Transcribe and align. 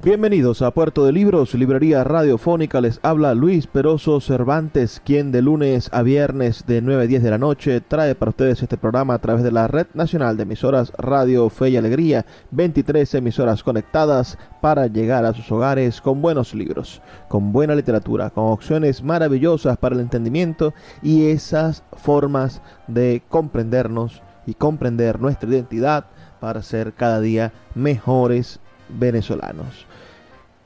Bienvenidos 0.00 0.62
a 0.62 0.70
Puerto 0.70 1.04
de 1.04 1.10
Libros, 1.10 1.54
librería 1.54 2.04
radiofónica. 2.04 2.80
Les 2.80 3.00
habla 3.02 3.34
Luis 3.34 3.66
Peroso 3.66 4.20
Cervantes, 4.20 5.02
quien 5.04 5.32
de 5.32 5.42
lunes 5.42 5.90
a 5.92 6.02
viernes 6.02 6.66
de 6.68 6.80
9 6.80 7.02
a 7.02 7.06
10 7.08 7.22
de 7.24 7.30
la 7.30 7.38
noche 7.38 7.80
trae 7.80 8.14
para 8.14 8.30
ustedes 8.30 8.62
este 8.62 8.76
programa 8.76 9.14
a 9.14 9.18
través 9.18 9.42
de 9.42 9.50
la 9.50 9.66
Red 9.66 9.88
Nacional 9.94 10.36
de 10.36 10.44
Emisoras 10.44 10.92
Radio 10.98 11.50
Fe 11.50 11.70
y 11.70 11.76
Alegría, 11.76 12.24
23 12.52 13.12
emisoras 13.14 13.64
conectadas 13.64 14.38
para 14.60 14.86
llegar 14.86 15.24
a 15.24 15.34
sus 15.34 15.50
hogares 15.50 16.00
con 16.00 16.22
buenos 16.22 16.54
libros, 16.54 17.02
con 17.26 17.50
buena 17.50 17.74
literatura, 17.74 18.30
con 18.30 18.44
opciones 18.52 19.02
maravillosas 19.02 19.78
para 19.78 19.96
el 19.96 20.00
entendimiento 20.00 20.74
y 21.02 21.26
esas 21.26 21.82
formas 21.96 22.62
de 22.86 23.22
comprendernos 23.28 24.22
y 24.46 24.54
comprender 24.54 25.18
nuestra 25.18 25.50
identidad 25.50 26.04
para 26.38 26.62
ser 26.62 26.92
cada 26.92 27.20
día 27.20 27.52
mejores 27.74 28.60
venezolanos. 28.88 29.87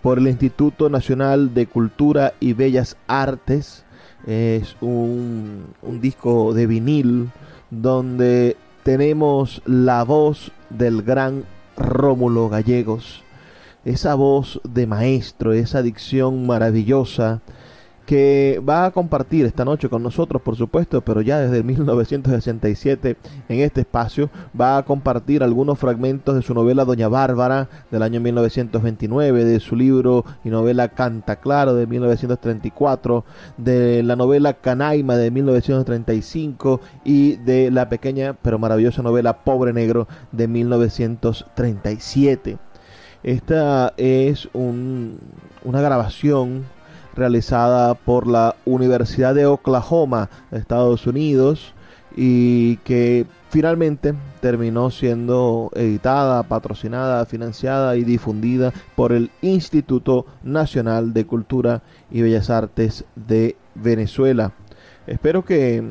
por 0.02 0.18
el 0.20 0.28
Instituto 0.28 0.90
Nacional 0.90 1.54
de 1.54 1.68
Cultura 1.68 2.34
y 2.40 2.54
Bellas 2.54 2.98
Artes. 3.08 3.84
Es 4.26 4.76
un, 4.82 5.68
un 5.82 6.02
disco 6.02 6.54
de 6.54 6.68
vinil 6.68 7.30
donde 7.70 8.58
tenemos 8.84 9.62
la 9.66 10.04
voz 10.04 10.52
del 10.70 11.02
gran 11.02 11.44
Rómulo 11.78 12.50
Gallegos, 12.50 13.24
esa 13.84 14.16
voz 14.16 14.60
de 14.64 14.88
maestro, 14.88 15.54
esa 15.54 15.82
dicción 15.82 16.48
maravillosa 16.48 17.42
que 18.06 18.62
va 18.68 18.86
a 18.86 18.92
compartir 18.92 19.46
esta 19.46 19.64
noche 19.66 19.90
con 19.90 20.02
nosotros, 20.04 20.42
por 20.42 20.56
supuesto, 20.56 21.02
pero 21.02 21.22
ya 21.22 21.40
desde 21.40 21.64
1967 21.76 23.18
en 23.50 23.60
este 23.60 23.82
espacio 23.82 24.30
va 24.60 24.78
a 24.78 24.86
compartir 24.86 25.44
algunos 25.44 25.78
fragmentos 25.80 26.36
de 26.36 26.42
su 26.42 26.54
novela 26.54 26.86
Doña 26.86 27.08
Bárbara 27.08 27.70
del 27.92 28.04
año 28.04 28.22
1929, 28.22 29.46
de 29.46 29.60
su 29.60 29.76
libro 29.76 30.24
y 30.44 30.50
novela 30.50 30.90
Canta 30.90 31.38
Claro 31.38 31.74
de 31.74 31.88
1934, 31.88 33.26
de 33.58 34.04
la 34.04 34.16
novela 34.16 34.54
Canaima 34.54 35.18
de 35.18 35.32
1935 35.32 36.82
y 37.04 37.38
de 37.38 37.72
la 37.72 37.90
pequeña 37.90 38.36
pero 38.42 38.60
maravillosa 38.60 39.02
novela 39.02 39.44
Pobre 39.44 39.74
Negro 39.74 40.08
de 40.32 40.48
1937. 40.48 42.60
Esta 43.24 43.94
es 43.98 44.48
una 44.54 45.82
grabación 45.82 46.66
realizada 47.16 47.94
por 47.96 48.28
la 48.28 48.56
Universidad 48.66 49.36
de 49.36 49.46
Oklahoma, 49.46 50.30
Estados 50.52 51.08
Unidos, 51.08 51.74
y 52.16 52.78
que 52.78 53.26
finalmente 53.50 54.14
terminó 54.42 54.90
siendo 54.90 55.72
editada, 55.76 56.44
patrocinada, 56.44 57.26
financiada 57.26 57.98
y 57.98 58.04
difundida 58.04 58.74
por 58.96 59.12
el 59.12 59.32
Instituto 59.42 60.26
Nacional 60.44 61.14
de 61.14 61.26
Cultura 61.26 61.84
y 62.12 62.22
Bellas 62.22 62.50
Artes 62.50 63.06
de 63.16 63.56
Venezuela. 63.76 64.54
Espero 65.08 65.44
que, 65.44 65.84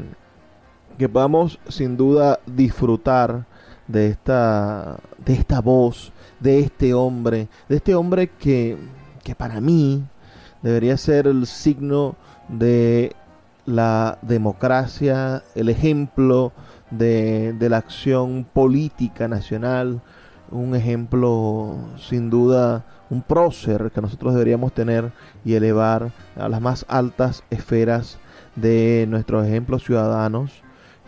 que 0.99 1.09
podamos 1.09 1.59
sin 1.69 1.97
duda 1.97 2.41
disfrutar 2.47 3.47
de 3.87 4.09
esta, 4.09 4.99
de 5.25 5.35
esta 5.35 5.61
voz, 5.61 6.13
de 6.41 6.61
este 6.61 6.95
hombre, 6.95 7.49
de 7.69 7.77
este 7.77 7.95
hombre 7.95 8.29
que, 8.29 8.77
que 9.23 9.35
para 9.35 9.61
mí 9.61 10.03
debería 10.65 10.97
ser 10.97 11.27
el 11.27 11.47
signo 11.47 12.17
de 12.49 13.15
la 13.67 14.19
democracia, 14.23 15.43
el 15.55 15.69
ejemplo 15.69 16.53
de, 16.91 17.55
la 17.61 17.77
acción 17.77 18.47
política 18.51 19.29
nacional, 19.29 20.01
un 20.51 20.75
ejemplo 20.75 21.77
sin 21.99 22.31
duda, 22.31 22.85
un 23.11 23.21
prócer 23.21 23.93
que 23.95 24.01
nosotros 24.01 24.33
deberíamos 24.33 24.73
tener 24.73 25.13
y 25.45 25.55
elevar 25.55 26.13
a 26.35 26.49
las 26.49 26.63
más 26.63 26.87
altas 26.89 27.45
esferas 27.51 28.19
de 28.57 29.07
nuestros 29.09 29.47
ejemplos 29.47 29.85
ciudadanos. 29.85 30.51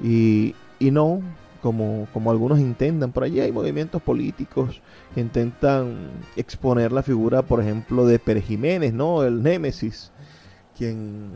Y, 0.03 0.55
y 0.79 0.91
no 0.91 1.23
como, 1.73 2.31
algunos 2.31 2.61
intentan. 2.61 3.13
Por 3.13 3.25
allí 3.25 3.41
hay 3.41 3.51
movimientos 3.51 4.01
políticos 4.03 4.81
que 5.15 5.21
intentan 5.21 6.11
exponer 6.37 6.93
la 6.93 7.03
figura, 7.03 7.43
por 7.43 7.61
ejemplo, 7.61 8.07
de 8.07 8.19
Pérez 8.19 8.45
Jiménez, 8.45 8.93
¿no? 8.93 9.25
El 9.25 9.43
Némesis, 9.43 10.13
quien, 10.77 11.31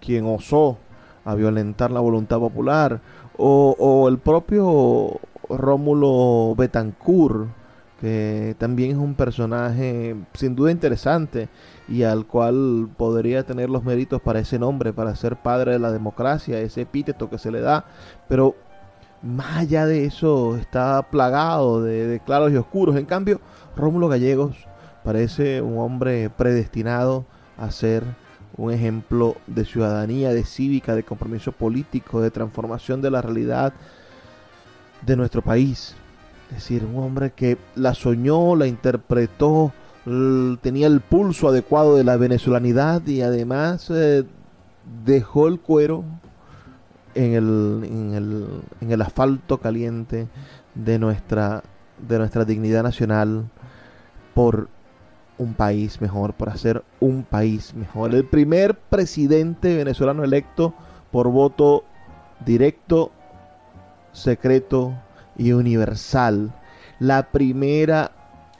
quien 0.00 0.24
osó 0.26 0.78
a 1.24 1.34
violentar 1.34 1.90
la 1.90 2.00
voluntad 2.00 2.38
popular, 2.38 3.00
o, 3.36 3.76
o 3.78 4.08
el 4.08 4.18
propio 4.18 5.20
Rómulo 5.48 6.54
Betancourt, 6.56 7.48
que 8.00 8.56
también 8.58 8.90
es 8.90 8.96
un 8.96 9.14
personaje 9.14 10.16
sin 10.34 10.56
duda 10.56 10.72
interesante 10.72 11.48
y 11.86 12.02
al 12.02 12.26
cual 12.26 12.88
podría 12.96 13.44
tener 13.44 13.70
los 13.70 13.84
méritos 13.84 14.20
para 14.20 14.40
ese 14.40 14.58
nombre, 14.58 14.92
para 14.92 15.14
ser 15.14 15.36
padre 15.36 15.74
de 15.74 15.78
la 15.78 15.92
democracia, 15.92 16.58
ese 16.58 16.80
epíteto 16.80 17.30
que 17.30 17.38
se 17.38 17.52
le 17.52 17.60
da, 17.60 17.84
pero 18.28 18.56
más 19.22 19.58
allá 19.58 19.86
de 19.86 20.04
eso 20.04 20.56
está 20.56 21.02
plagado 21.10 21.82
de, 21.82 22.20
claros 22.24 22.52
y 22.52 22.56
oscuros. 22.56 22.96
En 22.96 23.06
cambio, 23.06 23.40
Rómulo 23.76 24.08
Gallegos 24.08 24.56
parece 25.04 25.62
un 25.62 25.78
hombre 25.78 26.30
predestinado 26.30 27.24
a 27.56 27.70
ser 27.70 28.04
un 28.56 28.72
ejemplo 28.72 29.36
de 29.46 29.64
ciudadanía, 29.64 30.30
de 30.34 30.44
cívica, 30.44 30.94
de 30.94 31.04
compromiso 31.04 31.52
político, 31.52 32.20
de 32.20 32.30
transformación 32.30 33.00
de 33.00 33.10
la 33.10 33.22
realidad 33.22 33.72
de 35.06 35.16
nuestro 35.16 35.42
país. 35.42 35.94
Es 36.50 36.56
decir, 36.56 36.84
un 36.84 37.02
hombre 37.02 37.30
que 37.30 37.56
la 37.76 37.94
soñó, 37.94 38.56
la 38.56 38.66
interpretó, 38.66 39.72
tenía 40.60 40.86
el 40.88 41.00
pulso 41.00 41.48
adecuado 41.48 41.96
de 41.96 42.04
la 42.04 42.16
venezolanidad 42.16 43.06
y 43.06 43.22
además 43.22 43.88
eh, 43.90 44.24
dejó 45.04 45.48
el 45.48 45.60
cuero 45.60 46.04
en 47.14 47.34
el, 47.34 47.80
en 47.84 48.14
el, 48.14 48.46
en 48.80 48.92
el 48.92 49.02
asfalto 49.02 49.58
caliente 49.58 50.28
de 50.74 50.98
nuestra, 50.98 51.62
de 51.98 52.18
nuestra 52.18 52.44
dignidad 52.44 52.82
nacional 52.82 53.50
por 54.34 54.68
un 55.38 55.54
país 55.54 56.00
mejor, 56.00 56.34
por 56.34 56.48
hacer 56.48 56.82
un 57.00 57.24
país 57.24 57.74
mejor. 57.74 58.14
El 58.14 58.24
primer 58.24 58.78
presidente 58.78 59.76
venezolano 59.76 60.24
electo 60.24 60.74
por 61.10 61.28
voto 61.28 61.84
directo, 62.44 63.10
secreto 64.12 64.94
y 65.36 65.52
universal. 65.52 66.52
La 66.98 67.30
primera 67.30 68.12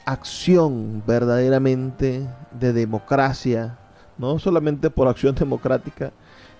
acción 0.05 1.03
verdaderamente 1.07 2.27
de 2.59 2.73
democracia, 2.73 3.77
no 4.17 4.37
solamente 4.39 4.89
por 4.89 5.07
acción 5.07 5.35
democrática, 5.35 6.11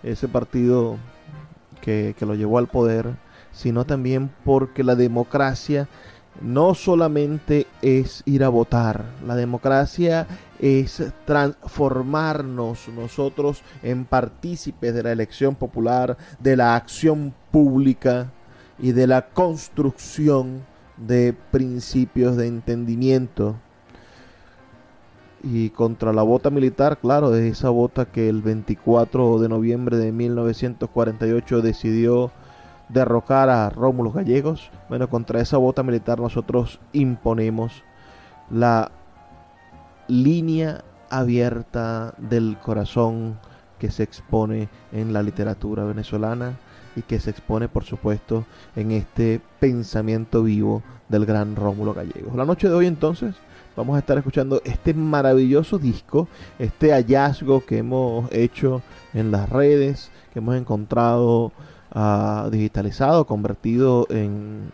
ese 0.02 0.28
partido 0.28 0.98
que, 1.84 2.16
que 2.18 2.26
lo 2.26 2.34
llevó 2.34 2.58
al 2.58 2.68
poder, 2.68 3.18
sino 3.52 3.86
también 3.86 4.32
porque 4.46 4.84
la 4.84 4.96
democracia 4.96 5.90
no 6.42 6.74
solamente 6.74 7.68
es 7.82 8.24
ir 8.26 8.44
a 8.44 8.50
votar, 8.50 9.06
la 9.26 9.36
democracia 9.36 10.26
es 10.60 11.04
transformarnos 11.26 12.88
nosotros 12.88 13.62
en 13.84 14.06
partícipes 14.06 14.94
de 14.94 15.04
la 15.04 15.12
elección 15.12 15.56
popular, 15.56 16.18
de 16.40 16.56
la 16.56 16.76
acción 16.76 17.34
pública 17.52 18.32
y 18.80 18.94
de 18.94 19.08
la 19.08 19.28
construcción 19.28 20.66
de 20.98 21.36
principios 21.52 22.38
de 22.38 22.48
entendimiento. 22.48 23.58
Y 25.44 25.72
contra 25.72 26.14
la 26.14 26.24
bota 26.24 26.50
militar, 26.50 27.00
claro, 27.00 27.36
es 27.36 27.44
esa 27.44 27.70
bota 27.70 28.06
que 28.06 28.30
el 28.30 28.42
24 28.42 29.40
de 29.40 29.50
noviembre 29.50 29.98
de 29.98 30.14
1948 30.14 31.62
decidió 31.62 32.32
derrocar 32.88 33.50
a 33.50 33.70
Rómulo 33.70 34.12
Gallegos. 34.12 34.72
Bueno, 34.88 35.10
contra 35.10 35.42
esa 35.42 35.58
bota 35.58 35.84
militar 35.84 36.20
nosotros 36.20 36.80
imponemos 36.94 37.84
la 38.50 38.92
línea 40.08 40.84
abierta 41.10 42.14
del 42.18 42.58
corazón 42.62 43.38
que 43.80 43.92
se 43.92 44.04
expone 44.04 44.70
en 44.92 45.12
la 45.12 45.24
literatura 45.24 45.84
venezolana 45.84 46.58
y 46.96 47.02
que 47.02 47.20
se 47.20 47.32
expone, 47.32 47.68
por 47.68 47.84
supuesto, 47.84 48.46
en 48.76 48.92
este 48.92 49.42
pensamiento 49.60 50.44
vivo 50.44 50.84
del 51.10 51.26
gran 51.26 51.56
Rómulo 51.56 51.94
Gallegos. 51.94 52.36
La 52.36 52.46
noche 52.46 52.70
de 52.70 52.76
hoy 52.76 52.86
entonces 52.88 53.36
vamos 53.76 53.96
a 53.96 54.00
estar 54.00 54.18
escuchando 54.18 54.62
este 54.66 54.94
maravilloso 54.94 55.80
disco, 55.80 56.28
este 56.60 56.92
hallazgo 56.92 57.66
que 57.66 57.80
hemos 57.80 58.32
hecho 58.32 58.82
en 59.14 59.32
las 59.32 59.50
redes, 59.50 60.12
que 60.32 60.40
hemos 60.40 60.56
encontrado 60.56 61.52
digitalizado, 62.52 63.26
convertido 63.26 64.08
en, 64.10 64.70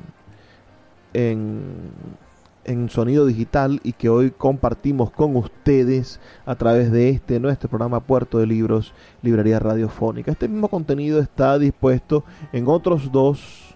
en, 1.14 2.90
sonido 2.90 3.26
digital 3.26 3.80
y 3.84 3.94
que 3.94 4.10
hoy 4.10 4.32
compartimos 4.32 5.12
con 5.12 5.36
ustedes 5.36 6.20
a 6.46 6.56
través 6.56 6.92
de 6.92 7.10
este 7.10 7.40
nuestro 7.40 7.68
programa 7.68 8.00
Puerto 8.00 8.38
de 8.38 8.48
Libros, 8.48 8.94
Librería 9.22 9.60
Radiofónica. 9.60 10.32
Este 10.32 10.48
mismo 10.48 10.70
contenido 10.70 11.20
está 11.20 11.58
dispuesto 11.58 12.24
en 12.54 12.68
otros 12.68 13.12
dos, 13.12 13.76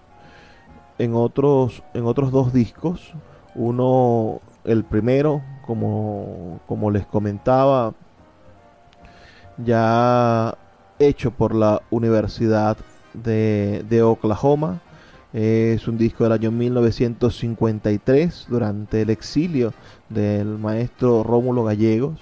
en 0.99 1.15
otros, 1.15 1.83
en 1.93 2.05
otros 2.05 2.31
dos 2.31 2.53
discos. 2.53 3.13
Uno, 3.55 4.39
el 4.65 4.83
primero, 4.83 5.41
como, 5.65 6.59
como 6.67 6.91
les 6.91 7.05
comentaba, 7.05 7.93
ya 9.57 10.57
hecho 10.99 11.31
por 11.31 11.55
la 11.55 11.81
Universidad 11.89 12.77
de, 13.13 14.01
Oklahoma. 14.03 14.81
Es 15.33 15.87
un 15.87 15.97
disco 15.97 16.23
del 16.23 16.33
año 16.33 16.51
1953, 16.51 18.45
durante 18.49 19.01
el 19.01 19.09
exilio 19.09 19.73
del 20.09 20.59
maestro 20.59 21.23
Rómulo 21.23 21.63
Gallegos. 21.63 22.19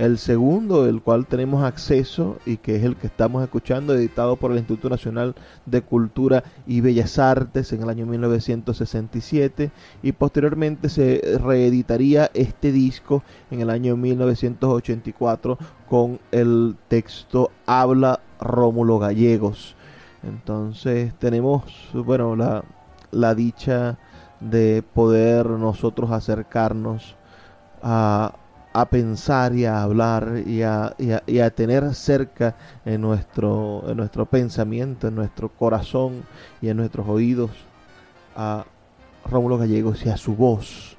El 0.00 0.16
segundo, 0.16 0.88
el 0.88 1.02
cual 1.02 1.26
tenemos 1.26 1.62
acceso 1.62 2.38
y 2.46 2.56
que 2.56 2.76
es 2.76 2.84
el 2.84 2.96
que 2.96 3.06
estamos 3.06 3.42
escuchando, 3.42 3.92
editado 3.92 4.36
por 4.36 4.50
el 4.50 4.56
Instituto 4.56 4.88
Nacional 4.88 5.34
de 5.66 5.82
Cultura 5.82 6.42
y 6.66 6.80
Bellas 6.80 7.18
Artes 7.18 7.70
en 7.74 7.82
el 7.82 7.90
año 7.90 8.06
1967 8.06 9.70
y 10.02 10.12
posteriormente 10.12 10.88
se 10.88 11.20
reeditaría 11.38 12.30
este 12.32 12.72
disco 12.72 13.22
en 13.50 13.60
el 13.60 13.68
año 13.68 13.94
1984 13.94 15.58
con 15.86 16.18
el 16.32 16.76
texto 16.88 17.50
Habla 17.66 18.20
Rómulo 18.40 18.98
Gallegos. 18.98 19.76
Entonces 20.22 21.12
tenemos, 21.18 21.90
bueno, 21.92 22.36
la, 22.36 22.64
la 23.10 23.34
dicha 23.34 23.98
de 24.40 24.82
poder 24.82 25.44
nosotros 25.44 26.10
acercarnos 26.10 27.16
a, 27.82 28.39
a 28.72 28.88
pensar 28.88 29.54
y 29.54 29.64
a 29.64 29.82
hablar 29.82 30.42
y 30.46 30.62
a, 30.62 30.94
y 30.98 31.38
a, 31.40 31.50
tener 31.50 31.92
cerca 31.94 32.54
en 32.84 33.00
nuestro, 33.00 33.82
en 33.88 33.96
nuestro 33.96 34.26
pensamiento, 34.26 35.08
en 35.08 35.16
nuestro 35.16 35.48
corazón 35.48 36.22
y 36.62 36.68
en 36.68 36.76
nuestros 36.76 37.08
oídos 37.08 37.50
a 38.36 38.64
Rómulo 39.28 39.58
Gallegos 39.58 40.06
y 40.06 40.08
a 40.08 40.16
su 40.16 40.36
voz. 40.36 40.96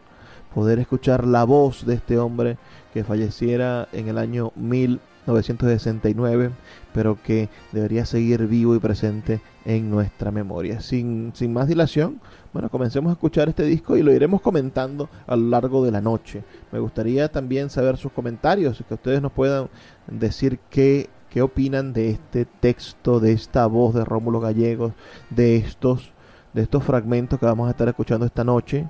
Poder 0.54 0.80
escuchar 0.80 1.26
la 1.26 1.46
voz 1.46 1.86
de 1.86 1.96
este 1.96 2.18
hombre 2.20 2.58
que 2.94 3.06
falleciera 3.06 3.88
en 3.94 4.10
el 4.10 4.18
año 4.18 4.52
1969 4.56 6.52
pero 6.94 7.18
que 7.22 7.50
debería 7.72 8.06
seguir 8.06 8.48
vivo 8.48 8.76
y 8.76 8.80
presente 8.80 9.42
en 9.66 9.90
nuestra 9.90 10.32
memoria. 10.32 10.82
Sin, 10.82 11.32
sin 11.36 11.54
más 11.54 11.68
dilación, 11.68 12.22
bueno, 12.54 12.70
comencemos 12.70 13.10
a 13.10 13.14
escuchar 13.14 13.50
este 13.50 13.64
disco 13.64 13.96
y 13.96 14.04
lo 14.04 14.12
iremos 14.12 14.42
comentando 14.42 15.10
a 15.26 15.36
lo 15.36 15.48
largo 15.48 15.86
de 15.86 15.92
la 15.92 16.02
noche. 16.02 16.44
Me 16.72 16.80
gustaría 16.80 17.32
también 17.32 17.70
saber 17.70 17.98
sus 17.98 18.12
comentarios, 18.12 18.84
que 18.88 18.94
ustedes 18.94 19.22
nos 19.22 19.32
puedan 19.32 19.70
decir 20.08 20.60
qué, 20.70 21.10
qué 21.30 21.42
opinan 21.42 21.94
de 21.94 22.10
este 22.10 22.46
texto, 22.46 23.22
de 23.22 23.32
esta 23.32 23.66
voz 23.68 23.96
de 23.96 24.04
Rómulo 24.04 24.42
Gallegos, 24.42 24.92
de 25.30 25.56
estos, 25.56 26.12
de 26.54 26.64
estos 26.64 26.84
fragmentos 26.84 27.40
que 27.40 27.46
vamos 27.46 27.70
a 27.70 27.72
estar 27.72 27.88
escuchando 27.88 28.26
esta 28.26 28.44
noche. 28.44 28.86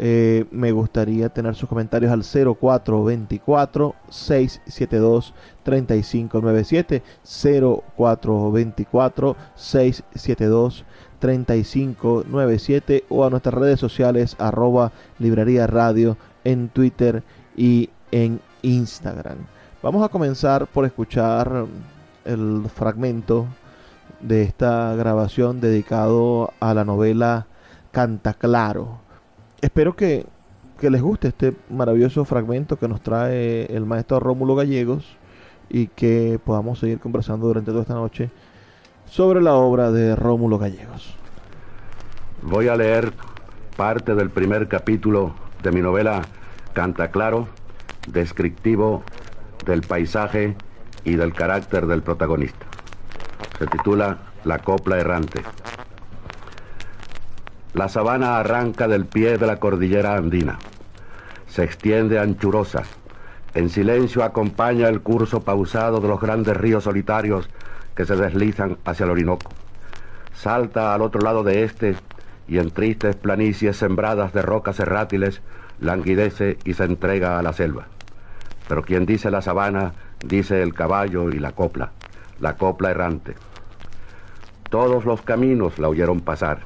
Eh, 0.00 0.44
me 0.52 0.70
gustaría 0.70 1.28
tener 1.28 1.56
sus 1.56 1.68
comentarios 1.68 2.12
al 2.12 2.22
0424 2.22 3.96
672 4.08 5.34
3597 5.64 7.02
0424 7.24 9.36
672 9.56 10.84
3597 10.84 10.98
o 13.08 13.24
a 13.24 13.30
nuestras 13.30 13.54
redes 13.54 13.80
sociales 13.80 14.36
arroba 14.38 14.92
librería 15.18 15.66
radio 15.66 16.16
en 16.44 16.68
Twitter 16.68 17.22
y 17.56 17.90
en 18.10 18.40
Instagram. 18.62 19.38
Vamos 19.82 20.04
a 20.04 20.08
comenzar 20.08 20.66
por 20.66 20.84
escuchar 20.84 21.66
el 22.24 22.64
fragmento 22.74 23.46
de 24.20 24.42
esta 24.42 24.94
grabación 24.94 25.60
dedicado 25.60 26.52
a 26.60 26.74
la 26.74 26.84
novela 26.84 27.46
Canta 27.92 28.34
Claro 28.34 29.08
espero 29.60 29.96
que, 29.96 30.26
les 30.80 31.02
guste 31.02 31.28
este 31.28 31.54
maravilloso 31.70 32.24
fragmento 32.24 32.78
que 32.78 32.88
nos 32.88 33.00
trae 33.00 33.66
el 33.66 33.84
maestro 33.84 34.20
Rómulo 34.20 34.54
Gallegos 34.54 35.04
y 35.68 35.88
que 35.88 36.38
podamos 36.44 36.78
seguir 36.78 37.00
conversando 37.00 37.48
durante 37.48 37.72
toda 37.72 37.82
esta 37.82 37.94
noche 37.94 38.30
sobre 39.06 39.42
la 39.42 39.54
obra 39.54 39.90
de 39.90 40.14
Rómulo 40.14 40.58
Gallegos. 40.58 41.17
Voy 42.42 42.68
a 42.68 42.76
leer 42.76 43.12
parte 43.76 44.14
del 44.14 44.30
primer 44.30 44.68
capítulo 44.68 45.34
de 45.62 45.72
mi 45.72 45.80
novela 45.80 46.22
Canta 46.72 47.10
Claro, 47.10 47.48
descriptivo 48.06 49.02
del 49.66 49.82
paisaje 49.82 50.56
y 51.04 51.16
del 51.16 51.34
carácter 51.34 51.86
del 51.86 52.02
protagonista. 52.02 52.64
Se 53.58 53.66
titula 53.66 54.18
La 54.44 54.60
copla 54.60 54.98
errante. 54.98 55.42
La 57.74 57.88
sabana 57.88 58.38
arranca 58.38 58.86
del 58.86 59.04
pie 59.04 59.36
de 59.36 59.46
la 59.46 59.56
cordillera 59.56 60.16
andina. 60.16 60.58
Se 61.48 61.64
extiende 61.64 62.20
anchurosa. 62.20 62.84
En 63.54 63.68
silencio 63.68 64.22
acompaña 64.22 64.88
el 64.88 65.00
curso 65.00 65.42
pausado 65.42 66.00
de 66.00 66.06
los 66.06 66.20
grandes 66.20 66.56
ríos 66.56 66.84
solitarios 66.84 67.50
que 67.96 68.06
se 68.06 68.14
deslizan 68.14 68.78
hacia 68.84 69.04
el 69.04 69.10
Orinoco. 69.10 69.50
Salta 70.34 70.94
al 70.94 71.02
otro 71.02 71.20
lado 71.20 71.42
de 71.42 71.64
este 71.64 71.96
y 72.48 72.58
en 72.58 72.70
tristes 72.70 73.14
planicies 73.16 73.76
sembradas 73.76 74.32
de 74.32 74.42
rocas 74.42 74.80
errátiles 74.80 75.42
languidece 75.80 76.58
y 76.64 76.74
se 76.74 76.84
entrega 76.84 77.38
a 77.38 77.42
la 77.42 77.52
selva. 77.52 77.86
Pero 78.66 78.82
quien 78.82 79.06
dice 79.06 79.30
la 79.30 79.42
sabana, 79.42 79.92
dice 80.24 80.62
el 80.62 80.74
caballo 80.74 81.28
y 81.28 81.38
la 81.38 81.52
copla, 81.52 81.90
la 82.40 82.56
copla 82.56 82.90
errante. 82.90 83.34
Todos 84.70 85.04
los 85.04 85.22
caminos 85.22 85.78
la 85.78 85.88
oyeron 85.88 86.20
pasar 86.20 86.60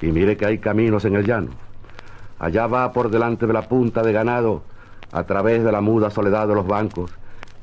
y 0.00 0.06
mire 0.06 0.36
que 0.36 0.46
hay 0.46 0.58
caminos 0.58 1.04
en 1.04 1.16
el 1.16 1.24
llano. 1.24 1.50
Allá 2.38 2.66
va 2.66 2.92
por 2.92 3.10
delante 3.10 3.46
de 3.46 3.52
la 3.52 3.62
punta 3.62 4.02
de 4.02 4.12
ganado, 4.12 4.64
a 5.12 5.24
través 5.24 5.62
de 5.62 5.70
la 5.70 5.80
muda 5.80 6.10
soledad 6.10 6.48
de 6.48 6.54
los 6.54 6.66
bancos, 6.66 7.12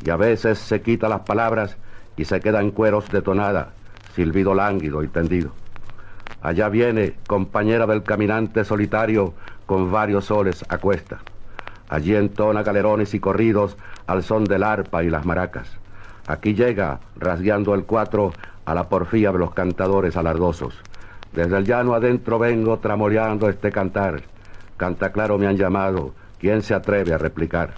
y 0.05 0.09
a 0.09 0.15
veces 0.15 0.57
se 0.59 0.81
quita 0.81 1.09
las 1.09 1.21
palabras 1.21 1.75
y 2.15 2.25
se 2.25 2.39
queda 2.39 2.61
en 2.61 2.71
cueros 2.71 3.09
de 3.09 3.21
tonada, 3.21 3.73
silbido 4.15 4.53
lánguido 4.53 5.03
y 5.03 5.07
tendido. 5.07 5.51
Allá 6.41 6.69
viene, 6.69 7.15
compañera 7.27 7.85
del 7.85 8.03
caminante 8.03 8.63
solitario, 8.63 9.33
con 9.65 9.91
varios 9.91 10.25
soles 10.25 10.63
a 10.69 10.77
cuesta. 10.77 11.19
Allí 11.89 12.15
entona 12.15 12.63
galerones 12.63 13.13
y 13.13 13.19
corridos 13.19 13.77
al 14.07 14.23
son 14.23 14.45
del 14.45 14.63
arpa 14.63 15.03
y 15.03 15.09
las 15.09 15.25
maracas. 15.25 15.69
Aquí 16.27 16.53
llega, 16.53 16.99
rasgueando 17.17 17.73
el 17.73 17.83
cuatro, 17.83 18.31
a 18.65 18.75
la 18.75 18.87
porfía 18.87 19.31
de 19.31 19.39
los 19.39 19.53
cantadores 19.53 20.15
alardosos. 20.15 20.75
Desde 21.33 21.57
el 21.57 21.65
llano 21.65 21.95
adentro 21.95 22.37
vengo 22.37 22.77
tramoleando 22.77 23.49
este 23.49 23.71
cantar. 23.71 24.21
Canta 24.77 25.11
claro 25.11 25.37
me 25.39 25.47
han 25.47 25.57
llamado, 25.57 26.13
¿quién 26.39 26.61
se 26.61 26.75
atreve 26.75 27.13
a 27.13 27.17
replicar? 27.17 27.73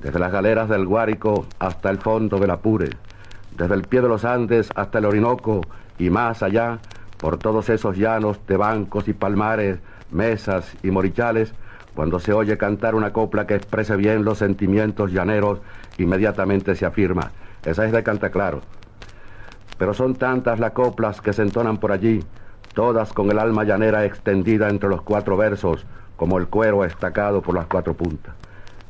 Desde 0.00 0.18
las 0.18 0.32
galeras 0.32 0.68
del 0.68 0.86
Guárico 0.86 1.46
hasta 1.58 1.90
el 1.90 1.98
fondo 1.98 2.38
del 2.38 2.50
Apure, 2.50 2.90
desde 3.56 3.74
el 3.74 3.82
pie 3.82 4.00
de 4.00 4.08
los 4.08 4.24
Andes 4.24 4.70
hasta 4.74 4.98
el 4.98 5.04
Orinoco 5.04 5.60
y 5.98 6.10
más 6.10 6.42
allá, 6.42 6.78
por 7.18 7.38
todos 7.38 7.68
esos 7.68 7.96
llanos 7.96 8.38
de 8.46 8.56
bancos 8.56 9.08
y 9.08 9.12
palmares, 9.12 9.78
mesas 10.10 10.72
y 10.82 10.90
morichales, 10.90 11.52
cuando 11.94 12.20
se 12.20 12.32
oye 12.32 12.58
cantar 12.58 12.94
una 12.94 13.12
copla 13.12 13.46
que 13.46 13.54
exprese 13.54 13.96
bien 13.96 14.24
los 14.24 14.38
sentimientos 14.38 15.12
llaneros, 15.12 15.60
inmediatamente 15.98 16.74
se 16.74 16.84
afirma, 16.84 17.32
esa 17.64 17.86
es 17.86 17.92
de 17.92 18.02
Cantaclaro. 18.02 18.60
Pero 19.78 19.94
son 19.94 20.14
tantas 20.14 20.60
las 20.60 20.72
coplas 20.72 21.20
que 21.20 21.32
se 21.32 21.42
entonan 21.42 21.78
por 21.78 21.92
allí, 21.92 22.22
todas 22.74 23.12
con 23.12 23.30
el 23.30 23.38
alma 23.38 23.64
llanera 23.64 24.04
extendida 24.04 24.68
entre 24.68 24.90
los 24.90 25.02
cuatro 25.02 25.36
versos, 25.36 25.86
como 26.16 26.38
el 26.38 26.48
cuero 26.48 26.84
estacado 26.84 27.40
por 27.40 27.54
las 27.54 27.66
cuatro 27.66 27.94
puntas. 27.94 28.34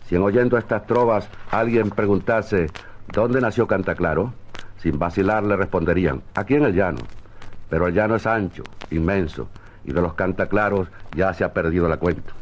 Si 0.09 0.14
en 0.14 0.23
oyendo 0.23 0.59
estas 0.59 0.87
trovas 0.87 1.28
alguien 1.50 1.90
preguntase, 1.90 2.66
¿dónde 3.12 3.40
nació 3.40 3.66
Cantaclaro? 3.66 4.33
Sin 4.78 4.99
vacilar 4.99 5.42
le 5.42 5.56
responderían, 5.56 6.23
aquí 6.35 6.54
en 6.54 6.64
el 6.64 6.75
llano. 6.75 6.99
Pero 7.68 7.87
el 7.87 7.94
llano 7.94 8.16
es 8.16 8.26
ancho, 8.26 8.64
inmenso, 8.90 9.49
y 9.85 9.92
de 9.92 10.00
los 10.00 10.14
cantaclaros 10.14 10.88
ya 11.14 11.32
se 11.35 11.44
ha 11.44 11.52
perdido 11.52 11.88
la 11.88 11.96
cuenta. 11.96 12.32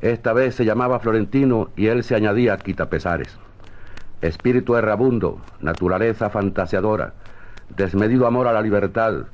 Esta 0.00 0.32
vez 0.32 0.54
se 0.54 0.64
llamaba 0.64 0.98
Florentino 0.98 1.70
y 1.76 1.86
él 1.86 2.02
se 2.02 2.14
añadía 2.14 2.56
Quitapesares. 2.56 3.38
Espíritu 4.20 4.76
errabundo, 4.76 5.40
naturaleza 5.60 6.30
fantaseadora, 6.30 7.14
desmedido 7.76 8.26
amor 8.26 8.48
a 8.48 8.52
la 8.52 8.62
libertad, 8.62 9.26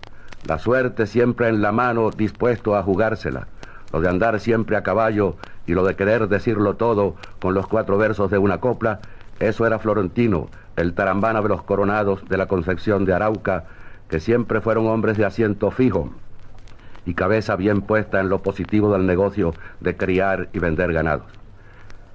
la 0.46 0.58
suerte 0.58 1.06
siempre 1.06 1.48
en 1.48 1.62
la 1.62 1.72
mano 1.72 2.10
dispuesto 2.10 2.76
a 2.76 2.82
jugársela, 2.82 3.48
lo 3.92 4.00
de 4.00 4.08
andar 4.08 4.40
siempre 4.40 4.76
a 4.76 4.82
caballo 4.82 5.36
y 5.66 5.72
lo 5.72 5.84
de 5.84 5.96
querer 5.96 6.28
decirlo 6.28 6.74
todo 6.74 7.16
con 7.40 7.54
los 7.54 7.66
cuatro 7.66 7.98
versos 7.98 8.30
de 8.30 8.38
una 8.38 8.58
copla, 8.58 9.00
eso 9.40 9.66
era 9.66 9.78
Florentino, 9.78 10.48
el 10.76 10.94
tarambana 10.94 11.42
de 11.42 11.48
los 11.48 11.62
coronados 11.62 12.26
de 12.28 12.36
la 12.36 12.46
Concepción 12.46 13.04
de 13.04 13.14
Arauca, 13.14 13.64
que 14.08 14.20
siempre 14.20 14.60
fueron 14.60 14.86
hombres 14.86 15.16
de 15.16 15.24
asiento 15.24 15.70
fijo, 15.70 16.10
y 17.04 17.14
cabeza 17.14 17.56
bien 17.56 17.82
puesta 17.82 18.20
en 18.20 18.28
lo 18.28 18.42
positivo 18.42 18.92
del 18.92 19.06
negocio 19.06 19.54
de 19.80 19.96
criar 19.96 20.48
y 20.52 20.58
vender 20.58 20.92
ganados. 20.92 21.26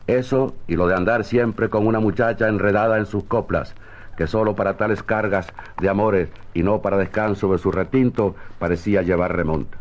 Eso 0.06 0.54
y 0.68 0.76
lo 0.76 0.88
de 0.88 0.96
andar 0.96 1.24
siempre 1.24 1.70
con 1.70 1.88
una 1.88 2.00
muchacha 2.00 2.48
enredada 2.48 2.98
en 2.98 3.06
sus 3.06 3.24
coplas, 3.24 3.74
que 4.18 4.28
solo 4.28 4.56
para 4.56 4.78
tales 4.78 5.02
cargas 5.02 5.48
de 5.80 5.90
amores 5.90 6.30
y 6.54 6.62
no 6.62 6.82
para 6.82 6.98
descanso 6.98 7.52
de 7.52 7.58
su 7.58 7.72
retinto 7.72 8.36
parecía 8.60 9.02
llevar 9.02 9.36
remonta. 9.36 9.78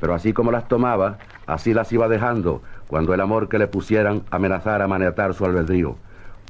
Pero 0.00 0.12
así 0.12 0.32
como 0.32 0.50
las 0.50 0.68
tomaba, 0.68 1.18
así 1.46 1.72
las 1.72 1.90
iba 1.92 2.08
dejando 2.08 2.62
cuando 2.88 3.14
el 3.14 3.20
amor 3.20 3.48
que 3.48 3.58
le 3.58 3.68
pusieran 3.68 4.22
amenazara 4.30 4.86
maniatar 4.86 5.34
su 5.34 5.44
albedrío. 5.46 5.96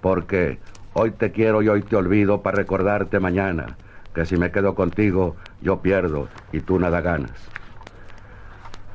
Porque 0.00 0.58
hoy 0.94 1.12
te 1.12 1.30
quiero 1.30 1.62
y 1.62 1.68
hoy 1.68 1.82
te 1.82 1.94
olvido 1.94 2.42
para 2.42 2.56
recordarte 2.56 3.20
mañana, 3.20 3.76
que 4.14 4.24
si 4.24 4.36
me 4.36 4.50
quedo 4.50 4.74
contigo 4.74 5.36
yo 5.60 5.80
pierdo 5.80 6.28
y 6.52 6.60
tú 6.60 6.78
nada 6.78 7.00
ganas. 7.00 7.32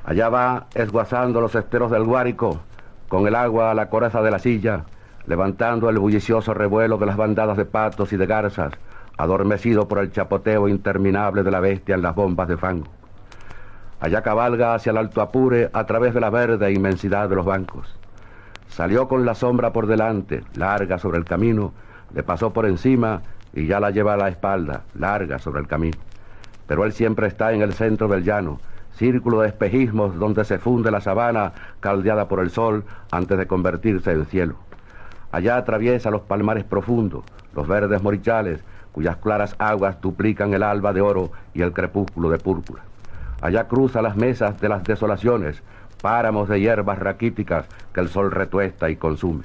Allá 0.05 0.29
va 0.29 0.67
esguazando 0.73 1.41
los 1.41 1.53
esteros 1.53 1.91
del 1.91 2.05
Guárico, 2.05 2.61
con 3.09 3.27
el 3.27 3.35
agua 3.35 3.71
a 3.71 3.73
la 3.73 3.89
coraza 3.89 4.21
de 4.21 4.31
la 4.31 4.39
silla, 4.39 4.85
levantando 5.27 5.89
el 5.89 5.99
bullicioso 5.99 6.53
revuelo 6.53 6.97
de 6.97 7.05
las 7.05 7.17
bandadas 7.17 7.57
de 7.57 7.65
patos 7.65 8.11
y 8.13 8.17
de 8.17 8.25
garzas, 8.25 8.73
adormecido 9.17 9.88
por 9.88 9.99
el 9.99 10.11
chapoteo 10.11 10.67
interminable 10.67 11.43
de 11.43 11.51
la 11.51 11.59
bestia 11.59 11.95
en 11.95 12.01
las 12.01 12.15
bombas 12.15 12.47
de 12.47 12.57
fango. 12.57 12.88
Allá 13.99 14.21
cabalga 14.21 14.73
hacia 14.73 14.91
el 14.91 14.97
Alto 14.97 15.21
Apure 15.21 15.69
a 15.73 15.85
través 15.85 16.13
de 16.13 16.21
la 16.21 16.29
verde 16.29 16.71
inmensidad 16.71 17.27
de 17.27 17.35
los 17.35 17.45
bancos. 17.45 17.93
Salió 18.67 19.09
con 19.09 19.25
la 19.25 19.35
sombra 19.35 19.73
por 19.73 19.88
delante, 19.88 20.43
larga 20.55 20.97
sobre 20.97 21.17
el 21.17 21.25
camino, 21.25 21.73
le 22.13 22.23
pasó 22.23 22.53
por 22.53 22.65
encima 22.65 23.21
y 23.53 23.67
ya 23.67 23.79
la 23.79 23.91
lleva 23.91 24.13
a 24.13 24.17
la 24.17 24.29
espalda, 24.29 24.83
larga 24.95 25.39
sobre 25.39 25.61
el 25.61 25.67
camino. 25.67 25.97
Pero 26.67 26.85
él 26.85 26.93
siempre 26.93 27.27
está 27.27 27.51
en 27.51 27.61
el 27.61 27.73
centro 27.73 28.07
del 28.07 28.23
llano, 28.23 28.59
círculo 28.95 29.41
de 29.41 29.47
espejismos 29.47 30.17
donde 30.17 30.45
se 30.45 30.59
funde 30.59 30.91
la 30.91 31.01
sabana 31.01 31.53
caldeada 31.79 32.27
por 32.27 32.41
el 32.41 32.49
sol 32.49 32.83
antes 33.11 33.37
de 33.37 33.47
convertirse 33.47 34.11
en 34.11 34.25
cielo. 34.25 34.55
Allá 35.31 35.57
atraviesa 35.57 36.09
los 36.09 36.21
palmares 36.21 36.63
profundos, 36.63 37.23
los 37.55 37.67
verdes 37.67 38.01
morichales, 38.01 38.61
cuyas 38.91 39.17
claras 39.17 39.55
aguas 39.59 40.01
duplican 40.01 40.53
el 40.53 40.63
alba 40.63 40.93
de 40.93 41.01
oro 41.01 41.31
y 41.53 41.61
el 41.61 41.71
crepúsculo 41.71 42.29
de 42.29 42.39
púrpura. 42.39 42.83
Allá 43.41 43.67
cruza 43.67 44.01
las 44.01 44.15
mesas 44.17 44.59
de 44.59 44.69
las 44.69 44.83
desolaciones, 44.83 45.61
páramos 46.01 46.49
de 46.49 46.59
hierbas 46.59 46.99
raquíticas 46.99 47.65
que 47.93 48.01
el 48.01 48.09
sol 48.09 48.31
retuesta 48.31 48.89
y 48.89 48.95
consume. 48.95 49.43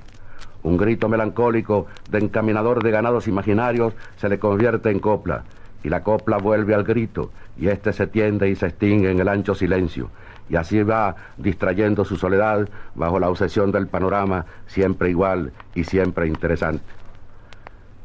Un 0.65 0.79
grito 0.79 1.11
melancólico 1.11 1.87
de 2.11 2.19
encaminador 2.19 2.83
de 2.83 2.91
ganados 2.91 3.29
imaginarios 3.29 3.93
se 4.17 4.31
le 4.31 4.39
convierte 4.39 4.91
en 4.91 4.99
copla, 4.99 5.45
y 5.83 5.91
la 5.91 6.03
copla 6.03 6.39
vuelve 6.39 6.75
al 6.75 6.85
grito, 6.85 7.31
y 7.59 7.69
éste 7.69 7.93
se 7.93 8.07
tiende 8.07 8.49
y 8.49 8.57
se 8.57 8.69
extingue 8.69 9.11
en 9.11 9.21
el 9.21 9.29
ancho 9.29 9.55
silencio, 9.55 10.09
y 10.49 10.57
así 10.57 10.83
va 10.83 11.17
distrayendo 11.37 12.07
su 12.07 12.17
soledad 12.17 12.67
bajo 12.95 13.21
la 13.21 13.29
obsesión 13.29 13.73
del 13.73 13.89
panorama, 13.89 14.47
siempre 14.67 15.11
igual 15.11 15.53
y 15.75 15.85
siempre 15.85 16.29
interesante. 16.29 16.85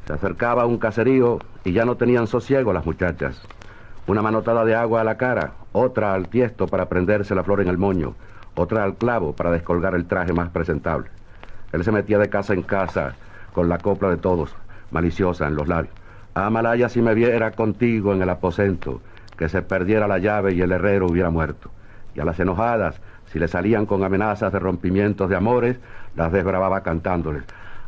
Se 0.06 0.12
acercaba 0.12 0.66
un 0.66 0.80
caserío 0.80 1.40
y 1.64 1.72
ya 1.72 1.86
no 1.86 1.96
tenían 1.96 2.28
sosiego 2.28 2.74
las 2.74 2.86
muchachas. 2.86 3.42
Una 4.06 4.22
manotada 4.22 4.66
de 4.66 4.76
agua 4.76 5.00
a 5.00 5.06
la 5.06 5.16
cara, 5.16 5.54
otra 5.72 6.14
al 6.14 6.28
tiesto 6.28 6.68
para 6.68 6.90
prenderse 6.90 7.36
la 7.36 7.44
flor 7.44 7.62
en 7.62 7.70
el 7.70 7.78
moño, 7.78 8.16
otra 8.56 8.84
al 8.84 8.96
clavo 8.96 9.32
para 9.34 9.52
descolgar 9.52 9.96
el 9.96 10.08
traje 10.08 10.34
más 10.34 10.50
presentable. 10.50 11.10
Él 11.72 11.84
se 11.84 11.92
metía 11.92 12.18
de 12.18 12.30
casa 12.30 12.54
en 12.54 12.64
casa 12.64 13.14
con 13.54 13.70
la 13.70 13.78
copla 13.78 14.10
de 14.10 14.18
todos, 14.18 14.56
maliciosa 14.92 15.48
en 15.48 15.56
los 15.56 15.68
labios. 15.68 15.94
Amalaya 16.34 16.90
si 16.90 17.02
me 17.02 17.14
viera 17.14 17.52
contigo 17.52 18.14
en 18.14 18.22
el 18.22 18.30
aposento, 18.30 19.02
que 19.38 19.50
se 19.50 19.62
perdiera 19.62 20.08
la 20.08 20.20
llave 20.20 20.54
y 20.54 20.62
el 20.62 20.72
herrero 20.72 21.08
hubiera 21.08 21.30
muerto. 21.30 21.70
Y 22.16 22.20
a 22.20 22.26
las 22.26 22.40
enojadas, 22.40 23.00
si 23.32 23.40
le 23.40 23.48
salían 23.48 23.86
con 23.86 24.04
amenazas 24.04 24.52
de 24.52 24.60
rompimientos 24.60 25.30
de 25.30 25.36
amores, 25.36 25.78
las 26.16 26.32
desbravaba 26.32 26.82
cantándoles. 26.82 27.44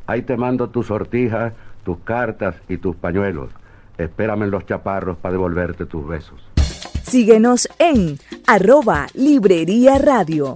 Ahí 0.07 0.21
te 0.21 0.38
mando 0.38 0.69
tus 0.69 0.88
sortijas, 0.88 1.53
tus 1.83 2.00
cartas 2.00 2.55
y 2.69 2.77
tus 2.77 2.95
pañuelos. 2.95 3.50
Espérame 3.97 4.43
en 4.43 4.51
los 4.51 4.65
chaparros 4.65 5.17
para 5.17 5.33
devolverte 5.33 5.85
tus 5.85 6.07
besos. 6.07 6.41
Síguenos 7.03 7.67
en 7.79 8.17
arroba 8.47 9.07
Librería 9.13 9.97
Radio. 9.97 10.55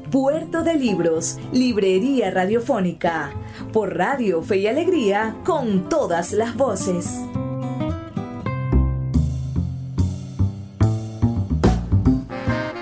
Puerto 0.11 0.61
de 0.61 0.73
Libros, 0.73 1.39
Librería 1.53 2.31
Radiofónica, 2.31 3.31
por 3.71 3.95
Radio 3.95 4.41
Fe 4.41 4.57
y 4.57 4.67
Alegría, 4.67 5.37
con 5.45 5.87
todas 5.87 6.33
las 6.33 6.57
voces. 6.57 7.17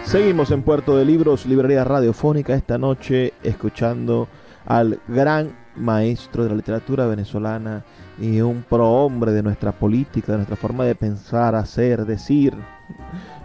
Seguimos 0.05 0.49
en 0.49 0.63
Puerto 0.63 0.97
de 0.97 1.05
Libros, 1.05 1.45
Librería 1.45 1.83
Radiofónica, 1.83 2.55
esta 2.55 2.79
noche 2.79 3.35
escuchando 3.43 4.27
al 4.65 4.99
gran 5.07 5.55
maestro 5.75 6.43
de 6.43 6.49
la 6.49 6.55
literatura 6.55 7.05
venezolana 7.05 7.85
y 8.19 8.41
un 8.41 8.63
prohombre 8.63 9.33
de 9.33 9.43
nuestra 9.43 9.71
política, 9.71 10.31
de 10.31 10.39
nuestra 10.39 10.57
forma 10.57 10.83
de 10.83 10.95
pensar, 10.95 11.53
hacer, 11.53 12.07
decir. 12.07 12.55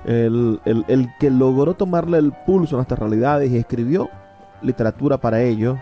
El, 0.05 0.61
el 0.65 1.09
que 1.19 1.31
logró 1.31 1.75
tomarle 1.75 2.19
el 2.19 2.33
pulso 2.33 2.77
a 2.77 2.79
nuestras 2.79 3.01
realidades 3.01 3.51
y 3.51 3.57
escribió 3.57 4.11
literatura 4.61 5.19
para 5.19 5.43
ello, 5.43 5.79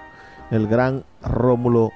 el 0.51 0.67
gran 0.67 1.05
Rómulo 1.23 1.91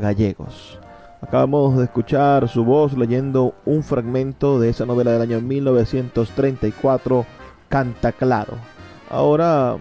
Gallegos. 0.00 0.78
Acabamos 1.20 1.76
de 1.76 1.84
escuchar 1.84 2.48
su 2.48 2.64
voz 2.64 2.96
leyendo 2.96 3.54
un 3.64 3.82
fragmento 3.82 4.60
de 4.60 4.70
esa 4.70 4.86
novela 4.86 5.12
del 5.12 5.22
año 5.22 5.40
1934, 5.40 7.26
Canta 7.68 8.12
Claro. 8.12 8.54
Ahora 9.10 9.76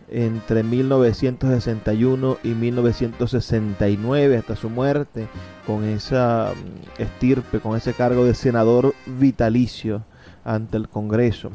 entre 0.09 0.63
1961 0.63 2.37
y 2.43 2.49
1969 2.49 4.37
hasta 4.37 4.55
su 4.55 4.69
muerte 4.69 5.27
con 5.65 5.83
esa 5.83 6.53
mm, 6.53 7.01
estirpe, 7.01 7.59
con 7.59 7.75
ese 7.75 7.93
cargo 7.93 8.23
de 8.23 8.33
senador 8.33 8.93
vitalicio 9.05 10.03
ante 10.45 10.77
el 10.77 10.87
Congreso. 10.87 11.51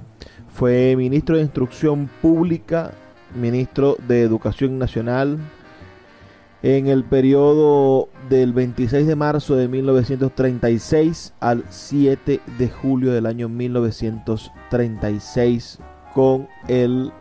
Fue 0.53 0.95
ministro 0.97 1.37
de 1.37 1.43
Instrucción 1.43 2.11
Pública, 2.21 2.93
ministro 3.35 3.97
de 4.07 4.23
Educación 4.23 4.79
Nacional, 4.79 5.39
en 6.63 6.87
el 6.89 7.05
periodo 7.05 8.11
del 8.37 8.53
26 8.55 9.07
de 9.07 9.15
marzo 9.15 9.57
de 9.57 9.69
1936 9.69 11.35
al 11.39 11.65
7 11.69 12.41
de 12.59 12.71
julio 12.71 13.13
del 13.13 13.27
año 13.27 13.51
1936 13.51 15.81
con 16.15 16.49
el 16.67 17.13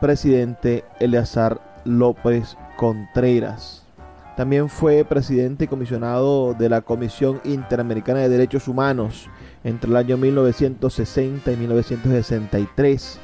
presidente 0.00 0.86
Eleazar 1.00 1.82
López 1.84 2.56
Contreras. 2.78 3.84
También 4.38 4.70
fue 4.70 5.04
presidente 5.04 5.66
y 5.66 5.68
comisionado 5.68 6.54
de 6.54 6.70
la 6.70 6.80
Comisión 6.80 7.42
Interamericana 7.44 8.20
de 8.20 8.30
Derechos 8.30 8.68
Humanos 8.68 9.28
entre 9.64 9.90
el 9.90 9.98
año 9.98 10.16
1960 10.16 11.52
y 11.52 11.56
1963. 11.58 13.20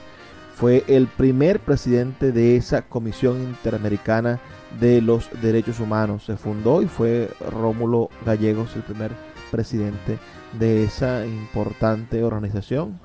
Fue 0.61 0.85
el 0.89 1.07
primer 1.07 1.59
presidente 1.61 2.33
de 2.33 2.55
esa 2.55 2.83
Comisión 2.83 3.41
Interamericana 3.41 4.41
de 4.79 5.01
los 5.01 5.31
Derechos 5.41 5.81
Humanos. 5.81 6.25
Se 6.27 6.37
fundó 6.37 6.83
y 6.83 6.87
fue 6.87 7.31
Rómulo 7.51 8.11
Gallegos 8.27 8.77
el 8.77 8.83
primer 8.83 9.11
presidente 9.51 10.19
de 10.59 10.85
esa 10.85 11.25
importante 11.25 12.23
organización 12.23 13.01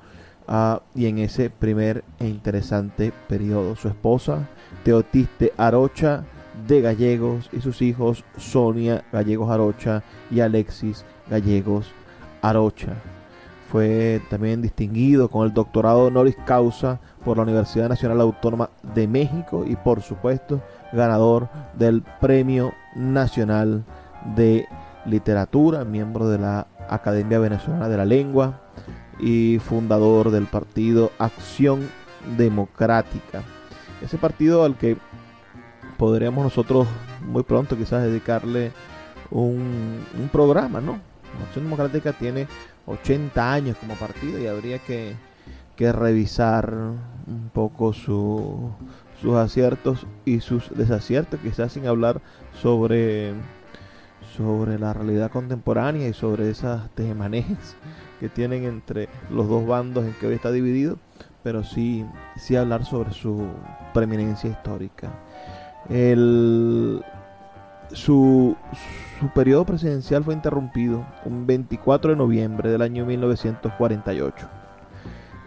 ah, 0.46 0.82
y 0.94 1.06
en 1.06 1.16
ese 1.16 1.48
primer 1.48 2.04
e 2.18 2.28
interesante 2.28 3.10
periodo. 3.26 3.74
Su 3.74 3.88
esposa, 3.88 4.46
Teotiste 4.84 5.54
Arocha 5.56 6.24
de 6.68 6.82
Gallegos 6.82 7.48
y 7.54 7.62
sus 7.62 7.80
hijos 7.80 8.22
Sonia 8.36 9.02
Gallegos 9.12 9.50
Arocha 9.50 10.02
y 10.30 10.40
Alexis 10.40 11.06
Gallegos 11.30 11.90
Arocha. 12.42 12.96
Fue 13.72 14.20
también 14.30 14.60
distinguido 14.60 15.28
con 15.28 15.46
el 15.46 15.54
doctorado 15.54 16.04
honoris 16.04 16.36
causa 16.44 17.00
por 17.26 17.38
la 17.38 17.42
Universidad 17.42 17.88
Nacional 17.88 18.20
Autónoma 18.20 18.70
de 18.94 19.08
México 19.08 19.64
y 19.66 19.74
por 19.74 20.00
supuesto 20.00 20.62
ganador 20.92 21.48
del 21.76 22.02
Premio 22.20 22.72
Nacional 22.94 23.82
de 24.36 24.64
Literatura, 25.06 25.84
miembro 25.84 26.28
de 26.28 26.38
la 26.38 26.68
Academia 26.88 27.40
Venezolana 27.40 27.88
de 27.88 27.96
la 27.96 28.04
Lengua 28.04 28.60
y 29.18 29.58
fundador 29.58 30.30
del 30.30 30.46
partido 30.46 31.10
Acción 31.18 31.88
Democrática. 32.36 33.42
Ese 34.00 34.18
partido 34.18 34.62
al 34.62 34.76
que 34.76 34.96
podríamos 35.98 36.44
nosotros 36.44 36.86
muy 37.26 37.42
pronto 37.42 37.76
quizás 37.76 38.04
dedicarle 38.04 38.70
un, 39.32 39.98
programa, 40.30 40.80
¿no? 40.80 41.00
Acción 41.44 41.64
Democrática 41.64 42.12
tiene 42.12 42.46
80 42.86 43.52
años 43.52 43.76
como 43.78 43.94
partido 43.94 44.38
y 44.38 44.46
habría 44.46 44.78
que, 44.78 45.16
que 45.76 45.92
revisar 45.92 46.72
un 47.26 47.50
poco 47.52 47.92
su, 47.92 48.70
sus 49.20 49.34
aciertos 49.34 50.06
y 50.24 50.40
sus 50.40 50.70
desaciertos, 50.76 51.38
quizás 51.40 51.72
sin 51.72 51.86
hablar 51.86 52.20
sobre, 52.60 53.34
sobre 54.36 54.78
la 54.78 54.94
realidad 54.94 55.30
contemporánea 55.30 56.08
y 56.08 56.14
sobre 56.14 56.50
esas 56.50 56.90
tejemanejes 56.90 57.76
que 58.20 58.28
tienen 58.28 58.64
entre 58.64 59.08
los 59.30 59.48
dos 59.48 59.66
bandos 59.66 60.04
en 60.04 60.14
que 60.14 60.26
hoy 60.26 60.34
está 60.34 60.50
dividido, 60.50 60.98
pero 61.42 61.62
sí, 61.62 62.06
sí 62.36 62.56
hablar 62.56 62.84
sobre 62.84 63.12
su 63.12 63.46
preeminencia 63.92 64.50
histórica. 64.50 65.10
El, 65.90 67.04
su, 67.92 68.56
su 69.20 69.28
periodo 69.28 69.66
presidencial 69.66 70.24
fue 70.24 70.34
interrumpido 70.34 71.04
un 71.24 71.46
24 71.46 72.12
de 72.12 72.16
noviembre 72.16 72.70
del 72.70 72.82
año 72.82 73.04
1948 73.04 74.65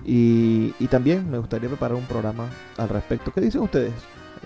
y, 0.06 0.72
también 0.88 1.30
me 1.30 1.38
gustaría 1.38 1.70
preparar 1.70 1.98
un 1.98 2.06
programa 2.06 2.48
al 2.78 2.90
respecto. 2.90 3.32
¿Qué 3.32 3.42
dicen 3.42 3.62
ustedes? 3.62 3.94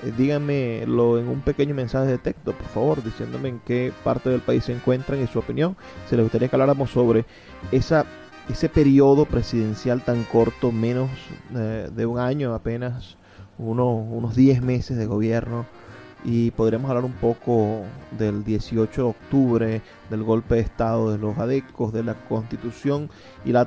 Eh, 0.03 0.11
díganmelo 0.17 1.19
en 1.19 1.27
un 1.27 1.41
pequeño 1.41 1.75
mensaje 1.75 2.07
de 2.07 2.17
texto, 2.17 2.53
por 2.53 2.67
favor, 2.67 3.03
diciéndome 3.03 3.49
en 3.49 3.59
qué 3.59 3.93
parte 4.03 4.29
del 4.29 4.41
país 4.41 4.65
se 4.65 4.73
encuentran 4.73 5.21
y 5.21 5.27
su 5.27 5.39
opinión. 5.39 5.77
Se 6.09 6.15
les 6.15 6.23
gustaría 6.23 6.47
que 6.47 6.55
habláramos 6.55 6.89
sobre 6.89 7.25
esa, 7.71 8.05
ese 8.49 8.69
periodo 8.69 9.25
presidencial 9.25 10.01
tan 10.01 10.23
corto, 10.23 10.71
menos 10.71 11.09
eh, 11.55 11.89
de 11.93 12.05
un 12.05 12.19
año, 12.19 12.53
apenas 12.53 13.17
unos 13.59 14.35
10 14.35 14.63
meses 14.63 14.97
de 14.97 15.05
gobierno 15.05 15.65
y 16.25 16.51
podremos 16.51 16.89
hablar 16.89 17.05
un 17.05 17.13
poco 17.13 17.81
del 18.11 18.43
18 18.43 19.01
de 19.01 19.07
octubre, 19.07 19.81
del 20.09 20.23
golpe 20.23 20.55
de 20.55 20.61
Estado 20.61 21.11
de 21.11 21.17
los 21.17 21.37
adecos, 21.37 21.91
de 21.91 22.03
la 22.03 22.13
constitución 22.13 23.09
y 23.43 23.51
la, 23.51 23.65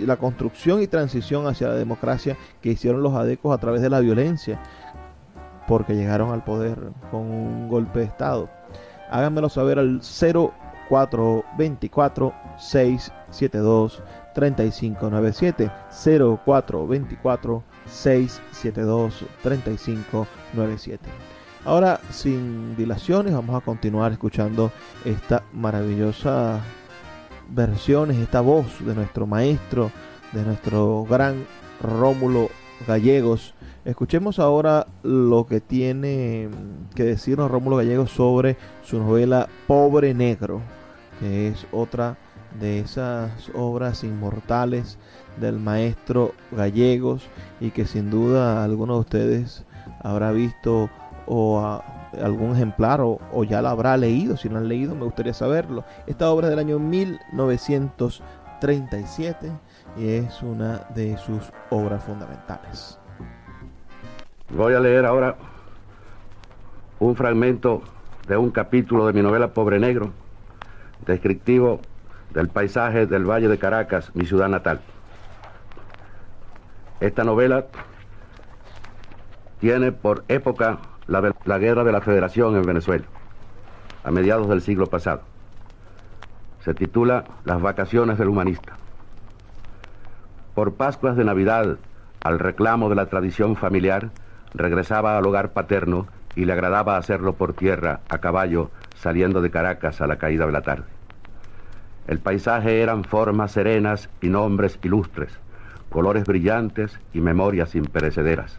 la 0.00 0.16
construcción 0.16 0.82
y 0.82 0.86
transición 0.86 1.46
hacia 1.46 1.68
la 1.68 1.74
democracia 1.74 2.36
que 2.60 2.70
hicieron 2.70 3.02
los 3.02 3.14
adecos 3.14 3.54
a 3.54 3.58
través 3.58 3.80
de 3.80 3.90
la 3.90 4.00
violencia, 4.00 4.60
porque 5.66 5.94
llegaron 5.94 6.32
al 6.32 6.44
poder 6.44 6.78
con 7.10 7.22
un 7.22 7.68
golpe 7.68 8.00
de 8.00 8.06
Estado. 8.06 8.50
Háganmelo 9.10 9.48
saber 9.48 9.78
al 9.78 10.02
0424 10.02 12.34
672 12.58 14.02
3597 14.34 15.70
0424 16.44 17.62
672 17.86 19.24
3597 19.42 21.35
Ahora, 21.66 21.98
sin 22.10 22.76
dilaciones, 22.76 23.34
vamos 23.34 23.60
a 23.60 23.64
continuar 23.64 24.12
escuchando 24.12 24.70
esta 25.04 25.42
maravillosa 25.52 26.60
versiones, 27.48 28.18
esta 28.18 28.40
voz 28.40 28.66
de 28.86 28.94
nuestro 28.94 29.26
maestro, 29.26 29.90
de 30.32 30.44
nuestro 30.44 31.04
gran 31.10 31.44
Rómulo 31.82 32.50
Gallegos. 32.86 33.56
Escuchemos 33.84 34.38
ahora 34.38 34.86
lo 35.02 35.48
que 35.48 35.60
tiene 35.60 36.48
que 36.94 37.02
decirnos 37.02 37.50
Rómulo 37.50 37.78
Gallegos 37.78 38.12
sobre 38.12 38.56
su 38.84 39.00
novela 39.00 39.48
Pobre 39.66 40.14
Negro, 40.14 40.60
que 41.18 41.48
es 41.48 41.66
otra 41.72 42.16
de 42.60 42.78
esas 42.78 43.32
obras 43.54 44.04
inmortales 44.04 44.98
del 45.40 45.58
maestro 45.58 46.32
Gallegos 46.52 47.24
y 47.60 47.70
que 47.70 47.86
sin 47.86 48.08
duda 48.08 48.62
alguno 48.62 48.94
de 48.94 49.00
ustedes 49.00 49.64
habrá 50.00 50.30
visto 50.30 50.88
o 51.26 51.82
algún 52.22 52.52
ejemplar 52.52 53.00
o, 53.02 53.18
ya 53.44 53.60
la 53.62 53.70
habrá 53.70 53.96
leído. 53.96 54.36
Si 54.36 54.48
no 54.48 54.58
han 54.58 54.68
leído, 54.68 54.94
me 54.94 55.04
gustaría 55.04 55.34
saberlo. 55.34 55.84
Esta 56.06 56.30
obra 56.30 56.46
es 56.46 56.50
del 56.50 56.60
año 56.60 56.78
1937 56.78 59.50
y 59.96 60.08
es 60.08 60.40
una 60.42 60.86
de 60.94 61.16
sus 61.18 61.52
obras 61.70 62.04
fundamentales. 62.04 63.00
Voy 64.50 64.74
a 64.74 64.80
leer 64.80 65.06
ahora 65.06 65.36
un 66.98 67.14
fragmento 67.16 67.82
de 68.28 68.36
un 68.36 68.50
capítulo 68.50 69.06
de 69.06 69.12
mi 69.12 69.22
novela 69.22 69.48
Pobre 69.48 69.78
Negro, 69.78 70.10
descriptivo 71.04 71.80
del 72.32 72.48
paisaje 72.48 73.06
del 73.06 73.24
Valle 73.24 73.48
de 73.48 73.58
Caracas, 73.58 74.10
mi 74.14 74.26
ciudad 74.26 74.48
natal. 74.48 74.80
Esta 77.00 77.24
novela 77.24 77.66
tiene 79.60 79.92
por 79.92 80.24
época 80.28 80.78
la, 81.08 81.58
guerra 81.58 81.84
de 81.84 81.92
la 81.92 82.00
Federación 82.00 82.56
en 82.56 82.62
Venezuela, 82.62 83.04
a 84.04 84.10
mediados 84.10 84.48
del 84.48 84.60
siglo 84.60 84.86
pasado. 84.86 85.22
Se 86.60 86.74
titula 86.74 87.24
Las 87.44 87.60
vacaciones 87.60 88.18
del 88.18 88.28
humanista. 88.28 88.76
Por 90.54 90.74
Pascuas 90.74 91.16
de 91.16 91.24
Navidad, 91.24 91.78
al 92.22 92.38
reclamo 92.38 92.88
de 92.88 92.96
la 92.96 93.06
tradición 93.06 93.56
familiar, 93.56 94.10
regresaba 94.54 95.16
al 95.16 95.26
hogar 95.26 95.52
paterno 95.52 96.06
y 96.34 96.44
le 96.44 96.52
agradaba 96.52 96.96
hacerlo 96.96 97.34
por 97.34 97.54
tierra, 97.54 98.00
a 98.08 98.18
caballo, 98.18 98.70
saliendo 98.96 99.40
de 99.42 99.50
Caracas 99.50 100.00
a 100.00 100.06
la 100.06 100.16
caída 100.16 100.46
de 100.46 100.52
la 100.52 100.62
tarde. 100.62 100.84
El 102.06 102.18
paisaje 102.18 102.80
eran 102.82 103.04
formas 103.04 103.52
serenas 103.52 104.08
y 104.20 104.28
nombres 104.28 104.78
ilustres, 104.82 105.38
colores 105.90 106.24
brillantes 106.24 106.98
y 107.12 107.20
memorias 107.20 107.74
imperecederas. 107.74 108.58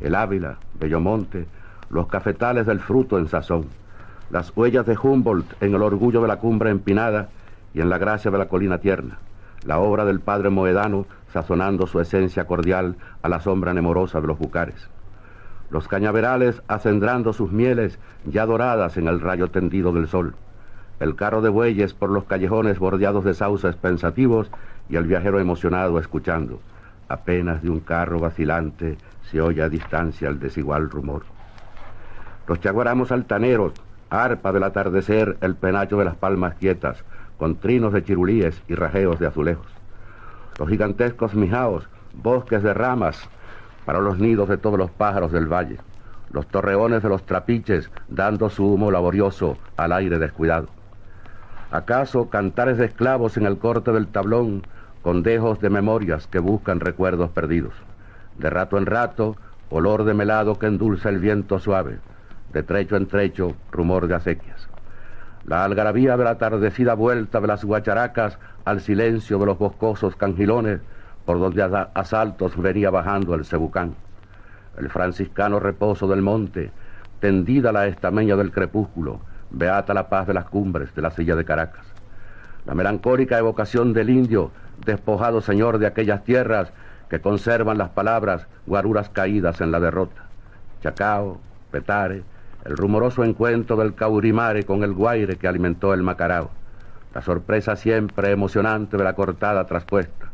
El 0.00 0.14
Ávila, 0.14 0.58
Bellomonte, 0.74 1.46
los 1.92 2.08
cafetales 2.08 2.66
del 2.66 2.80
fruto 2.80 3.18
en 3.18 3.28
sazón, 3.28 3.66
las 4.30 4.52
huellas 4.56 4.84
de 4.86 4.98
Humboldt 5.00 5.62
en 5.62 5.74
el 5.74 5.82
orgullo 5.82 6.20
de 6.20 6.28
la 6.28 6.38
cumbre 6.38 6.70
empinada 6.70 7.28
y 7.72 7.80
en 7.80 7.88
la 7.88 7.98
gracia 7.98 8.32
de 8.32 8.38
la 8.38 8.48
colina 8.48 8.78
tierna, 8.78 9.18
la 9.64 9.78
obra 9.78 10.04
del 10.04 10.18
padre 10.18 10.50
Moedano 10.50 11.06
sazonando 11.32 11.86
su 11.86 12.00
esencia 12.00 12.46
cordial 12.46 12.96
a 13.22 13.28
la 13.28 13.38
sombra 13.38 13.72
nemorosa 13.72 14.20
de 14.20 14.26
los 14.26 14.38
bucares 14.38 14.88
los 15.72 15.88
cañaverales 15.88 16.62
acendrando 16.68 17.32
sus 17.32 17.50
mieles 17.50 17.98
ya 18.26 18.44
doradas 18.44 18.98
en 18.98 19.08
el 19.08 19.20
rayo 19.20 19.48
tendido 19.48 19.90
del 19.92 20.06
sol, 20.06 20.34
el 21.00 21.16
carro 21.16 21.40
de 21.40 21.48
bueyes 21.48 21.94
por 21.94 22.10
los 22.10 22.24
callejones 22.24 22.78
bordeados 22.78 23.24
de 23.24 23.32
sauces 23.32 23.74
pensativos 23.76 24.50
y 24.90 24.96
el 24.96 25.06
viajero 25.06 25.40
emocionado 25.40 25.98
escuchando. 25.98 26.60
Apenas 27.08 27.62
de 27.62 27.70
un 27.70 27.80
carro 27.80 28.18
vacilante 28.18 28.98
se 29.30 29.40
oye 29.40 29.62
a 29.62 29.70
distancia 29.70 30.28
el 30.28 30.38
desigual 30.38 30.90
rumor. 30.90 31.22
Los 32.46 32.60
chaguaramos 32.60 33.12
altaneros, 33.12 33.72
arpa 34.10 34.52
del 34.52 34.64
atardecer, 34.64 35.36
el 35.40 35.54
penacho 35.54 35.96
de 35.96 36.04
las 36.04 36.16
palmas 36.16 36.54
quietas, 36.56 37.04
con 37.38 37.56
trinos 37.56 37.92
de 37.92 38.04
chirulíes 38.04 38.62
y 38.68 38.74
rajeos 38.74 39.18
de 39.20 39.28
azulejos. 39.28 39.66
Los 40.58 40.68
gigantescos 40.68 41.34
mijaos, 41.34 41.88
bosques 42.12 42.62
de 42.62 42.74
ramas, 42.74 43.28
para 43.84 44.00
los 44.00 44.18
nidos 44.18 44.48
de 44.48 44.58
todos 44.58 44.78
los 44.78 44.90
pájaros 44.90 45.32
del 45.32 45.46
valle, 45.46 45.78
los 46.30 46.46
torreones 46.46 47.02
de 47.02 47.08
los 47.08 47.24
trapiches 47.24 47.90
dando 48.08 48.50
su 48.50 48.66
humo 48.66 48.90
laborioso 48.90 49.56
al 49.76 49.92
aire 49.92 50.18
descuidado. 50.18 50.68
¿Acaso 51.70 52.28
cantares 52.28 52.76
de 52.76 52.86
esclavos 52.86 53.36
en 53.36 53.46
el 53.46 53.58
corte 53.58 53.92
del 53.92 54.08
tablón, 54.08 54.62
con 55.02 55.22
dejos 55.22 55.60
de 55.60 55.70
memorias 55.70 56.26
que 56.26 56.38
buscan 56.38 56.80
recuerdos 56.80 57.30
perdidos? 57.30 57.72
De 58.38 58.50
rato 58.50 58.78
en 58.78 58.86
rato, 58.86 59.36
olor 59.70 60.04
de 60.04 60.14
melado 60.14 60.58
que 60.58 60.66
endulza 60.66 61.08
el 61.08 61.18
viento 61.18 61.58
suave, 61.58 61.98
de 62.52 62.62
trecho 62.62 62.96
en 62.96 63.06
trecho, 63.06 63.54
rumor 63.70 64.06
de 64.06 64.14
acequias. 64.14 64.68
La 65.44 65.64
algarabía 65.64 66.16
de 66.16 66.24
la 66.24 66.30
atardecida 66.30 66.94
vuelta 66.94 67.40
de 67.40 67.46
las 67.48 67.64
guacharacas 67.64 68.38
al 68.64 68.80
silencio 68.80 69.38
de 69.38 69.46
los 69.46 69.58
boscosos 69.58 70.14
cangilones 70.16 70.80
por 71.24 71.38
donde 71.38 71.62
a 71.62 71.90
asaltos 71.94 72.56
venía 72.56 72.90
bajando 72.90 73.34
el 73.34 73.44
cebucán. 73.44 73.94
El 74.76 74.88
franciscano 74.88 75.60
reposo 75.60 76.08
del 76.08 76.22
monte, 76.22 76.70
tendida 77.20 77.72
la 77.72 77.86
estameña 77.86 78.36
del 78.36 78.52
crepúsculo, 78.52 79.20
beata 79.50 79.94
la 79.94 80.08
paz 80.08 80.26
de 80.26 80.34
las 80.34 80.46
cumbres 80.46 80.94
de 80.94 81.02
la 81.02 81.10
silla 81.10 81.36
de 81.36 81.44
Caracas. 81.44 81.86
La 82.64 82.74
melancólica 82.74 83.38
evocación 83.38 83.92
del 83.92 84.10
indio, 84.10 84.50
despojado 84.84 85.40
señor 85.40 85.78
de 85.78 85.86
aquellas 85.86 86.24
tierras 86.24 86.72
que 87.08 87.20
conservan 87.20 87.78
las 87.78 87.90
palabras 87.90 88.46
guaruras 88.66 89.08
caídas 89.10 89.60
en 89.60 89.70
la 89.70 89.80
derrota. 89.80 90.22
Chacao, 90.80 91.40
Petare, 91.70 92.22
el 92.64 92.76
rumoroso 92.76 93.24
encuentro 93.24 93.76
del 93.76 93.94
Caurimare 93.94 94.64
con 94.64 94.84
el 94.84 94.92
guaire 94.92 95.36
que 95.36 95.48
alimentó 95.48 95.94
el 95.94 96.02
Macarao. 96.02 96.50
La 97.14 97.22
sorpresa 97.22 97.76
siempre 97.76 98.30
emocionante 98.30 98.96
de 98.96 99.04
la 99.04 99.14
cortada 99.14 99.66
traspuesta. 99.66 100.30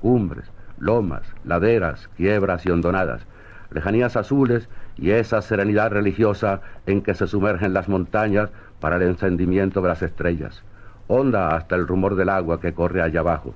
Cumbres, 0.00 0.50
lomas, 0.78 1.22
laderas, 1.44 2.08
quiebras 2.16 2.64
y 2.66 2.70
hondonadas, 2.70 3.26
lejanías 3.70 4.16
azules 4.16 4.68
y 4.96 5.10
esa 5.10 5.42
serenidad 5.42 5.90
religiosa 5.90 6.60
en 6.86 7.02
que 7.02 7.14
se 7.14 7.26
sumergen 7.26 7.74
las 7.74 7.88
montañas 7.88 8.50
para 8.80 8.96
el 8.96 9.02
encendimiento 9.02 9.80
de 9.80 9.88
las 9.88 10.02
estrellas, 10.02 10.62
honda 11.08 11.54
hasta 11.56 11.76
el 11.76 11.86
rumor 11.86 12.16
del 12.16 12.28
agua 12.28 12.60
que 12.60 12.74
corre 12.74 13.02
allá 13.02 13.20
abajo, 13.20 13.54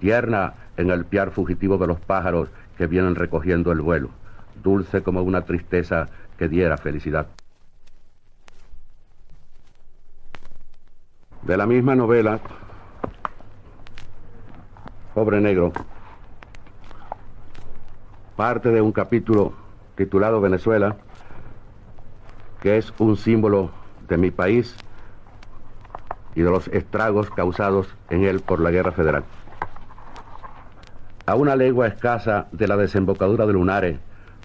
tierna 0.00 0.54
en 0.76 0.90
el 0.90 1.04
piar 1.04 1.30
fugitivo 1.30 1.78
de 1.78 1.86
los 1.86 2.00
pájaros 2.00 2.48
que 2.76 2.86
vienen 2.86 3.14
recogiendo 3.14 3.72
el 3.72 3.80
vuelo, 3.80 4.10
dulce 4.62 5.02
como 5.02 5.22
una 5.22 5.42
tristeza 5.42 6.08
que 6.38 6.48
diera 6.48 6.76
felicidad. 6.76 7.26
De 11.46 11.56
la 11.56 11.64
misma 11.64 11.94
novela 11.94 12.40
Pobre 15.14 15.40
Negro, 15.40 15.72
parte 18.34 18.70
de 18.70 18.80
un 18.80 18.90
capítulo 18.90 19.52
titulado 19.94 20.40
Venezuela, 20.40 20.96
que 22.60 22.78
es 22.78 22.92
un 22.98 23.16
símbolo 23.16 23.70
de 24.08 24.16
mi 24.16 24.32
país 24.32 24.76
y 26.34 26.42
de 26.42 26.50
los 26.50 26.66
estragos 26.66 27.30
causados 27.30 27.86
en 28.10 28.24
él 28.24 28.40
por 28.40 28.58
la 28.60 28.72
guerra 28.72 28.90
federal. 28.90 29.22
A 31.26 31.36
una 31.36 31.54
legua 31.54 31.86
escasa 31.86 32.48
de 32.50 32.66
la 32.66 32.76
desembocadura 32.76 33.46
de 33.46 33.52
Lunare, 33.52 34.00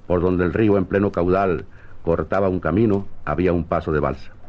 por 0.06 0.22
donde 0.22 0.46
el 0.46 0.54
río 0.54 0.78
en 0.78 0.86
pleno 0.86 1.12
caudal 1.12 1.66
cortaba 2.06 2.48
un 2.48 2.60
camino, 2.60 3.08
había 3.26 3.54
un 3.54 3.64
paso 3.64 3.92
de 3.92 4.00
balsa. 4.00 4.41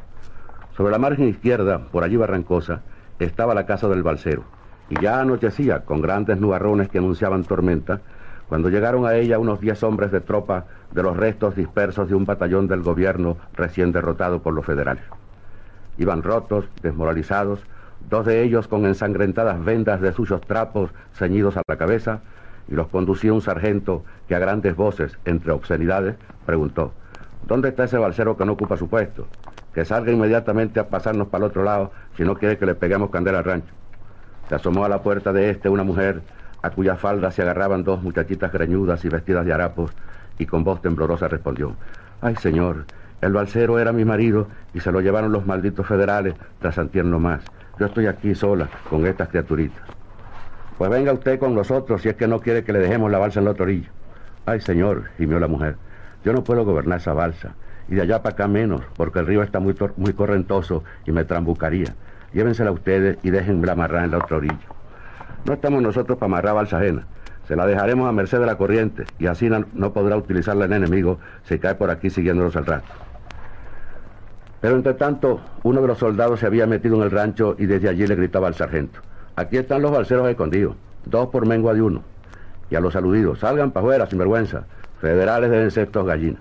Sobre 0.77 0.91
la 0.91 0.99
margen 0.99 1.29
izquierda, 1.29 1.79
por 1.91 2.03
allí 2.03 2.17
barrancosa, 2.17 2.81
estaba 3.19 3.55
la 3.55 3.67
casa 3.67 3.89
del 3.89 4.03
balsero 4.03 4.45
y 4.89 5.01
ya 5.01 5.21
anochecía 5.21 5.81
con 5.81 6.01
grandes 6.01 6.39
nubarrones 6.39 6.89
que 6.89 6.99
anunciaban 6.99 7.45
tormenta, 7.45 8.01
cuando 8.49 8.69
llegaron 8.69 9.07
a 9.07 9.15
ella 9.15 9.39
unos 9.39 9.61
diez 9.61 9.83
hombres 9.83 10.13
de 10.13 10.21
tropa 10.21 10.65
de 10.93 11.03
los 11.03 11.17
restos 11.17 11.57
dispersos 11.57 12.09
de 12.09 12.15
un 12.15 12.25
batallón 12.25 12.69
del 12.69 12.83
gobierno 12.83 13.37
recién 13.55 13.93
derrotado 13.93 14.43
por 14.43 14.53
los 14.55 14.67
federales. 14.67 15.05
Iban 15.99 16.23
rotos, 16.23 16.67
desmoralizados, 16.83 17.61
dos 18.11 18.27
de 18.27 18.43
ellos 18.43 18.69
con 18.69 18.85
ensangrentadas 18.85 19.65
vendas 19.65 20.01
de 20.01 20.13
suyos 20.13 20.43
trapos 20.47 20.91
ceñidos 21.15 21.57
a 21.57 21.63
la 21.67 21.77
cabeza, 21.77 22.21
y 22.69 22.75
los 22.75 22.89
conducía 22.89 23.33
un 23.33 23.43
sargento 23.43 24.05
que 24.29 24.35
a 24.35 24.39
grandes 24.39 24.77
voces, 24.77 25.19
entre 25.25 25.53
obscenidades, 25.53 26.17
preguntó, 26.47 26.93
¿Dónde 27.47 27.71
está 27.71 27.85
ese 27.85 27.99
balsero 27.99 28.37
que 28.37 28.45
no 28.45 28.53
ocupa 28.53 28.77
su 28.77 28.89
puesto? 28.89 29.27
Que 29.75 29.85
salga 29.85 30.13
inmediatamente 30.13 30.81
a 30.81 30.89
pasarnos 30.89 31.29
para 31.29 31.45
el 31.45 31.51
otro 31.51 31.65
lado 31.65 31.93
si 32.17 32.25
no 32.25 32.35
quiere 32.35 32.59
que 32.59 32.67
le 32.67 32.75
peguemos 32.75 33.11
candela 33.11 33.39
al 33.39 33.45
rancho. 33.45 33.73
Se 34.49 34.55
asomó 34.55 34.85
a 34.85 34.89
la 34.89 35.03
puerta 35.03 35.33
de 35.33 35.51
este 35.51 35.69
una 35.69 35.83
mujer 35.83 36.23
a 36.63 36.71
cuya 36.71 36.97
falda 36.97 37.31
se 37.31 37.43
agarraban 37.43 37.85
dos 37.85 38.03
muchachitas 38.03 38.53
greñudas 38.53 39.05
y 39.05 39.09
vestidas 39.09 39.45
de 39.45 39.53
harapos, 39.53 39.93
y 40.39 40.47
con 40.47 40.65
voz 40.65 40.81
temblorosa 40.81 41.29
respondió, 41.29 41.75
Ay, 42.21 42.37
señor, 42.37 42.85
el 43.21 43.33
balsero 43.33 43.79
era 43.79 43.93
mi 43.93 44.05
marido 44.05 44.49
y 44.75 44.81
se 44.81 44.93
lo 44.93 45.01
llevaron 45.01 45.33
los 45.33 45.47
malditos 45.47 45.87
federales 45.87 46.35
tras 46.61 46.79
más. 47.05 47.43
Yo 47.79 47.87
estoy 47.87 48.07
aquí 48.07 48.35
sola 48.35 48.69
con 48.89 49.07
estas 49.07 49.29
criaturitas. 49.29 49.83
Pues 50.79 50.91
venga 50.91 51.13
usted 51.13 51.39
con 51.39 51.55
nosotros 51.55 52.03
si 52.03 52.09
es 52.09 52.17
que 52.17 52.27
no 52.27 52.41
quiere 52.41 52.65
que 52.65 52.73
le 52.73 52.81
dejemos 52.81 53.11
la 53.11 53.19
balsa 53.19 53.39
en 53.39 53.45
la 53.45 53.53
otra 53.53 53.65
orilla. 53.65 53.91
Ay, 54.47 54.61
señor, 54.61 55.05
gimió 55.19 55.39
la 55.39 55.47
mujer, 55.47 55.77
yo 56.25 56.33
no 56.33 56.43
puedo 56.43 56.65
gobernar 56.65 56.99
esa 56.99 57.13
balsa, 57.13 57.55
y 57.89 57.95
de 57.95 58.03
allá 58.03 58.23
para 58.23 58.35
acá 58.35 58.49
menos, 58.49 58.83
porque 58.97 59.19
el 59.19 59.27
río 59.27 59.43
está 59.43 59.61
muy, 59.61 59.75
muy 59.97 60.13
correntoso 60.13 60.85
y 61.07 61.13
me 61.13 61.25
trambucaría. 61.25 61.95
Llévensela 62.33 62.71
ustedes 62.71 63.19
y 63.23 63.31
déjenla 63.31 63.73
amarrar 63.73 64.05
en 64.05 64.13
la 64.13 64.19
otra 64.19 64.39
orilla. 64.39 64.59
No 65.45 65.55
estamos 65.55 65.83
nosotros 65.83 66.19
para 66.19 66.29
amarrar 66.29 66.55
balsa. 66.55 66.81
Se 67.47 67.57
la 67.57 67.67
dejaremos 67.67 68.09
a 68.09 68.13
merced 68.13 68.39
de 68.39 68.47
la 68.47 68.57
corriente 68.57 69.05
y 69.19 69.27
así 69.27 69.51
no, 69.51 69.93
podrá 69.93 70.17
utilizarla 70.17 70.67
el 70.67 70.73
enemigo 70.73 71.19
si 71.45 71.59
cae 71.59 71.75
por 71.75 71.91
aquí 71.91 72.09
siguiéndonos 72.09 72.57
al 72.57 72.67
rato. 72.67 72.87
Pero 74.61 74.77
entre 74.77 74.95
tanto, 74.95 75.41
uno 75.65 75.81
de 75.81 75.89
los 75.89 75.99
soldados 75.99 76.39
se 76.41 76.47
había 76.47 76.69
metido 76.69 76.97
en 76.97 77.03
el 77.03 77.11
rancho 77.11 77.57
y 77.59 77.67
desde 77.67 77.89
allí 77.89 78.07
le 78.07 78.15
gritaba 78.15 78.47
al 78.47 78.55
sargento. 78.55 79.01
Aquí 79.35 79.57
están 79.57 79.83
los 79.83 79.91
balseros 79.91 80.29
escondidos, 80.29 80.77
dos 81.05 81.29
por 81.29 81.47
mengua 81.47 81.75
de 81.75 81.83
uno. 81.83 82.03
Y 82.71 82.77
a 82.77 82.81
los 82.81 82.95
aludidos, 82.95 83.41
salgan 83.41 83.73
para 83.73 83.85
afuera, 83.85 84.07
sin 84.07 84.19
vergüenza. 84.19 84.65
Federales 85.01 85.51
deben 85.51 85.71
ser 85.73 85.89
estos 85.89 86.07
gallinas. 86.07 86.41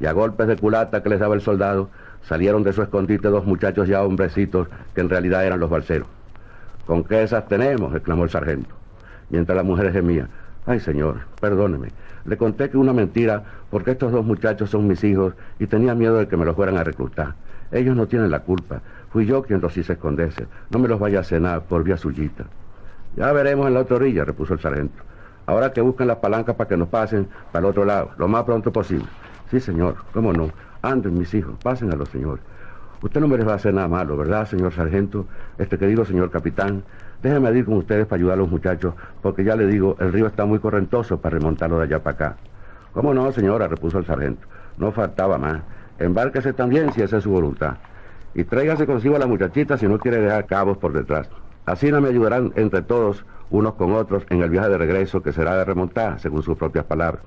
Y 0.00 0.06
a 0.06 0.12
golpes 0.12 0.46
de 0.46 0.56
culata 0.56 1.02
que 1.02 1.08
les 1.08 1.20
daba 1.20 1.34
el 1.34 1.40
soldado, 1.40 1.90
salieron 2.22 2.62
de 2.62 2.72
su 2.72 2.82
escondite 2.82 3.28
dos 3.28 3.46
muchachos 3.46 3.88
ya 3.88 4.02
hombrecitos 4.02 4.68
que 4.94 5.00
en 5.00 5.08
realidad 5.08 5.44
eran 5.44 5.60
los 5.60 5.70
balseros. 5.70 6.08
¿Con 6.86 7.04
qué 7.04 7.22
esas 7.22 7.48
tenemos? 7.48 7.94
exclamó 7.94 8.24
el 8.24 8.30
sargento. 8.30 8.74
Mientras 9.30 9.56
las 9.56 9.64
mujeres 9.64 9.92
gemían. 9.92 10.28
Ay, 10.66 10.80
señor, 10.80 11.20
perdóneme. 11.40 11.88
Le 12.24 12.36
conté 12.36 12.70
que 12.70 12.76
una 12.76 12.92
mentira 12.92 13.42
porque 13.70 13.92
estos 13.92 14.12
dos 14.12 14.24
muchachos 14.24 14.70
son 14.70 14.86
mis 14.86 15.02
hijos 15.04 15.34
y 15.58 15.66
tenía 15.66 15.94
miedo 15.94 16.16
de 16.16 16.28
que 16.28 16.36
me 16.36 16.44
los 16.44 16.56
fueran 16.56 16.76
a 16.76 16.84
reclutar. 16.84 17.34
Ellos 17.72 17.96
no 17.96 18.06
tienen 18.06 18.30
la 18.30 18.40
culpa. 18.40 18.80
Fui 19.10 19.26
yo 19.26 19.42
quien 19.42 19.60
los 19.60 19.76
hice 19.76 19.94
esconderse. 19.94 20.46
No 20.70 20.78
me 20.78 20.88
los 20.88 21.00
vaya 21.00 21.20
a 21.20 21.24
cenar 21.24 21.62
por 21.62 21.82
vía 21.84 21.96
suyita. 21.96 22.44
Ya 23.16 23.32
veremos 23.32 23.66
en 23.66 23.74
la 23.74 23.80
otra 23.80 23.96
orilla, 23.96 24.24
repuso 24.24 24.54
el 24.54 24.60
sargento. 24.60 25.02
Ahora 25.46 25.72
que 25.72 25.80
busquen 25.80 26.08
las 26.08 26.18
palancas 26.18 26.56
para 26.56 26.68
que 26.68 26.76
nos 26.76 26.88
pasen 26.88 27.28
para 27.52 27.66
el 27.66 27.70
otro 27.70 27.84
lado, 27.84 28.10
lo 28.18 28.28
más 28.28 28.44
pronto 28.44 28.72
posible. 28.72 29.06
Sí, 29.50 29.60
señor, 29.60 29.96
cómo 30.12 30.32
no. 30.32 30.50
Anden, 30.82 31.18
mis 31.18 31.32
hijos, 31.34 31.54
pasen 31.62 31.92
a 31.92 31.96
los 31.96 32.08
señores. 32.08 32.44
Usted 33.02 33.20
no 33.20 33.28
me 33.28 33.36
les 33.36 33.46
va 33.46 33.52
a 33.52 33.56
hacer 33.56 33.74
nada 33.74 33.88
malo, 33.88 34.16
¿verdad, 34.16 34.46
señor 34.46 34.72
sargento? 34.72 35.26
Este 35.58 35.78
querido 35.78 36.04
señor 36.04 36.30
capitán. 36.30 36.82
Déjenme 37.22 37.50
ir 37.52 37.64
con 37.64 37.74
ustedes 37.74 38.06
para 38.06 38.18
ayudar 38.18 38.34
a 38.34 38.40
los 38.40 38.50
muchachos, 38.50 38.94
porque 39.22 39.44
ya 39.44 39.54
le 39.54 39.66
digo, 39.66 39.96
el 40.00 40.12
río 40.12 40.26
está 40.26 40.44
muy 40.44 40.58
correntoso 40.58 41.18
para 41.20 41.38
remontarlo 41.38 41.78
de 41.78 41.84
allá 41.84 42.02
para 42.02 42.14
acá. 42.14 42.36
¿Cómo 42.92 43.14
no, 43.14 43.30
señora? 43.32 43.68
repuso 43.68 43.98
el 43.98 44.06
sargento. 44.06 44.46
No 44.78 44.90
faltaba 44.92 45.38
más. 45.38 45.62
Embárquese 45.98 46.52
también 46.52 46.92
si 46.92 47.02
esa 47.02 47.18
es 47.18 47.24
su 47.24 47.30
voluntad. 47.30 47.76
Y 48.34 48.44
tráigase 48.44 48.86
consigo 48.86 49.16
a 49.16 49.18
la 49.18 49.26
muchachita 49.26 49.78
si 49.78 49.86
no 49.86 49.98
quiere 49.98 50.18
dejar 50.18 50.46
cabos 50.46 50.78
por 50.78 50.92
detrás. 50.92 51.28
Así 51.64 51.90
no 51.90 52.00
me 52.00 52.08
ayudarán 52.08 52.52
entre 52.56 52.82
todos, 52.82 53.24
unos 53.50 53.74
con 53.74 53.92
otros, 53.92 54.24
en 54.30 54.42
el 54.42 54.50
viaje 54.50 54.68
de 54.68 54.78
regreso 54.78 55.22
que 55.22 55.32
será 55.32 55.56
de 55.56 55.64
remontar, 55.64 56.20
según 56.20 56.42
sus 56.42 56.56
propias 56.56 56.84
palabras. 56.84 57.22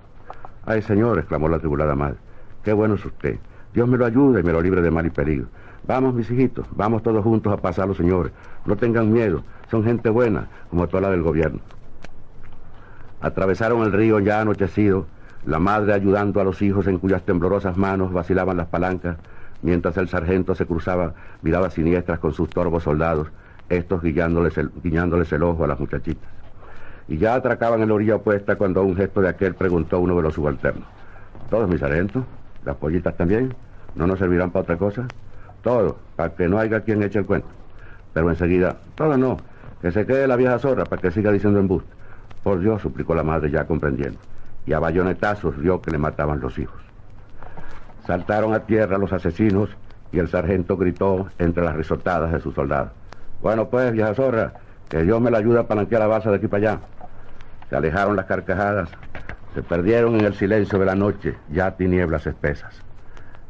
Ay, 0.70 0.84
señor, 0.84 1.18
exclamó 1.18 1.50
la 1.50 1.58
tribulada 1.58 1.96
madre. 1.96 2.18
Qué 2.64 2.74
bueno 2.74 2.94
es 2.94 3.04
usted. 3.04 3.40
Dios 3.74 3.90
me 3.90 3.98
lo 3.98 4.06
ayude 4.06 4.42
y 4.42 4.44
me 4.44 4.52
lo 4.52 4.62
libre 4.62 4.84
de 4.84 4.92
mal 4.92 5.04
y 5.04 5.10
peligro. 5.10 5.48
Vamos, 5.88 6.14
mis 6.14 6.30
hijitos, 6.30 6.68
vamos 6.76 7.02
todos 7.02 7.24
juntos 7.24 7.52
a 7.52 7.58
pasar 7.58 7.88
los 7.88 7.98
señores. 7.98 8.32
No 8.68 8.78
tengan 8.78 9.12
miedo, 9.12 9.42
son 9.72 9.84
gente 9.84 10.12
buena, 10.12 10.48
como 10.70 10.88
toda 10.88 11.02
la 11.02 11.10
del 11.10 11.24
gobierno. 11.24 11.60
Atravesaron 13.20 13.82
el 13.82 13.92
río 13.92 14.20
ya 14.20 14.42
anochecido, 14.42 15.08
la 15.44 15.58
madre 15.58 15.92
ayudando 15.94 16.40
a 16.40 16.44
los 16.44 16.62
hijos 16.62 16.86
en 16.86 17.00
cuyas 17.00 17.24
temblorosas 17.24 17.76
manos 17.76 18.14
vacilaban 18.14 18.58
las 18.58 18.68
palancas, 18.68 19.18
mientras 19.64 19.98
el 19.98 20.08
sargento 20.08 20.54
se 20.54 20.68
cruzaba 20.68 21.16
miradas 21.42 21.74
siniestras 21.74 22.20
con 22.20 22.32
sus 22.32 22.48
torvos 22.48 22.84
soldados, 22.84 23.32
estos 23.70 24.04
guiñándoles 24.04 24.56
el, 24.60 24.70
guiñándoles 24.84 25.34
el 25.34 25.42
ojo 25.42 25.64
a 25.64 25.68
las 25.68 25.80
muchachitas. 25.80 26.39
Y 27.10 27.18
ya 27.18 27.34
atracaban 27.34 27.82
en 27.82 27.90
la 27.90 27.96
orilla 27.96 28.16
opuesta 28.18 28.56
cuando 28.56 28.82
a 28.82 28.84
un 28.84 28.96
gesto 28.96 29.20
de 29.20 29.30
aquel 29.30 29.56
preguntó 29.56 30.00
uno 30.00 30.16
de 30.16 30.22
los 30.22 30.36
subalternos. 30.36 30.88
¿Todos 31.50 31.68
mis 31.68 31.80
sargentos? 31.80 32.24
¿Las 32.64 32.76
pollitas 32.76 33.18
también? 33.18 33.56
¿No 33.96 34.06
nos 34.06 34.20
servirán 34.20 34.52
para 34.52 34.62
otra 34.62 34.78
cosa? 34.78 35.08
Todo, 35.64 35.98
para 36.16 36.36
que 36.36 36.48
no 36.48 36.60
haya 36.60 36.82
quien 36.82 37.02
eche 37.02 37.18
el 37.18 37.26
cuento. 37.26 37.48
Pero 38.14 38.30
enseguida, 38.30 38.78
todo 38.94 39.18
no, 39.18 39.38
que 39.82 39.92
se 39.92 40.06
quede 40.06 40.28
la 40.28 40.36
vieja 40.36 40.60
zorra 40.60 40.84
para 40.86 41.02
que 41.02 41.10
siga 41.10 41.32
diciendo 41.32 41.60
embuste. 41.60 41.90
Por 42.44 42.60
Dios, 42.60 42.82
suplicó 42.82 43.16
la 43.16 43.24
madre 43.24 43.50
ya 43.50 43.66
comprendiendo. 43.66 44.20
Y 44.68 44.74
a 44.74 44.80
bayonetazos 44.80 45.58
vio 45.58 45.82
que 45.82 45.90
le 45.90 45.98
mataban 45.98 46.40
los 46.40 46.60
hijos. 46.60 46.80
Saltaron 48.06 48.54
a 48.54 48.62
tierra 48.62 49.00
los 49.00 49.12
asesinos 49.14 49.70
y 50.12 50.20
el 50.20 50.28
sargento 50.28 50.78
gritó 50.78 51.28
entre 51.40 51.64
las 51.64 51.76
risotadas 51.76 52.32
de 52.32 52.40
sus 52.40 52.54
soldados. 52.54 52.92
Bueno 53.42 53.68
pues, 53.70 53.92
vieja 53.94 54.14
zorra, 54.14 54.54
que 54.90 55.04
Dios 55.04 55.20
me 55.20 55.32
la 55.32 55.40
ayuda 55.40 55.62
a 55.62 55.68
palanquear 55.68 56.02
la 56.02 56.08
balsa 56.08 56.30
de 56.30 56.38
aquí 56.38 56.48
para 56.48 56.72
allá. 56.72 56.80
Se 57.70 57.76
alejaron 57.76 58.16
las 58.16 58.26
carcajadas, 58.26 58.90
se 59.54 59.62
perdieron 59.62 60.16
en 60.16 60.26
el 60.26 60.34
silencio 60.34 60.80
de 60.80 60.86
la 60.86 60.96
noche, 60.96 61.36
ya 61.52 61.72
tinieblas 61.72 62.26
espesas. 62.26 62.74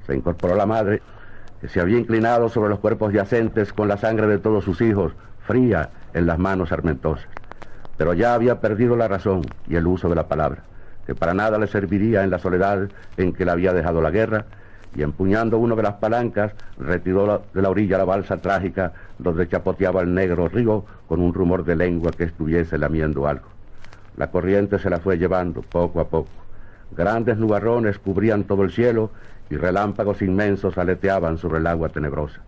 Se 0.05 0.15
incorporó 0.15 0.55
la 0.55 0.65
madre, 0.65 1.01
que 1.61 1.69
se 1.69 1.79
había 1.79 1.97
inclinado 1.97 2.49
sobre 2.49 2.69
los 2.69 2.79
cuerpos 2.79 3.13
yacentes 3.13 3.71
con 3.71 3.87
la 3.87 3.97
sangre 3.97 4.27
de 4.27 4.37
todos 4.37 4.65
sus 4.65 4.81
hijos, 4.81 5.13
fría 5.45 5.89
en 6.13 6.25
las 6.25 6.37
manos 6.37 6.71
armentosas. 6.71 7.27
Pero 7.97 8.13
ya 8.13 8.33
había 8.33 8.59
perdido 8.59 8.97
la 8.97 9.07
razón 9.07 9.41
y 9.67 9.75
el 9.75 9.87
uso 9.87 10.09
de 10.09 10.15
la 10.15 10.27
palabra, 10.27 10.63
que 11.05 11.15
para 11.15 11.33
nada 11.33 11.57
le 11.57 11.67
serviría 11.67 12.23
en 12.23 12.29
la 12.29 12.39
soledad 12.39 12.89
en 13.17 13.33
que 13.33 13.45
le 13.45 13.51
había 13.51 13.73
dejado 13.73 14.01
la 14.01 14.11
guerra, 14.11 14.45
y 14.95 15.03
empuñando 15.03 15.59
una 15.59 15.75
de 15.75 15.83
las 15.83 15.95
palancas, 15.95 16.53
retiró 16.77 17.43
de 17.53 17.61
la 17.61 17.69
orilla 17.69 17.97
la 17.97 18.05
balsa 18.05 18.37
trágica 18.37 18.91
donde 19.17 19.47
chapoteaba 19.47 20.01
el 20.01 20.13
negro 20.13 20.49
río 20.49 20.83
con 21.07 21.21
un 21.21 21.33
rumor 21.33 21.63
de 21.63 21.75
lengua 21.75 22.11
que 22.11 22.23
estuviese 22.23 22.77
lamiendo 22.77 23.27
algo. 23.27 23.58
La 24.17 24.31
corriente 24.31 24.79
se 24.79 24.89
la 24.89 24.99
fue 24.99 25.17
llevando 25.17 25.61
poco 25.61 25.99
a 25.99 26.07
poco. 26.07 26.29
Grandes 26.95 27.37
nubarrones 27.37 27.99
cubrían 27.99 28.43
todo 28.43 28.63
el 28.63 28.71
cielo 28.71 29.11
y 29.49 29.55
relámpagos 29.55 30.21
inmensos 30.21 30.77
aleteaban 30.77 31.37
sobre 31.37 31.59
el 31.59 31.67
agua 31.67 31.89
tenebrosa. 31.89 32.41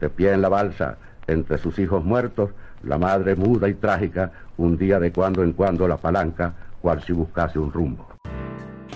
De 0.00 0.08
pie 0.08 0.32
en 0.32 0.42
la 0.42 0.48
balsa, 0.48 0.96
entre 1.26 1.58
sus 1.58 1.78
hijos 1.78 2.04
muertos, 2.04 2.50
la 2.82 2.98
madre 2.98 3.36
muda 3.36 3.68
y 3.68 3.74
trágica 3.74 4.32
hundía 4.56 4.98
de 4.98 5.12
cuando 5.12 5.42
en 5.42 5.52
cuando 5.52 5.86
la 5.86 5.96
palanca, 5.96 6.54
cual 6.80 7.02
si 7.02 7.12
buscase 7.12 7.58
un 7.58 7.72
rumbo. 7.72 8.06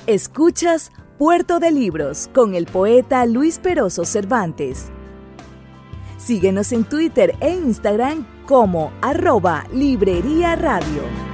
Escuchas 0.07 0.91
Puerto 1.19 1.61
de 1.61 1.71
Libros 1.71 2.29
con 2.35 2.55
el 2.55 2.67
poeta 2.67 3.25
Luis 3.27 3.59
Peroso 3.59 4.05
Cervantes. 4.05 4.91
Síguenos 6.17 6.73
en 6.73 6.85
Twitter 6.85 7.35
e 7.41 7.51
Instagram 7.51 8.27
como 8.47 8.93
arroba 9.01 9.65
Librería 9.73 10.57
Radio. 10.57 11.34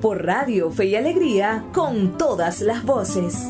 por 0.00 0.24
Radio 0.24 0.70
Fe 0.70 0.86
y 0.86 0.96
Alegría, 0.96 1.64
con 1.72 2.16
todas 2.18 2.60
las 2.60 2.84
voces. 2.84 3.46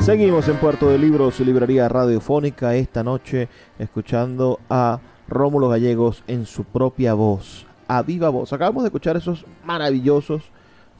Seguimos 0.00 0.48
en 0.48 0.56
Puerto 0.56 0.88
de 0.88 0.98
Libros, 0.98 1.38
Librería 1.40 1.88
Radiofónica, 1.88 2.74
esta 2.74 3.04
noche 3.04 3.48
escuchando 3.78 4.58
a 4.70 5.00
Rómulo 5.28 5.68
Gallegos 5.68 6.24
en 6.26 6.46
su 6.46 6.64
propia 6.64 7.12
voz, 7.14 7.66
a 7.88 8.02
viva 8.02 8.30
voz. 8.30 8.52
Acabamos 8.52 8.84
de 8.84 8.88
escuchar 8.88 9.16
esos 9.16 9.44
maravillosos 9.64 10.44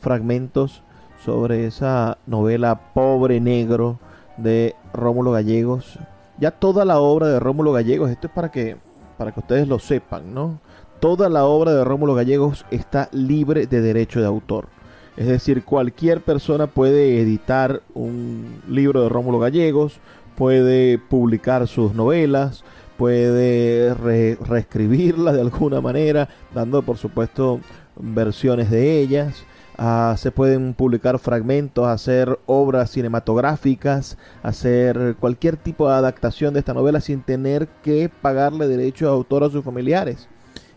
fragmentos 0.00 0.82
sobre 1.24 1.66
esa 1.66 2.18
novela 2.26 2.92
Pobre 2.92 3.40
Negro 3.40 3.98
de 4.36 4.74
Rómulo 4.92 5.32
Gallegos. 5.32 5.98
Ya 6.38 6.50
toda 6.50 6.84
la 6.84 6.98
obra 7.00 7.28
de 7.28 7.40
Rómulo 7.40 7.72
Gallegos, 7.72 8.10
esto 8.10 8.26
es 8.26 8.32
para 8.32 8.50
que, 8.50 8.76
para 9.18 9.32
que 9.32 9.40
ustedes 9.40 9.68
lo 9.68 9.78
sepan, 9.78 10.32
¿no? 10.32 10.60
Toda 11.00 11.28
la 11.28 11.44
obra 11.44 11.74
de 11.74 11.84
Rómulo 11.84 12.14
Gallegos 12.14 12.64
está 12.70 13.08
libre 13.12 13.66
de 13.66 13.80
derecho 13.80 14.20
de 14.20 14.26
autor. 14.26 14.68
Es 15.16 15.26
decir, 15.26 15.64
cualquier 15.64 16.20
persona 16.22 16.68
puede 16.68 17.20
editar 17.20 17.82
un 17.92 18.62
libro 18.68 19.02
de 19.02 19.08
Rómulo 19.08 19.40
Gallegos, 19.40 19.98
puede 20.36 20.98
publicar 20.98 21.66
sus 21.66 21.92
novelas, 21.94 22.64
puede 22.96 23.94
reescribirlas 23.94 25.34
de 25.34 25.40
alguna 25.40 25.80
manera, 25.80 26.28
dando 26.54 26.82
por 26.82 26.96
supuesto 26.98 27.60
versiones 27.96 28.70
de 28.70 29.00
ellas. 29.00 29.44
Ah, 29.80 30.16
se 30.18 30.32
pueden 30.32 30.74
publicar 30.74 31.20
fragmentos, 31.20 31.86
hacer 31.86 32.40
obras 32.46 32.90
cinematográficas, 32.90 34.18
hacer 34.42 35.14
cualquier 35.20 35.56
tipo 35.56 35.88
de 35.88 35.94
adaptación 35.94 36.52
de 36.52 36.58
esta 36.58 36.74
novela 36.74 37.00
sin 37.00 37.22
tener 37.22 37.68
que 37.84 38.08
pagarle 38.08 38.66
derecho 38.66 39.06
de 39.06 39.12
autor 39.12 39.44
a 39.44 39.50
sus 39.50 39.64
familiares. 39.64 40.26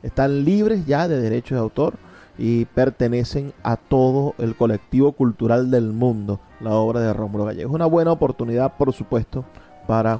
Están 0.03 0.45
libres 0.45 0.85
ya 0.85 1.07
de 1.07 1.19
derecho 1.19 1.55
de 1.55 1.61
autor 1.61 1.95
y 2.37 2.65
pertenecen 2.65 3.53
a 3.63 3.75
todo 3.75 4.35
el 4.37 4.55
colectivo 4.55 5.13
cultural 5.13 5.71
del 5.71 5.93
mundo, 5.93 6.39
la 6.59 6.75
obra 6.75 6.99
de 6.99 7.11
Rómulo 7.11 7.45
Gallegos. 7.45 7.73
Una 7.73 7.87
buena 7.87 8.11
oportunidad, 8.11 8.77
por 8.77 8.93
supuesto, 8.93 9.45
para, 9.87 10.19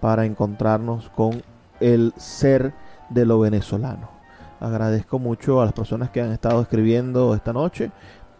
para 0.00 0.24
encontrarnos 0.24 1.10
con 1.10 1.42
el 1.80 2.14
ser 2.16 2.72
de 3.10 3.26
lo 3.26 3.40
venezolano. 3.40 4.15
Agradezco 4.60 5.18
mucho 5.18 5.60
a 5.60 5.64
las 5.64 5.74
personas 5.74 6.10
que 6.10 6.20
han 6.20 6.32
estado 6.32 6.62
escribiendo 6.62 7.34
esta 7.34 7.52
noche. 7.52 7.90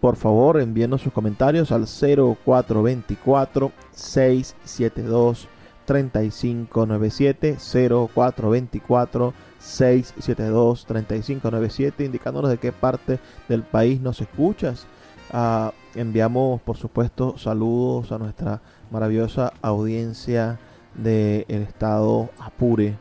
Por 0.00 0.16
favor, 0.16 0.61
envíenos 0.61 1.02
sus 1.02 1.12
comentarios 1.12 1.72
al 1.72 1.87
0424 1.87 3.72
672 3.92 5.48
3597 5.85 7.57
0424 7.59 9.35
672 9.59 10.87
3597 10.87 12.05
indicándonos 12.05 12.50
de 12.50 12.59
qué 12.59 12.72
parte 12.72 13.18
del 13.48 13.62
país 13.62 14.00
nos 14.00 14.20
escuchas. 14.20 14.87
Ah, 15.33 15.72
enviamos, 15.94 16.61
por 16.62 16.76
supuesto, 16.76 17.37
saludos 17.38 18.12
a 18.12 18.18
nuestra 18.18 18.61
maravillosa 18.90 19.52
audiencia 19.62 20.59
del 20.94 21.44
estado 21.48 22.31
Apure, 22.38 22.96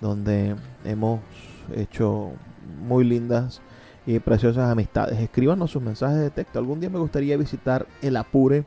donde 0.00 0.56
hemos 0.84 1.20
hecho 1.74 2.32
muy 2.86 3.04
lindas 3.04 3.60
y 4.06 4.18
preciosas 4.18 4.70
amistades. 4.70 5.18
Escríbanos 5.20 5.70
sus 5.70 5.82
mensajes 5.82 6.18
de 6.18 6.30
texto. 6.30 6.58
Algún 6.58 6.80
día 6.80 6.90
me 6.90 6.98
gustaría 6.98 7.36
visitar 7.36 7.86
el 8.02 8.16
Apure 8.16 8.64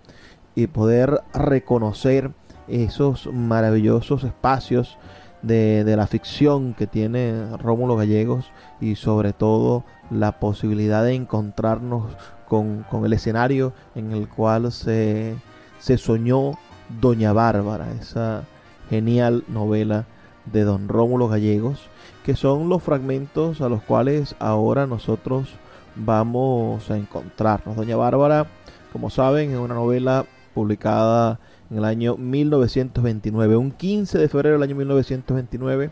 y 0.56 0.68
poder 0.68 1.22
reconocer 1.34 2.32
esos 2.68 3.28
maravillosos 3.28 4.24
espacios 4.24 4.98
de, 5.42 5.84
la 5.96 6.08
ficción 6.08 6.74
que 6.74 6.88
tiene 6.88 7.58
Rómulo 7.58 7.96
Gallegos 7.96 8.52
y 8.80 8.96
sobre 8.96 9.34
todo 9.34 9.84
la 10.10 10.39
posibilidad 10.39 11.04
de 11.04 11.13
encontrarnos 11.13 12.06
con, 12.48 12.86
el 13.04 13.13
escenario 13.13 13.74
en 13.96 14.12
el 14.12 14.30
cual 14.30 14.72
se, 14.72 15.36
se 15.80 15.98
soñó 15.98 16.54
Doña 17.02 17.34
Bárbara, 17.34 17.92
esa 18.00 18.44
genial 18.89 19.44
novela 19.48 20.06
de 20.46 20.63
don 20.63 20.88
Rómulo 20.88 21.28
Gallegos, 21.28 21.89
que 22.24 22.36
son 22.36 22.70
los 22.70 22.82
fragmentos 22.82 23.62
a 23.62 23.70
los 23.70 23.82
cuales 23.84 24.36
ahora 24.40 24.88
nosotros 24.88 25.50
vamos 25.96 26.90
a 26.90 26.98
encontrarnos. 26.98 27.76
Doña 27.76 27.96
Bárbara, 27.96 28.48
como 28.92 29.10
saben, 29.10 29.52
es 29.52 29.58
una 29.58 29.76
novela 29.76 30.26
publicada 30.54 31.40
en 31.70 31.78
el 31.78 31.86
año 31.86 32.16
1929. 32.18 33.58
Un 33.58 33.72
15 33.72 34.18
de 34.18 34.30
febrero 34.30 34.56
del 34.56 34.64
año 34.64 34.76
1929 34.76 35.92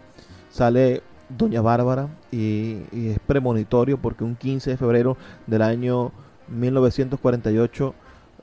sale 0.49 1.01
Doña 1.29 1.61
Bárbara 1.61 2.07
y, 2.31 2.83
es 2.93 3.19
premonitorio 3.19 3.97
porque 3.97 4.23
un 4.23 4.35
15 4.35 4.71
de 4.71 4.77
febrero 4.77 5.17
del 5.47 5.61
año 5.61 6.11
1948 6.49 7.93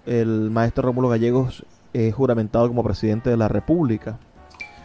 el 0.07 0.51
maestro 0.51 0.85
Rómulo 0.85 1.09
Gallegos 1.09 1.65
es 1.93 2.15
juramentado 2.15 2.69
como 2.69 2.83
presidente 2.83 3.31
de 3.31 3.37
la 3.37 3.49
República. 3.49 4.19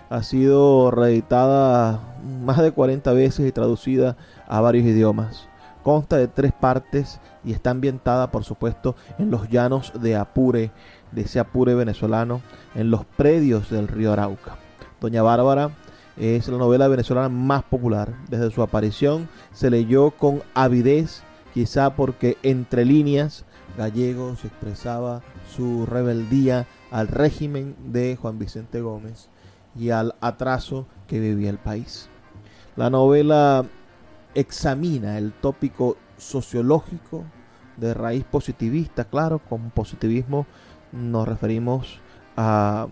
Ha 0.10 0.24
sido 0.24 0.92
reeditada 0.92 2.00
más 2.44 2.60
de 2.60 2.72
40 2.72 3.12
veces 3.13 3.48
y 3.48 3.52
traducida 3.52 4.16
a 4.48 4.62
varios 4.62 4.86
idiomas. 4.86 5.48
Consta 5.84 6.18
de 6.18 6.28
tres 6.28 6.54
partes 6.54 7.20
y 7.44 7.52
está 7.52 7.72
ambientada, 7.72 8.32
por 8.32 8.44
supuesto, 8.44 8.96
en 9.18 9.32
los 9.32 9.50
llanos 9.50 9.92
de 10.02 10.16
Apure, 10.16 10.72
de 11.12 11.22
ese 11.22 11.39
Apure 11.39 11.76
venezolano, 11.76 12.42
en 12.76 12.89
los 12.89 13.06
predios 13.06 13.70
del 13.70 13.88
río 13.88 14.13
Arauca. 14.13 14.58
Doña 15.02 15.22
Bárbara 15.24 15.72
es 16.16 16.48
la 16.48 16.58
novela 16.58 16.88
venezolana 16.88 17.30
más 17.30 17.63
popular. 17.63 18.13
Desde 18.30 18.52
su 18.52 18.62
aparición 18.62 19.28
se 19.52 19.70
leyó 19.70 20.12
con 20.12 20.42
avidez, 20.54 21.24
quizá 21.54 21.96
porque 21.96 22.38
entre 22.44 22.86
líneas 22.86 23.46
Gallegos 23.78 24.46
expresaba 24.46 25.22
su 25.56 25.86
rebeldía 25.88 26.68
al 26.92 27.08
régimen 27.08 27.76
de 27.92 28.16
Juan 28.16 28.38
Vicente 28.38 28.82
Gómez 28.82 29.30
y 29.75 29.89
al 29.89 30.15
atraso 30.21 30.86
que 31.07 31.19
vivía 31.19 31.49
el 31.49 31.57
país. 31.57 32.09
La 32.75 32.89
novela 32.89 33.65
examina 34.33 35.17
el 35.17 35.31
tópico 35.33 35.97
sociológico 36.17 37.23
de 37.77 37.93
raíz 37.93 38.23
positivista, 38.23 39.05
claro, 39.05 39.39
con 39.39 39.71
positivismo 39.71 40.45
nos 40.91 41.27
referimos 41.27 41.99
a 42.38 42.88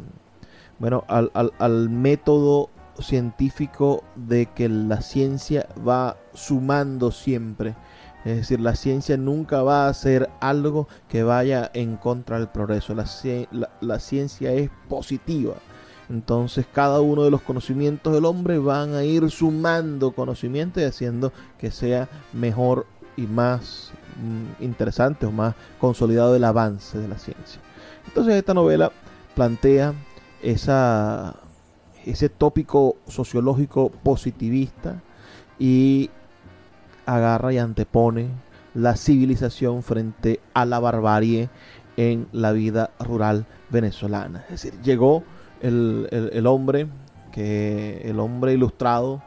bueno 0.80 1.04
al, 1.08 1.32
al 1.34 1.90
método 1.90 2.70
científico 3.00 4.04
de 4.16 4.48
que 4.48 4.70
la 4.70 5.02
ciencia 5.02 5.68
va 5.88 6.18
sumando 6.34 7.12
siempre 7.12 7.76
es 8.24 8.38
decir, 8.38 8.60
la 8.60 8.76
ciencia 8.76 9.18
nunca 9.18 9.64
va 9.64 9.88
a 9.88 9.94
ser 9.94 10.30
algo 10.40 10.88
que 11.10 11.24
vaya 11.24 11.72
en 11.74 11.98
contra 11.98 12.38
del 12.38 12.50
progreso. 12.50 12.94
La, 12.94 14.00
ciencia 14.00 14.52
es 14.52 14.70
positiva. 14.88 15.56
Entonces 16.12 16.66
cada 16.72 17.00
uno 17.00 17.24
de 17.24 17.32
los 17.32 17.42
conocimientos 17.42 18.14
del 18.14 18.26
hombre 18.26 18.60
van 18.60 18.94
a 18.96 19.04
ir 19.06 19.32
sumando 19.32 20.12
conocimiento 20.12 20.82
y 20.82 20.84
haciendo 20.84 21.32
que 21.58 21.72
sea 21.72 22.10
mejor 22.34 22.86
y 23.16 23.22
más 23.22 23.92
mm, 24.22 24.64
interesante 24.64 25.26
o 25.26 25.32
más 25.32 25.56
consolidado 25.80 26.36
el 26.36 26.44
avance 26.44 26.98
de 26.98 27.08
la 27.08 27.18
ciencia. 27.18 27.62
Entonces 28.06 28.36
esta 28.36 28.54
novela 28.54 28.92
plantea 29.36 29.94
esa, 30.44 31.36
ese 32.06 32.28
tópico 32.28 32.98
sociológico 33.08 33.90
positivista 33.90 35.02
y 35.58 36.10
agarra 37.06 37.54
y 37.54 37.58
antepone 37.58 38.28
la 38.74 38.98
civilización 38.98 39.82
frente 39.82 40.42
a 40.54 40.66
la 40.66 40.80
barbarie 40.80 41.50
en 41.96 42.28
la 42.34 42.52
vida 42.52 42.92
rural 43.00 43.46
venezolana. 43.70 44.44
Es 44.50 44.64
decir, 44.64 44.74
llegó 44.82 45.24
el, 45.62 46.48
hombre, 46.48 46.88
que 47.32 48.02
el 48.06 48.20
hombre 48.20 48.54
ilustrado, 48.54 49.22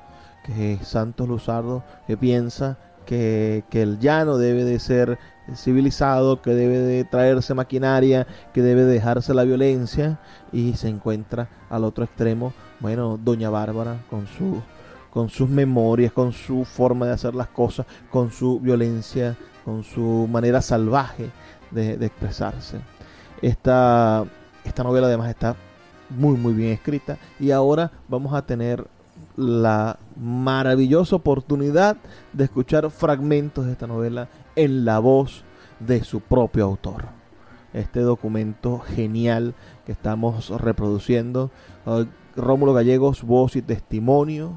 que 0.44 0.74
es 0.74 0.88
Santos 0.88 1.28
Luzardo, 1.28 1.84
que 2.06 2.16
piensa 2.16 2.78
que, 3.06 3.64
que, 3.70 3.82
el 3.82 3.98
llano 3.98 4.38
debe 4.38 4.64
de 4.64 4.78
ser 4.78 5.18
civilizado, 5.54 6.40
que 6.42 6.50
debe 6.50 6.78
de 6.78 7.04
traerse 7.04 7.54
maquinaria, 7.54 8.26
que 8.52 8.62
debe 8.62 8.84
dejarse 8.84 9.34
la 9.34 9.44
violencia 9.44 10.18
y 10.52 10.74
se 10.74 10.88
encuentra 10.88 11.48
al 11.70 11.84
otro 11.84 12.04
extremo, 12.04 12.52
bueno, 12.80 13.18
Doña 13.22 13.50
Bárbara 13.50 13.98
con 14.08 14.26
su 14.26 14.62
con 15.14 15.28
sus 15.28 15.48
memorias, 15.48 16.12
con 16.12 16.32
su 16.32 16.64
forma 16.64 17.06
de 17.06 17.12
hacer 17.12 17.36
las 17.36 17.46
cosas, 17.46 17.86
con 18.10 18.32
su 18.32 18.58
violencia, 18.58 19.36
con 19.64 19.84
su 19.84 20.28
manera 20.28 20.60
salvaje 20.60 21.30
de, 21.70 21.92
expresarse. 22.04 22.80
Esta, 23.40 24.24
esta 24.64 24.82
novela 24.82 25.06
además 25.06 25.30
está 25.30 25.54
muy 26.16 26.36
muy 26.36 26.52
bien 26.52 26.72
escrita 26.72 27.18
y 27.38 27.50
ahora 27.50 27.90
vamos 28.08 28.34
a 28.34 28.42
tener 28.42 28.86
la 29.36 29.98
maravillosa 30.16 31.16
oportunidad 31.16 31.96
de 32.32 32.44
escuchar 32.44 32.90
fragmentos 32.90 33.66
de 33.66 33.72
esta 33.72 33.86
novela 33.86 34.28
en 34.56 34.84
la 34.84 34.98
voz 34.98 35.44
de 35.80 36.04
su 36.04 36.20
propio 36.20 36.64
autor. 36.64 37.06
Este 37.72 38.00
documento 38.00 38.78
genial 38.78 39.54
que 39.84 39.92
estamos 39.92 40.50
reproduciendo, 40.60 41.50
Rómulo 42.36 42.72
Gallegos, 42.72 43.24
voz 43.24 43.56
y 43.56 43.62
testimonio 43.62 44.52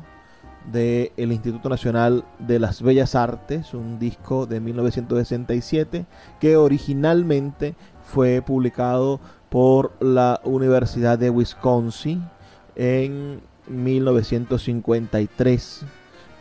del 0.72 1.32
Instituto 1.32 1.70
Nacional 1.70 2.26
de 2.39 2.60
las 2.60 2.82
Bellas 2.82 3.15
Artes, 3.15 3.74
un 3.74 4.00
disco 4.00 4.46
de 4.46 4.60
1967 4.60 6.06
que 6.39 6.58
originalmente 6.58 7.76
fue 8.08 8.41
publicado 8.41 9.20
por 9.50 9.91
la 10.00 10.39
Universidad 10.43 11.20
de 11.20 11.30
Wisconsin 11.30 12.28
en 12.76 13.41
1953, 13.67 15.86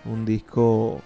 un 0.05 0.25
disco 0.25 1.01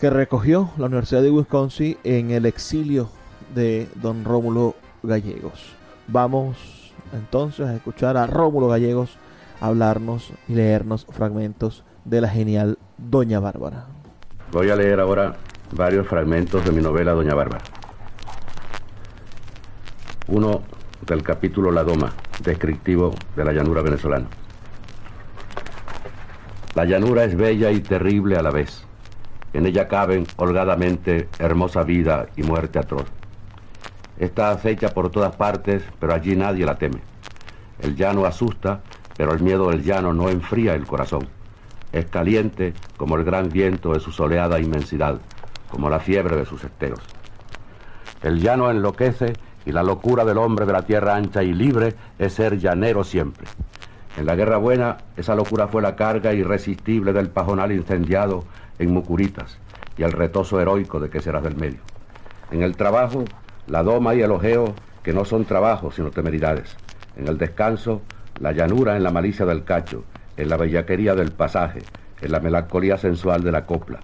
que 0.00 0.08
recogió 0.10 0.70
la 0.78 0.86
Universidad 0.86 1.22
de 1.22 1.30
Wisconsin 1.30 1.98
en 2.04 2.30
el 2.30 2.46
exilio 2.46 3.10
de 3.54 3.88
don 3.96 4.24
Rómulo 4.24 4.74
Gallegos. 5.02 5.74
Vamos 6.06 6.94
entonces 7.12 7.66
a 7.66 7.74
escuchar 7.74 8.16
a 8.16 8.26
Rómulo 8.26 8.68
Gallegos 8.68 9.18
hablarnos 9.60 10.32
y 10.48 10.54
leernos 10.54 11.04
fragmentos 11.10 11.84
de 12.04 12.20
la 12.20 12.28
genial 12.28 12.78
Doña 12.96 13.40
Bárbara. 13.40 13.86
Voy 14.52 14.70
a 14.70 14.76
leer 14.76 15.00
ahora 15.00 15.34
varios 15.72 16.06
fragmentos 16.06 16.64
de 16.64 16.70
mi 16.72 16.80
novela 16.80 17.12
Doña 17.12 17.34
Bárbara. 17.34 17.64
Uno 20.28 20.62
del 21.06 21.22
capítulo 21.22 21.70
La 21.70 21.84
Doma, 21.84 22.12
descriptivo 22.44 23.14
de 23.34 23.46
la 23.46 23.52
llanura 23.54 23.80
venezolana. 23.80 24.26
La 26.74 26.84
llanura 26.84 27.24
es 27.24 27.34
bella 27.34 27.70
y 27.70 27.80
terrible 27.80 28.36
a 28.36 28.42
la 28.42 28.50
vez. 28.50 28.84
En 29.54 29.64
ella 29.64 29.88
caben 29.88 30.26
holgadamente 30.36 31.30
hermosa 31.38 31.82
vida 31.82 32.26
y 32.36 32.42
muerte 32.42 32.78
atroz. 32.78 33.06
Está 34.18 34.50
acecha 34.50 34.90
por 34.90 35.10
todas 35.10 35.34
partes, 35.34 35.82
pero 35.98 36.12
allí 36.12 36.36
nadie 36.36 36.66
la 36.66 36.76
teme. 36.76 37.00
El 37.80 37.96
llano 37.96 38.26
asusta, 38.26 38.82
pero 39.16 39.32
el 39.32 39.40
miedo 39.40 39.70
del 39.70 39.82
llano 39.82 40.12
no 40.12 40.28
enfría 40.28 40.74
el 40.74 40.86
corazón. 40.86 41.26
Es 41.90 42.04
caliente 42.04 42.74
como 42.98 43.16
el 43.16 43.24
gran 43.24 43.48
viento 43.48 43.94
de 43.94 44.00
su 44.00 44.12
soleada 44.12 44.60
inmensidad, 44.60 45.22
como 45.70 45.88
la 45.88 46.00
fiebre 46.00 46.36
de 46.36 46.44
sus 46.44 46.64
esteros. 46.64 47.00
El 48.22 48.42
llano 48.42 48.70
enloquece 48.70 49.32
y 49.68 49.72
la 49.72 49.82
locura 49.82 50.24
del 50.24 50.38
hombre 50.38 50.64
de 50.64 50.72
la 50.72 50.80
tierra 50.80 51.14
ancha 51.14 51.42
y 51.42 51.52
libre 51.52 51.94
es 52.18 52.32
ser 52.32 52.58
llanero 52.58 53.04
siempre. 53.04 53.46
En 54.16 54.24
la 54.24 54.34
Guerra 54.34 54.56
Buena, 54.56 54.96
esa 55.14 55.34
locura 55.34 55.68
fue 55.68 55.82
la 55.82 55.94
carga 55.94 56.32
irresistible 56.32 57.12
del 57.12 57.28
pajonal 57.28 57.70
incendiado 57.72 58.44
en 58.78 58.94
Mucuritas, 58.94 59.58
y 59.98 60.04
el 60.04 60.12
retozo 60.12 60.58
heroico 60.58 61.00
de 61.00 61.10
que 61.10 61.20
serás 61.20 61.42
del 61.42 61.56
medio. 61.56 61.80
En 62.50 62.62
el 62.62 62.78
trabajo, 62.78 63.26
la 63.66 63.82
doma 63.82 64.14
y 64.14 64.22
el 64.22 64.30
ojeo, 64.30 64.74
que 65.02 65.12
no 65.12 65.26
son 65.26 65.44
trabajos, 65.44 65.96
sino 65.96 66.10
temeridades. 66.12 66.74
En 67.18 67.28
el 67.28 67.36
descanso, 67.36 68.00
la 68.40 68.52
llanura 68.52 68.96
en 68.96 69.02
la 69.02 69.10
malicia 69.10 69.44
del 69.44 69.64
cacho, 69.64 70.04
en 70.38 70.48
la 70.48 70.56
bellaquería 70.56 71.14
del 71.14 71.30
pasaje, 71.30 71.82
en 72.22 72.32
la 72.32 72.40
melancolía 72.40 72.96
sensual 72.96 73.42
de 73.42 73.52
la 73.52 73.66
copla. 73.66 74.00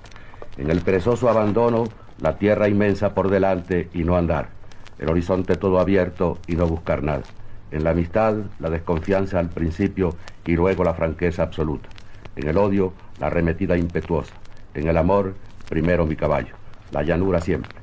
En 0.58 0.70
el 0.70 0.82
perezoso 0.82 1.30
abandono, 1.30 1.84
la 2.20 2.36
tierra 2.36 2.68
inmensa 2.68 3.14
por 3.14 3.30
delante 3.30 3.88
y 3.94 4.04
no 4.04 4.18
andar. 4.18 4.63
El 5.04 5.10
horizonte 5.10 5.56
todo 5.56 5.80
abierto 5.80 6.38
y 6.46 6.56
no 6.56 6.66
buscar 6.66 7.02
nada. 7.02 7.24
En 7.70 7.84
la 7.84 7.90
amistad, 7.90 8.36
la 8.58 8.70
desconfianza 8.70 9.38
al 9.38 9.50
principio 9.50 10.16
y 10.46 10.56
luego 10.56 10.82
la 10.82 10.94
franqueza 10.94 11.42
absoluta. 11.42 11.90
En 12.36 12.48
el 12.48 12.56
odio, 12.56 12.94
la 13.20 13.26
arremetida 13.26 13.76
impetuosa. 13.76 14.32
En 14.72 14.88
el 14.88 14.96
amor, 14.96 15.34
primero 15.68 16.06
mi 16.06 16.16
caballo. 16.16 16.54
La 16.90 17.02
llanura 17.02 17.42
siempre. 17.42 17.78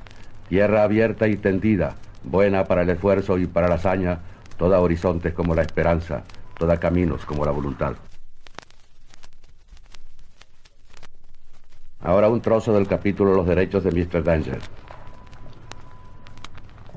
Tierra 0.48 0.82
abierta 0.82 1.28
y 1.28 1.36
tendida, 1.36 1.94
buena 2.24 2.64
para 2.64 2.82
el 2.82 2.90
esfuerzo 2.90 3.38
y 3.38 3.46
para 3.46 3.68
la 3.68 3.76
hazaña, 3.76 4.18
toda 4.56 4.80
horizontes 4.80 5.32
como 5.32 5.54
la 5.54 5.62
esperanza, 5.62 6.24
toda 6.58 6.80
caminos 6.80 7.24
como 7.24 7.44
la 7.44 7.52
voluntad. 7.52 7.92
Ahora 12.00 12.28
un 12.28 12.40
trozo 12.40 12.74
del 12.74 12.88
capítulo 12.88 13.32
Los 13.32 13.46
derechos 13.46 13.84
de 13.84 13.92
Mr. 13.92 14.24
Danger. 14.24 14.58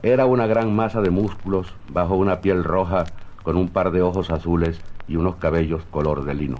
Era 0.05 0.27
una 0.27 0.45
gran 0.45 0.71
masa 0.71 1.01
de 1.01 1.09
músculos 1.09 1.73
bajo 1.89 2.15
una 2.15 2.39
piel 2.39 2.63
roja 2.63 3.05
con 3.41 3.57
un 3.57 3.69
par 3.69 3.89
de 3.89 4.03
ojos 4.03 4.29
azules 4.29 4.79
y 5.07 5.15
unos 5.15 5.37
cabellos 5.37 5.81
color 5.89 6.25
de 6.25 6.35
lino. 6.35 6.57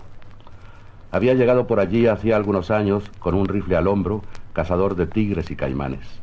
Había 1.12 1.36
llegado 1.36 1.68
por 1.68 1.80
allí 1.80 2.08
hacía 2.08 2.38
algunos 2.38 2.72
años 2.72 3.12
con 3.20 3.36
un 3.36 3.48
rifle 3.48 3.76
al 3.76 3.88
hombro, 3.88 4.24
cazador 4.54 4.96
de 4.96 5.06
tigres 5.06 5.52
y 5.52 5.56
caimanes. 5.56 6.22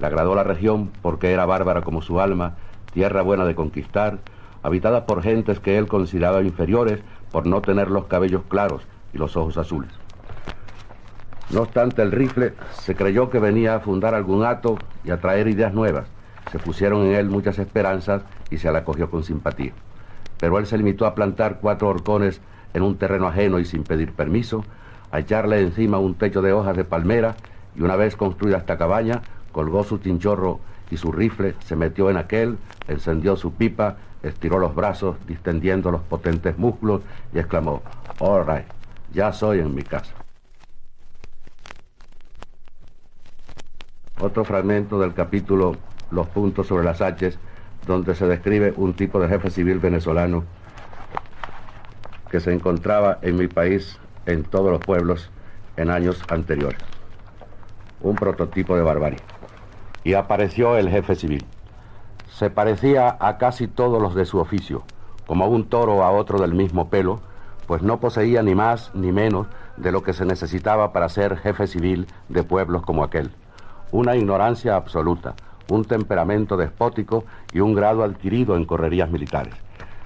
Le 0.00 0.06
agradó 0.08 0.34
la 0.34 0.42
región 0.42 0.90
porque 1.00 1.30
era 1.30 1.46
bárbara 1.46 1.82
como 1.82 2.02
su 2.02 2.20
alma, 2.20 2.56
tierra 2.92 3.22
buena 3.22 3.44
de 3.44 3.54
conquistar, 3.54 4.18
habitada 4.64 5.06
por 5.06 5.22
gentes 5.22 5.60
que 5.60 5.78
él 5.78 5.86
consideraba 5.86 6.42
inferiores 6.42 6.98
por 7.30 7.46
no 7.46 7.60
tener 7.60 7.88
los 7.88 8.06
cabellos 8.06 8.42
claros 8.48 8.82
y 9.14 9.18
los 9.18 9.36
ojos 9.36 9.58
azules. 9.58 9.92
No 11.50 11.60
obstante, 11.60 12.02
el 12.02 12.10
rifle 12.10 12.54
se 12.72 12.96
creyó 12.96 13.30
que 13.30 13.38
venía 13.38 13.76
a 13.76 13.80
fundar 13.80 14.16
algún 14.16 14.44
acto 14.44 14.76
y 15.04 15.12
a 15.12 15.20
traer 15.20 15.46
ideas 15.46 15.72
nuevas. 15.72 16.17
Se 16.50 16.58
pusieron 16.58 17.06
en 17.06 17.14
él 17.14 17.28
muchas 17.28 17.58
esperanzas 17.58 18.22
y 18.50 18.58
se 18.58 18.70
la 18.72 18.80
acogió 18.80 19.10
con 19.10 19.22
simpatía. 19.22 19.72
Pero 20.38 20.58
él 20.58 20.66
se 20.66 20.78
limitó 20.78 21.06
a 21.06 21.14
plantar 21.14 21.58
cuatro 21.60 21.88
horcones 21.88 22.40
en 22.74 22.82
un 22.82 22.96
terreno 22.96 23.28
ajeno 23.28 23.58
y 23.58 23.64
sin 23.64 23.82
pedir 23.82 24.12
permiso, 24.12 24.64
a 25.10 25.20
echarle 25.20 25.60
encima 25.60 25.98
un 25.98 26.14
techo 26.14 26.42
de 26.42 26.52
hojas 26.52 26.76
de 26.76 26.84
palmera 26.84 27.36
y 27.74 27.82
una 27.82 27.96
vez 27.96 28.16
construida 28.16 28.58
esta 28.58 28.78
cabaña, 28.78 29.22
colgó 29.52 29.84
su 29.84 29.98
chinchorro 29.98 30.60
y 30.90 30.96
su 30.96 31.12
rifle, 31.12 31.54
se 31.64 31.76
metió 31.76 32.10
en 32.10 32.16
aquel, 32.16 32.58
encendió 32.86 33.36
su 33.36 33.52
pipa, 33.52 33.96
estiró 34.22 34.58
los 34.58 34.74
brazos, 34.74 35.16
distendiendo 35.26 35.90
los 35.90 36.02
potentes 36.02 36.58
músculos 36.58 37.02
y 37.34 37.38
exclamó, 37.38 37.82
All 38.20 38.46
right, 38.46 38.66
ya 39.12 39.32
soy 39.32 39.60
en 39.60 39.74
mi 39.74 39.82
casa. 39.82 40.14
Otro 44.20 44.44
fragmento 44.44 44.98
del 44.98 45.14
capítulo 45.14 45.76
Los 46.10 46.26
puntos 46.28 46.66
sobre 46.66 46.84
las 46.84 47.00
H, 47.00 47.34
donde 47.86 48.14
se 48.14 48.26
describe 48.26 48.72
un 48.76 48.94
tipo 48.94 49.20
de 49.20 49.28
jefe 49.28 49.50
civil 49.50 49.78
venezolano 49.78 50.44
que 52.30 52.40
se 52.40 52.52
encontraba 52.52 53.18
en 53.22 53.36
mi 53.36 53.48
país, 53.48 53.98
en 54.26 54.44
todos 54.44 54.70
los 54.70 54.80
pueblos, 54.80 55.30
en 55.76 55.90
años 55.90 56.22
anteriores. 56.28 56.80
Un 58.00 58.16
prototipo 58.16 58.76
de 58.76 58.82
barbarie. 58.82 59.20
Y 60.04 60.14
apareció 60.14 60.76
el 60.76 60.90
jefe 60.90 61.14
civil. 61.14 61.44
Se 62.30 62.50
parecía 62.50 63.16
a 63.18 63.38
casi 63.38 63.66
todos 63.66 64.00
los 64.00 64.14
de 64.14 64.26
su 64.26 64.38
oficio, 64.38 64.82
como 65.26 65.46
un 65.46 65.68
toro 65.68 66.04
a 66.04 66.10
otro 66.10 66.38
del 66.38 66.54
mismo 66.54 66.90
pelo, 66.90 67.20
pues 67.66 67.82
no 67.82 68.00
poseía 68.00 68.42
ni 68.42 68.54
más 68.54 68.94
ni 68.94 69.12
menos 69.12 69.46
de 69.76 69.92
lo 69.92 70.02
que 70.02 70.12
se 70.12 70.24
necesitaba 70.24 70.92
para 70.92 71.08
ser 71.08 71.36
jefe 71.38 71.66
civil 71.66 72.06
de 72.28 72.42
pueblos 72.42 72.82
como 72.82 73.04
aquel 73.04 73.30
una 73.90 74.16
ignorancia 74.16 74.76
absoluta, 74.76 75.34
un 75.70 75.84
temperamento 75.84 76.56
despótico 76.56 77.24
y 77.52 77.60
un 77.60 77.74
grado 77.74 78.02
adquirido 78.02 78.56
en 78.56 78.64
correrías 78.64 79.10
militares. 79.10 79.54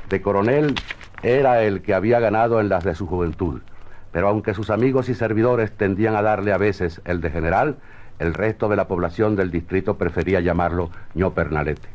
De 0.08 0.20
coronel 0.20 0.74
era 1.22 1.62
el 1.62 1.82
que 1.82 1.94
había 1.94 2.20
ganado 2.20 2.60
en 2.60 2.68
las 2.68 2.84
de 2.84 2.94
su 2.94 3.06
juventud, 3.06 3.60
pero 4.10 4.28
aunque 4.28 4.54
sus 4.54 4.70
amigos 4.70 5.08
y 5.08 5.14
servidores 5.14 5.72
tendían 5.72 6.16
a 6.16 6.22
darle 6.22 6.52
a 6.52 6.58
veces 6.58 7.00
el 7.04 7.20
de 7.20 7.30
general, 7.30 7.76
el 8.18 8.34
resto 8.34 8.68
de 8.68 8.76
la 8.76 8.86
población 8.88 9.36
del 9.36 9.50
distrito 9.50 9.96
prefería 9.96 10.40
llamarlo 10.40 10.90
ño 11.14 11.32
Pernalete. 11.32 11.88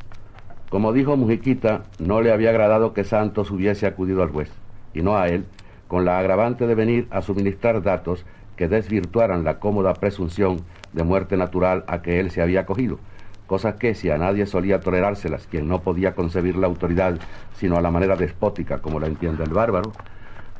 Como 0.69 0.91
dijo 0.91 1.15
Mujiquita, 1.15 1.83
no 1.99 2.21
le 2.21 2.31
había 2.31 2.49
agradado 2.49 2.93
que 2.93 3.03
Santos 3.03 3.51
hubiese 3.51 3.85
acudido 3.85 4.23
al 4.23 4.31
juez, 4.31 4.51
y 4.93 5.01
no 5.01 5.15
a 5.15 5.29
él, 5.29 5.45
con 5.87 6.03
la 6.03 6.19
agravante 6.19 6.67
de 6.67 6.75
venir 6.75 7.07
a 7.11 7.21
suministrar 7.21 7.81
datos 7.81 8.25
que 8.57 8.67
desvirtuaran 8.67 9.43
la 9.43 9.59
cómoda 9.59 9.93
presunción 9.93 10.57
de 10.91 11.03
muerte 11.03 11.37
natural 11.37 11.85
a 11.87 12.01
que 12.01 12.19
él 12.19 12.31
se 12.31 12.41
había 12.41 12.61
acogido, 12.61 12.99
cosas 13.47 13.75
que 13.75 13.95
si 13.95 14.11
a 14.11 14.17
nadie 14.17 14.45
solía 14.45 14.81
tolerárselas 14.81 15.47
quien 15.47 15.67
no 15.67 15.81
podía 15.81 16.13
concebir 16.13 16.57
la 16.57 16.67
autoridad 16.67 17.17
sino 17.55 17.77
a 17.77 17.81
la 17.81 17.89
manera 17.89 18.15
despótica 18.15 18.79
como 18.79 18.99
la 18.99 19.07
entiende 19.07 19.43
el 19.43 19.49
bárbaro, 19.49 19.93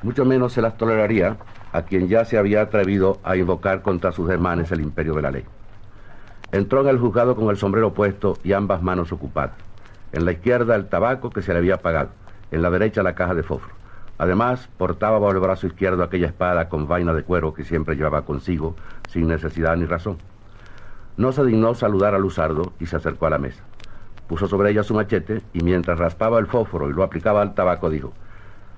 mucho 0.02 0.26
menos 0.26 0.54
se 0.54 0.62
las 0.62 0.78
toleraría 0.78 1.38
a 1.74 1.84
quien 1.84 2.08
ya 2.08 2.26
se 2.26 2.38
había 2.38 2.62
atrevido 2.62 3.20
a 3.24 3.36
invocar 3.36 3.82
contra 3.82 4.12
sus 4.12 4.30
hermanos 4.30 4.72
el 4.72 4.82
imperio 4.82 5.14
de 5.14 5.22
la 5.22 5.32
ley. 5.32 5.46
Entró 6.52 6.82
en 6.82 6.88
el 6.88 6.98
juzgado 6.98 7.36
con 7.36 7.50
el 7.50 7.58
sombrero 7.58 7.94
puesto 7.94 8.40
y 8.44 8.54
ambas 8.54 8.82
manos 8.82 9.12
ocupadas. 9.12 9.58
En 10.14 10.24
la 10.24 10.32
izquierda 10.32 10.76
el 10.76 10.88
tabaco 10.88 11.34
que 11.34 11.42
se 11.42 11.52
le 11.52 11.60
había 11.60 11.82
pagado, 11.82 12.12
en 12.52 12.62
la 12.62 12.70
derecha 12.70 13.04
la 13.04 13.16
caja 13.16 13.36
de 13.36 13.44
fósforo. 13.44 13.76
Además, 14.18 14.70
portaba 14.78 15.20
bajo 15.20 15.34
el 15.34 15.40
brazo 15.40 15.68
izquierdo 15.68 16.04
aquella 16.04 16.28
espada 16.28 16.70
con 16.70 16.88
vaina 16.88 17.14
de 17.14 17.24
cuero 17.24 17.54
que 17.54 17.64
siempre 17.64 17.96
llevaba 17.96 18.26
consigo, 18.26 18.76
sin 19.08 19.28
necesidad 19.28 19.76
ni 19.76 19.86
razón. 19.86 20.18
No 21.18 21.32
se 21.32 21.44
dignó 21.44 21.74
saludar 21.74 22.14
a 22.14 22.20
Luzardo 22.20 22.74
y 22.80 22.86
se 22.86 22.96
acercó 22.96 23.26
a 23.26 23.32
la 23.32 23.40
mesa. 23.40 23.64
Puso 24.28 24.48
sobre 24.48 24.70
ella 24.70 24.84
su 24.84 24.94
machete 24.94 25.42
y 25.52 25.64
mientras 25.64 25.98
raspaba 25.98 26.38
el 26.38 26.46
fósforo 26.46 26.90
y 26.90 26.94
lo 26.94 27.02
aplicaba 27.02 27.42
al 27.42 27.56
tabaco 27.56 27.90
dijo, 27.90 28.14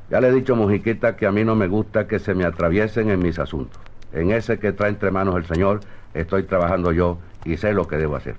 ya 0.09 0.21
le 0.21 0.29
he 0.29 0.31
dicho, 0.31 0.55
Mojiqueta, 0.55 1.17
que 1.17 1.27
a 1.27 1.31
mí 1.31 1.43
no 1.43 1.55
me 1.55 1.67
gusta 1.67 2.07
que 2.07 2.17
se 2.17 2.33
me 2.33 2.45
atraviesen 2.45 3.09
en 3.09 3.19
mis 3.19 3.39
asuntos. 3.39 3.81
En 4.13 4.31
ese 4.31 4.57
que 4.57 4.71
trae 4.71 4.89
entre 4.89 5.11
manos 5.11 5.35
el 5.35 5.45
Señor 5.45 5.81
estoy 6.13 6.43
trabajando 6.43 6.91
yo 6.93 7.19
y 7.43 7.57
sé 7.57 7.73
lo 7.73 7.87
que 7.87 7.97
debo 7.97 8.15
hacer. 8.15 8.37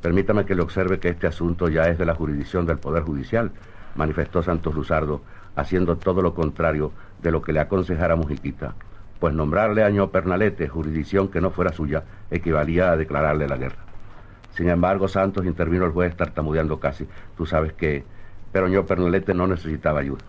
Permítame 0.00 0.46
que 0.46 0.54
le 0.54 0.62
observe 0.62 0.98
que 0.98 1.10
este 1.10 1.26
asunto 1.26 1.68
ya 1.68 1.88
es 1.88 1.98
de 1.98 2.06
la 2.06 2.14
jurisdicción 2.14 2.64
del 2.64 2.78
Poder 2.78 3.02
Judicial, 3.02 3.50
manifestó 3.96 4.42
Santos 4.42 4.74
Luzardo, 4.74 5.20
haciendo 5.56 5.96
todo 5.96 6.22
lo 6.22 6.34
contrario 6.34 6.90
de 7.22 7.30
lo 7.30 7.42
que 7.42 7.52
le 7.52 7.60
aconsejara 7.60 8.16
Mujiquita, 8.16 8.74
pues 9.20 9.34
nombrarle 9.34 9.84
a 9.84 9.90
Ño 9.90 10.10
Pernalete 10.10 10.66
jurisdicción 10.68 11.28
que 11.28 11.42
no 11.42 11.50
fuera 11.50 11.72
suya 11.72 12.04
equivalía 12.30 12.90
a 12.90 12.96
declararle 12.96 13.46
la 13.46 13.58
guerra. 13.58 13.84
Sin 14.52 14.68
embargo, 14.68 15.06
Santos 15.06 15.46
intervino 15.46 15.84
el 15.84 15.92
juez 15.92 16.16
tartamudeando 16.16 16.80
casi. 16.80 17.06
Tú 17.36 17.46
sabes 17.46 17.74
que... 17.74 18.04
Pero 18.50 18.66
Ño 18.66 18.86
Pernalete 18.86 19.34
no 19.34 19.46
necesitaba 19.46 20.00
ayuda. 20.00 20.24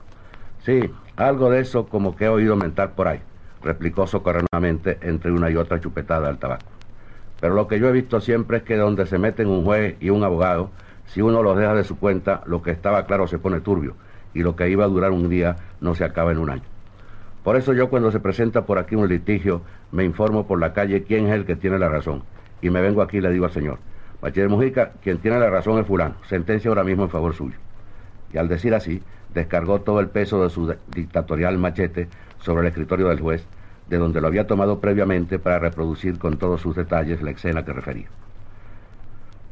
Sí, 0.59 0.91
algo 1.15 1.49
de 1.49 1.61
eso 1.61 1.87
como 1.87 2.15
que 2.15 2.25
he 2.25 2.29
oído 2.29 2.55
mentar 2.55 2.91
por 2.91 3.07
ahí, 3.07 3.21
replicó 3.63 4.05
socorrenamente 4.05 4.99
entre 5.01 5.31
una 5.31 5.49
y 5.49 5.55
otra 5.55 5.79
chupetada 5.79 6.27
al 6.27 6.37
tabaco. 6.37 6.69
Pero 7.39 7.55
lo 7.55 7.67
que 7.67 7.79
yo 7.79 7.89
he 7.89 7.91
visto 7.91 8.21
siempre 8.21 8.57
es 8.57 8.63
que 8.63 8.75
donde 8.75 9.07
se 9.07 9.17
meten 9.17 9.47
un 9.47 9.63
juez 9.63 9.95
y 9.99 10.11
un 10.11 10.23
abogado, 10.23 10.69
si 11.07 11.21
uno 11.21 11.41
los 11.41 11.57
deja 11.57 11.73
de 11.73 11.83
su 11.83 11.97
cuenta, 11.97 12.43
lo 12.45 12.61
que 12.61 12.69
estaba 12.69 13.05
claro 13.05 13.25
se 13.25 13.39
pone 13.39 13.61
turbio 13.61 13.95
y 14.35 14.43
lo 14.43 14.55
que 14.55 14.69
iba 14.69 14.85
a 14.85 14.87
durar 14.87 15.11
un 15.11 15.29
día 15.29 15.55
no 15.79 15.95
se 15.95 16.03
acaba 16.03 16.31
en 16.31 16.37
un 16.37 16.51
año. 16.51 16.70
Por 17.43 17.55
eso 17.55 17.73
yo 17.73 17.89
cuando 17.89 18.11
se 18.11 18.19
presenta 18.19 18.65
por 18.65 18.77
aquí 18.77 18.95
un 18.95 19.07
litigio, 19.07 19.61
me 19.91 20.03
informo 20.03 20.45
por 20.45 20.59
la 20.59 20.73
calle 20.73 21.03
quién 21.03 21.27
es 21.27 21.33
el 21.33 21.45
que 21.45 21.55
tiene 21.55 21.79
la 21.79 21.89
razón. 21.89 22.23
Y 22.61 22.69
me 22.69 22.81
vengo 22.81 23.01
aquí 23.01 23.17
y 23.17 23.21
le 23.21 23.31
digo 23.31 23.45
al 23.45 23.51
señor, 23.51 23.79
Bachiller 24.21 24.49
Mujica, 24.49 24.91
quien 25.01 25.17
tiene 25.17 25.39
la 25.39 25.49
razón 25.49 25.79
es 25.79 25.87
fulano, 25.87 26.15
sentencia 26.29 26.69
ahora 26.69 26.83
mismo 26.83 27.03
en 27.03 27.09
favor 27.09 27.33
suyo. 27.33 27.57
Y 28.31 28.37
al 28.37 28.47
decir 28.47 28.75
así, 28.75 29.01
descargó 29.33 29.81
todo 29.81 29.99
el 29.99 30.09
peso 30.09 30.43
de 30.43 30.49
su 30.51 30.75
dictatorial 30.93 31.57
machete 31.57 32.07
sobre 32.39 32.61
el 32.61 32.67
escritorio 32.67 33.07
del 33.07 33.19
juez, 33.19 33.43
de 33.89 33.97
donde 33.97 34.21
lo 34.21 34.27
había 34.27 34.45
tomado 34.45 34.79
previamente 34.79 35.39
para 35.39 35.57
reproducir 35.57 36.19
con 36.19 36.37
todos 36.37 36.61
sus 36.61 36.75
detalles 36.75 37.21
la 37.23 37.31
escena 37.31 37.65
que 37.65 37.73
refería. 37.73 38.07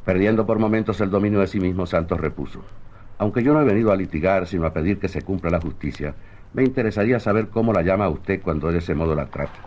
Perdiendo 0.06 0.46
por 0.46 0.60
momentos 0.60 1.02
el 1.02 1.10
dominio 1.10 1.40
de 1.40 1.48
sí 1.48 1.60
mismo, 1.60 1.86
Santos 1.86 2.20
repuso. 2.20 2.64
Aunque 3.18 3.44
yo 3.44 3.54
no 3.54 3.62
he 3.62 3.66
venido 3.66 3.92
a 3.92 3.98
litigar, 3.98 4.48
sino 4.48 4.66
a 4.66 4.74
pedir 4.74 5.00
que 5.00 5.10
se 5.10 5.24
cumpla 5.24 5.50
la 5.50 5.60
justicia, 5.60 6.14
me 6.54 6.64
interesaría 6.64 7.20
saber 7.20 7.50
cómo 7.50 7.74
la 7.74 7.82
llama 7.82 8.10
usted 8.10 8.42
cuando 8.42 8.72
de 8.72 8.80
ese 8.80 8.96
modo 8.96 9.16
la 9.16 9.28
trata. 9.28 9.60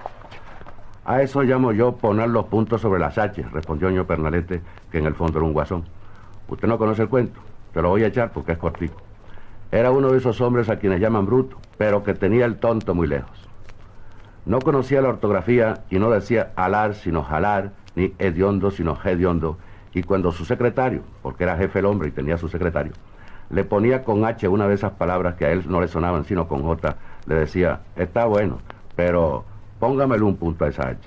A 1.05 1.23
eso 1.23 1.43
llamo 1.43 1.73
yo 1.73 1.97
poner 1.97 2.29
los 2.29 2.47
puntos 2.47 2.81
sobre 2.81 3.01
las 3.01 3.19
H, 3.19 3.43
respondió 3.53 3.91
ño 3.91 4.07
Pernalete, 4.07 4.63
que 4.91 4.99
en 4.99 5.07
el 5.07 5.15
fondo 5.15 5.39
era 5.39 5.47
un 5.47 5.53
guasón. 5.53 5.85
Usted 6.49 6.69
no 6.69 6.79
conoce 6.79 7.03
el 7.03 7.09
cuento, 7.09 7.41
te 7.73 7.83
lo 7.83 7.89
voy 7.89 8.05
a 8.05 8.09
echar 8.09 8.33
porque 8.33 8.53
es 8.53 8.59
cortico. 8.59 9.01
Era 9.71 9.91
uno 9.91 10.13
de 10.13 10.19
esos 10.19 10.41
hombres 10.41 10.69
a 10.69 10.79
quienes 10.79 11.01
llaman 11.01 11.27
bruto, 11.27 11.57
pero 11.79 12.05
que 12.05 12.15
tenía 12.15 12.45
el 12.45 12.59
tonto 12.59 12.95
muy 12.95 13.07
lejos. 13.07 13.49
No 14.45 14.61
conocía 14.61 15.01
la 15.01 15.09
ortografía 15.09 15.85
y 15.89 15.99
no 15.99 16.11
decía 16.11 16.53
alar 16.57 16.95
sino 16.95 17.23
jalar, 17.23 17.73
ni 17.95 18.13
hediondo 18.19 18.71
sino 18.71 18.99
hediondo. 19.03 19.57
Y 19.95 20.03
cuando 20.03 20.33
su 20.33 20.45
secretario, 20.45 21.03
porque 21.23 21.45
era 21.45 21.57
jefe 21.57 21.79
el 21.79 21.87
hombre 21.87 22.09
y 22.09 22.13
tenía 22.13 22.37
su 22.39 22.49
secretario, 22.49 22.93
le 23.53 23.65
ponía 23.65 24.03
con 24.03 24.25
H 24.25 24.49
una 24.49 24.67
de 24.67 24.75
esas 24.75 24.93
palabras 24.93 25.37
que 25.37 25.45
a 25.45 25.53
él 25.53 25.65
no 25.69 25.81
le 25.81 25.89
sonaban 25.89 26.25
sino 26.25 26.49
con 26.49 26.63
J, 26.63 26.97
le 27.27 27.35
decía, 27.37 27.81
está 27.97 28.25
bueno, 28.25 28.59
pero 28.97 29.45
póngamele 29.79 30.25
un 30.25 30.37
punto 30.37 30.65
a 30.65 30.69
esa 30.69 30.89
H. 30.89 30.99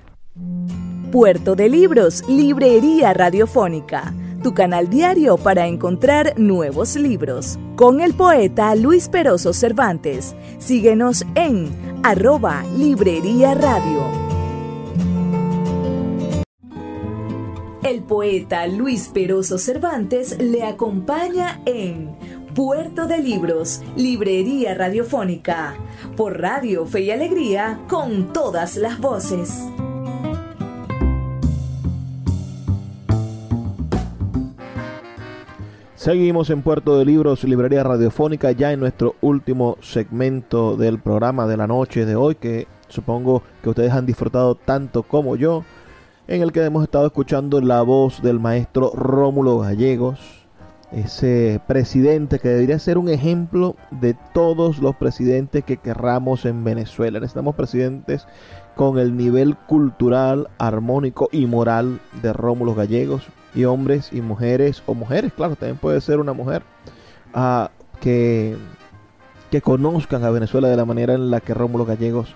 Puerto 1.12 1.56
de 1.56 1.70
Libros, 1.70 2.24
Librería 2.28 3.14
Radiofónica, 3.14 4.14
tu 4.44 4.54
canal 4.54 4.90
diario 4.90 5.38
para 5.38 5.66
encontrar 5.66 6.34
nuevos 6.38 6.96
libros. 6.96 7.58
Con 7.76 8.02
el 8.02 8.14
poeta 8.14 8.76
Luis 8.76 9.10
Peroso 9.10 9.54
Cervantes. 9.54 10.36
Síguenos 10.60 11.26
en 11.36 11.70
arroba 12.04 12.64
Librería 12.78 13.56
Radio. 13.56 14.35
El 17.86 18.02
poeta 18.02 18.66
Luis 18.66 19.10
Peroso 19.10 19.60
Cervantes 19.60 20.42
le 20.42 20.64
acompaña 20.64 21.62
en 21.68 22.16
Puerto 22.56 23.06
de 23.06 23.20
Libros, 23.20 23.84
Librería 23.96 24.74
Radiofónica, 24.74 25.76
por 26.18 26.42
Radio 26.42 26.88
Fe 26.88 27.02
y 27.02 27.12
Alegría, 27.12 27.80
con 27.88 28.34
todas 28.34 28.78
las 28.78 29.00
voces. 29.00 29.64
Seguimos 35.94 36.50
en 36.50 36.64
Puerto 36.64 36.98
de 36.98 37.06
Libros, 37.06 37.44
Librería 37.44 37.84
Radiofónica, 37.84 38.52
ya 38.52 38.72
en 38.74 38.80
nuestro 38.80 39.14
último 39.22 39.78
segmento 39.82 40.76
del 40.76 40.98
programa 40.98 41.46
de 41.46 41.58
la 41.58 41.68
noche 41.68 42.08
de 42.08 42.16
hoy, 42.16 42.34
que 42.34 42.66
supongo 42.88 43.44
que 43.62 43.70
ustedes 43.70 43.92
han 43.92 44.08
disfrutado 44.08 44.56
tanto 44.56 45.04
como 45.04 45.36
yo, 45.36 45.64
en 46.28 46.42
el 46.42 46.52
que 46.52 46.64
hemos 46.64 46.84
estado 46.84 47.06
escuchando 47.06 47.62
la 47.62 47.82
voz 47.84 48.22
del 48.22 48.40
maestro 48.40 48.92
Rómulo 48.96 49.60
Gallegos, 49.60 50.20
ese 50.92 51.62
presidente 51.68 52.40
que 52.40 52.50
debería 52.50 52.80
ser 52.80 52.98
un 52.98 53.10
ejemplo 53.10 53.76
de 53.92 54.16
todos 54.34 54.80
los 54.80 54.96
presidentes 54.96 55.64
que 55.64 55.78
querramos 55.78 56.46
en 56.46 56.64
Venezuela. 56.64 57.20
Necesitamos 57.20 57.56
presidentes 57.56 58.28
con 58.76 58.98
el 58.98 59.16
nivel 59.16 59.56
cultural, 59.56 60.50
armónico 60.58 61.30
y 61.32 61.46
moral 61.46 62.00
de 62.22 62.34
Rómulo 62.34 62.74
Gallegos, 62.76 63.28
y 63.54 63.66
hombres 63.66 64.10
y 64.12 64.22
mujeres, 64.22 64.84
o 64.86 64.94
mujeres, 64.94 65.32
claro, 65.34 65.56
también 65.56 65.78
puede 65.78 66.02
ser 66.02 66.20
una 66.20 66.34
mujer, 66.34 66.64
que, 68.02 68.58
que 69.50 69.62
conozcan 69.62 70.24
a 70.24 70.30
Venezuela 70.30 70.68
de 70.68 70.76
la 70.76 70.86
manera 70.86 71.14
en 71.14 71.32
la 71.32 71.40
que 71.40 71.54
Rómulo 71.54 71.86
Gallegos 71.86 72.36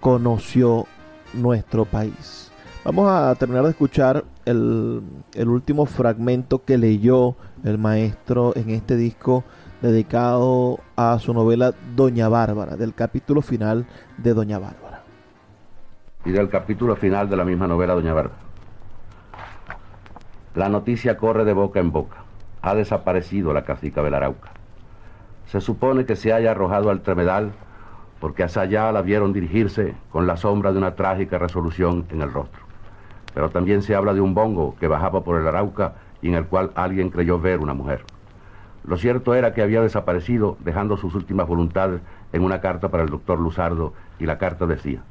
conoció 0.00 0.86
nuestro 1.32 1.86
país. 1.86 2.49
Vamos 2.82 3.10
a 3.10 3.34
terminar 3.34 3.64
de 3.64 3.70
escuchar 3.70 4.24
el, 4.46 5.02
último 5.36 5.84
fragmento 5.84 6.64
que 6.64 6.78
leyó 6.78 7.36
el 7.62 7.76
maestro 7.76 8.56
en 8.56 8.70
este 8.70 8.96
disco 8.96 9.44
dedicado 9.82 10.78
a 10.96 11.18
su 11.18 11.34
novela 11.34 11.74
Doña 11.94 12.30
Bárbara, 12.30 12.76
del 12.76 12.94
capítulo 12.94 13.42
final 13.42 13.84
de 14.16 14.32
Doña 14.32 14.58
Bárbara. 14.58 15.02
Y 16.24 16.30
del 16.30 16.48
capítulo 16.48 16.96
final 16.96 17.28
de 17.28 17.36
la 17.36 17.44
misma 17.44 17.66
novela 17.66 17.92
Doña 17.92 18.14
Bárbara. 18.14 18.40
La 20.54 20.70
noticia 20.70 21.18
corre 21.18 21.44
de 21.44 21.52
boca 21.52 21.80
en 21.80 21.92
boca. 21.92 22.24
Ha 22.62 22.74
desaparecido 22.74 23.52
la 23.52 23.64
cacica 23.64 24.00
Belarauca. 24.00 24.52
Se 25.48 25.60
supone 25.60 26.06
que 26.06 26.16
se 26.16 26.32
haya 26.32 26.52
arrojado 26.52 26.88
al 26.88 27.02
tremedal 27.02 27.52
porque 28.20 28.42
hacia 28.42 28.62
allá 28.62 28.90
la 28.90 29.02
vieron 29.02 29.34
dirigirse 29.34 29.94
con 30.10 30.26
la 30.26 30.38
sombra 30.38 30.72
de 30.72 30.78
una 30.78 30.94
trágica 30.94 31.36
resolución 31.38 32.06
en 32.10 32.22
el 32.22 32.32
rostro. 32.32 32.69
Pero 33.34 33.50
también 33.50 33.82
se 33.82 33.94
habla 33.94 34.14
de 34.14 34.20
un 34.20 34.34
bongo 34.34 34.76
que 34.78 34.88
bajaba 34.88 35.22
por 35.22 35.40
el 35.40 35.46
Arauca 35.46 35.94
y 36.22 36.28
en 36.28 36.34
el 36.34 36.46
cual 36.46 36.72
alguien 36.74 37.10
creyó 37.10 37.38
ver 37.38 37.60
una 37.60 37.74
mujer. 37.74 38.04
Lo 38.84 38.96
cierto 38.96 39.34
era 39.34 39.52
que 39.54 39.62
había 39.62 39.82
desaparecido 39.82 40.56
dejando 40.60 40.96
sus 40.96 41.14
últimas 41.14 41.46
voluntades 41.46 42.00
en 42.32 42.42
una 42.42 42.60
carta 42.60 42.88
para 42.88 43.02
el 43.02 43.10
doctor 43.10 43.38
Luzardo 43.38 43.92
y 44.18 44.26
la 44.26 44.38
carta 44.38 44.66
decía, 44.66 45.02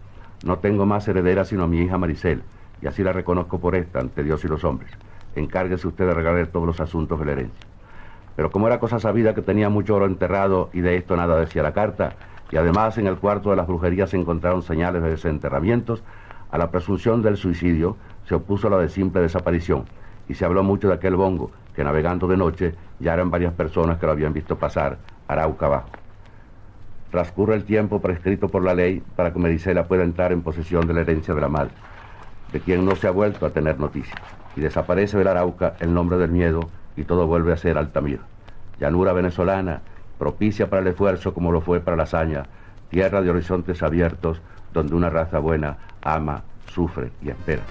no 0.44 0.60
tengo 0.60 0.86
más 0.86 1.08
heredera 1.08 1.46
sino 1.46 1.64
a 1.64 1.68
mi 1.68 1.80
hija 1.80 1.98
Maricel 1.98 2.44
y 2.82 2.88
así 2.88 3.04
la 3.04 3.14
reconozco 3.14 3.60
por 3.60 3.76
esta 3.76 4.00
ante 4.00 4.24
Dios 4.24 4.44
y 4.44 4.48
los 4.48 4.64
hombres 4.64 4.92
encárguese 5.36 5.88
usted 5.88 6.08
de 6.08 6.14
regalar 6.14 6.48
todos 6.48 6.66
los 6.66 6.80
asuntos 6.80 7.20
de 7.20 7.26
la 7.26 7.32
herencia. 7.34 7.66
Pero 8.36 8.52
como 8.52 8.68
era 8.68 8.80
cosa 8.80 9.00
sabida 9.00 9.34
que 9.34 9.42
tenía 9.42 9.70
mucho 9.70 9.96
oro 9.96 10.06
enterrado 10.06 10.70
y 10.74 10.82
de 10.82 10.98
esto 10.98 11.16
nada 11.16 11.40
decía 11.40 11.64
la 11.64 11.74
carta, 11.74 12.14
y 12.52 12.58
además 12.58 12.98
en 12.98 13.08
el 13.08 13.18
cuarto 13.18 13.50
de 13.52 13.56
las 13.56 13.68
brujerías 13.68 14.10
se 14.10 14.18
encontraron 14.18 14.64
señales 14.64 15.04
de 15.04 15.10
desenterramientos, 15.12 16.04
a 16.52 16.58
la 16.58 16.72
presunción 16.72 17.22
del 17.22 17.38
suicidio 17.38 17.98
se 18.26 18.36
opuso 18.36 18.70
la 18.70 18.78
de 18.78 18.90
simple 18.90 19.22
desaparición, 19.22 19.86
y 20.28 20.36
se 20.36 20.46
habló 20.46 20.64
mucho 20.64 20.88
de 20.88 20.96
aquel 20.96 21.16
bongo, 21.16 21.52
que 21.76 21.84
navegando 21.84 22.28
de 22.28 22.38
noche 22.38 22.76
ya 23.00 23.14
eran 23.14 23.32
varias 23.32 23.54
personas 23.54 23.98
que 23.98 24.06
lo 24.06 24.12
habían 24.12 24.34
visto 24.34 24.58
pasar, 24.58 24.98
Arauca 25.28 25.68
abajo. 25.68 25.90
Transcurre 27.12 27.56
el 27.56 27.64
tiempo 27.64 28.02
prescrito 28.02 28.50
por 28.50 28.64
la 28.64 28.74
ley 28.74 29.02
para 29.16 29.34
que 29.34 29.40
Medicela 29.40 29.88
pueda 29.88 30.04
entrar 30.04 30.32
en 30.32 30.42
posesión 30.42 30.86
de 30.88 30.94
la 30.94 31.02
herencia 31.02 31.34
de 31.34 31.42
la 31.42 31.50
madre, 31.50 31.74
de 32.52 32.60
quien 32.60 32.86
no 32.86 32.96
se 32.96 33.08
ha 33.08 33.12
vuelto 33.12 33.46
a 33.46 33.52
tener 33.52 33.80
noticias 33.80 34.20
y 34.56 34.62
desaparece 34.62 35.18
del 35.18 35.28
Arauca 35.28 35.76
el 35.80 35.94
nombre 35.94 36.18
del 36.18 36.32
miedo 36.32 36.70
y 36.98 37.04
todo 37.04 37.28
vuelve 37.28 37.54
a 37.54 37.58
ser 37.58 37.78
Altamira. 37.78 38.24
Llanura 38.80 39.14
venezolana, 39.14 39.82
propicia 40.18 40.70
para 40.70 40.82
el 40.82 40.88
esfuerzo 40.88 41.34
como 41.34 41.52
lo 41.52 41.62
fue 41.62 41.80
para 41.80 41.98
la 41.98 42.04
hazaña, 42.04 42.44
tierra 42.90 43.22
de 43.22 43.30
horizontes 43.30 43.82
abiertos 43.84 44.42
donde 44.74 44.96
una 44.96 45.10
raza 45.10 45.40
buena 45.40 45.78
ama, 46.02 46.44
sufre 46.68 47.12
y 47.22 47.30
espera. 47.30 47.64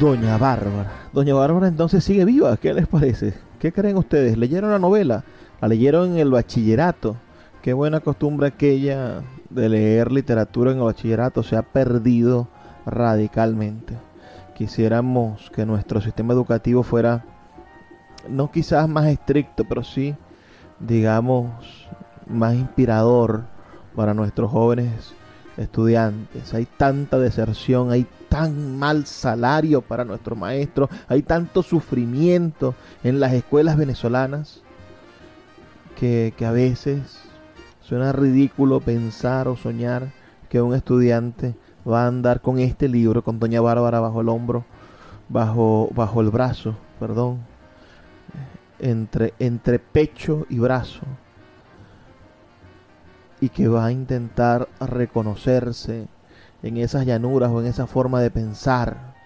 Doña 0.00 0.38
Bárbara. 0.38 0.92
Doña 1.12 1.34
Bárbara 1.34 1.66
entonces 1.66 2.04
sigue 2.04 2.24
viva. 2.24 2.56
¿Qué 2.56 2.72
les 2.72 2.86
parece? 2.86 3.34
¿Qué 3.58 3.72
creen 3.72 3.96
ustedes? 3.96 4.38
¿Leyeron 4.38 4.70
la 4.70 4.78
novela? 4.78 5.24
La 5.60 5.66
leyeron 5.66 6.12
en 6.12 6.18
el 6.18 6.30
bachillerato. 6.30 7.16
Qué 7.62 7.72
buena 7.72 7.98
costumbre 7.98 8.46
aquella 8.46 9.22
de 9.50 9.68
leer 9.68 10.12
literatura 10.12 10.70
en 10.70 10.78
el 10.78 10.84
bachillerato 10.84 11.42
se 11.42 11.56
ha 11.56 11.62
perdido 11.62 12.48
radicalmente. 12.86 13.94
Quisiéramos 14.54 15.50
que 15.50 15.66
nuestro 15.66 16.00
sistema 16.00 16.32
educativo 16.32 16.82
fuera, 16.82 17.24
no 18.28 18.50
quizás 18.50 18.88
más 18.88 19.06
estricto, 19.06 19.64
pero 19.64 19.82
sí, 19.84 20.14
digamos, 20.80 21.50
más 22.26 22.54
inspirador 22.54 23.44
para 23.94 24.14
nuestros 24.14 24.50
jóvenes 24.50 25.12
estudiantes. 25.56 26.54
Hay 26.54 26.66
tanta 26.66 27.18
deserción, 27.18 27.90
hay 27.90 28.06
tan 28.28 28.78
mal 28.78 29.06
salario 29.06 29.82
para 29.82 30.04
nuestros 30.04 30.38
maestros, 30.38 30.88
hay 31.08 31.22
tanto 31.22 31.62
sufrimiento 31.62 32.74
en 33.02 33.20
las 33.20 33.32
escuelas 33.32 33.76
venezolanas 33.76 34.62
que, 35.96 36.32
que 36.36 36.46
a 36.46 36.52
veces 36.52 37.28
Suena 37.88 38.12
ridículo 38.12 38.80
pensar 38.80 39.48
o 39.48 39.56
soñar 39.56 40.12
que 40.50 40.60
un 40.60 40.74
estudiante 40.74 41.54
va 41.90 42.04
a 42.04 42.06
andar 42.06 42.42
con 42.42 42.58
este 42.58 42.86
libro, 42.86 43.24
con 43.24 43.40
Doña 43.40 43.62
Bárbara 43.62 43.98
bajo 43.98 44.20
el 44.20 44.28
hombro, 44.28 44.66
bajo, 45.30 45.88
bajo 45.94 46.20
el 46.20 46.28
brazo, 46.28 46.74
perdón, 47.00 47.38
entre, 48.78 49.34
entre 49.38 49.78
pecho 49.78 50.46
y 50.48 50.58
brazo, 50.58 51.00
y 53.40 53.48
que 53.50 53.68
va 53.68 53.86
a 53.86 53.92
intentar 53.92 54.68
reconocerse 54.80 56.08
en 56.62 56.76
esas 56.76 57.06
llanuras 57.06 57.50
o 57.50 57.60
en 57.60 57.68
esa 57.68 57.86
forma 57.86 58.20
de 58.20 58.30
pensar 58.30 59.16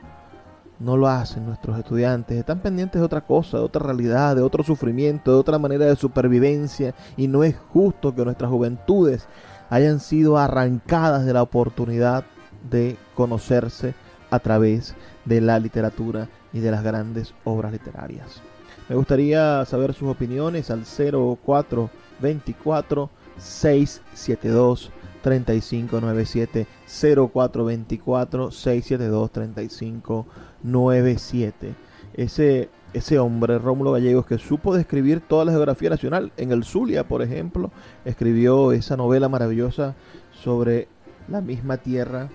no 0.82 0.96
lo 0.96 1.08
hacen 1.08 1.46
nuestros 1.46 1.78
estudiantes. 1.78 2.36
Están 2.36 2.60
pendientes 2.60 3.00
de 3.00 3.04
otra 3.04 3.20
cosa, 3.20 3.58
de 3.58 3.64
otra 3.64 3.86
realidad, 3.86 4.34
de 4.34 4.42
otro 4.42 4.64
sufrimiento, 4.64 5.30
de 5.30 5.38
otra 5.38 5.58
manera 5.58 5.86
de 5.86 5.96
supervivencia. 5.96 6.94
Y 7.16 7.28
no 7.28 7.44
es 7.44 7.56
justo 7.72 8.14
que 8.14 8.24
nuestras 8.24 8.50
juventudes 8.50 9.28
hayan 9.70 10.00
sido 10.00 10.38
arrancadas 10.38 11.24
de 11.24 11.32
la 11.32 11.42
oportunidad 11.42 12.24
de 12.68 12.96
conocerse 13.14 13.94
a 14.30 14.40
través 14.40 14.94
de 15.24 15.40
la 15.40 15.58
literatura 15.58 16.28
y 16.52 16.60
de 16.60 16.70
las 16.70 16.82
grandes 16.82 17.34
obras 17.44 17.72
literarias. 17.72 18.42
Me 18.88 18.96
gustaría 18.96 19.64
saber 19.64 19.94
sus 19.94 20.08
opiniones 20.08 20.68
al 20.70 20.82
0424 20.84 23.10
672 23.38 24.90
3597 25.22 26.66
0424 26.86 28.50
672 28.50 29.32
3597 29.32 31.74
ese 32.14 32.68
ese 32.92 33.18
hombre 33.18 33.58
Rómulo 33.58 33.92
Gallegos 33.92 34.26
que 34.26 34.36
supo 34.36 34.74
describir 34.74 35.20
toda 35.20 35.46
la 35.46 35.52
geografía 35.52 35.88
nacional 35.88 36.30
en 36.36 36.52
el 36.52 36.62
Zulia 36.64 37.08
por 37.08 37.22
ejemplo 37.22 37.70
escribió 38.04 38.72
esa 38.72 38.98
novela 38.98 39.30
maravillosa 39.30 39.94
sobre 40.32 40.88
la 41.28 41.40
misma 41.40 41.78
tierra 41.78 42.28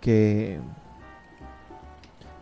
que 0.00 0.58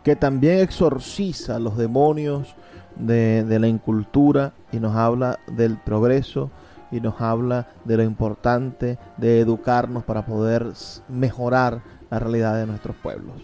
que 0.03 0.17
también 0.17 0.59
exorciza 0.59 1.59
los 1.59 1.77
demonios 1.77 2.55
de, 2.99 3.43
de 3.43 3.59
la 3.59 3.67
incultura 3.67 4.53
y 4.71 4.79
nos 4.79 4.95
habla 4.95 5.39
del 5.47 5.77
progreso 5.77 6.51
y 6.91 7.01
nos 7.01 7.19
habla 7.21 7.67
de 7.85 7.97
lo 7.97 8.03
importante 8.03 8.97
de 9.17 9.39
educarnos 9.39 10.03
para 10.03 10.25
poder 10.25 10.67
mejorar 11.07 11.81
la 12.09 12.19
realidad 12.19 12.57
de 12.57 12.65
nuestros 12.65 12.95
pueblos. 12.95 13.35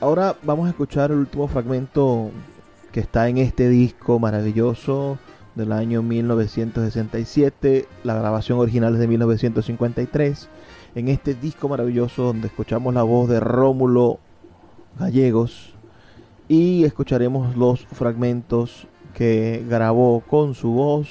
Ahora 0.00 0.36
vamos 0.42 0.66
a 0.66 0.70
escuchar 0.70 1.10
el 1.10 1.18
último 1.18 1.48
fragmento 1.48 2.30
que 2.92 3.00
está 3.00 3.28
en 3.28 3.38
este 3.38 3.68
disco 3.68 4.18
maravilloso 4.18 5.18
del 5.54 5.72
año 5.72 6.02
1967, 6.02 7.88
la 8.04 8.14
grabación 8.14 8.58
original 8.58 8.94
es 8.94 9.00
de 9.00 9.08
1953. 9.08 10.48
En 10.94 11.08
este 11.08 11.34
disco 11.34 11.68
maravilloso 11.68 12.24
donde 12.24 12.48
escuchamos 12.48 12.94
la 12.94 13.02
voz 13.02 13.28
de 13.28 13.40
Rómulo 13.40 14.18
Gallegos 14.98 15.75
y 16.48 16.84
escucharemos 16.84 17.56
los 17.56 17.80
fragmentos 17.86 18.86
que 19.14 19.64
grabó 19.68 20.20
con 20.20 20.54
su 20.54 20.72
voz 20.72 21.08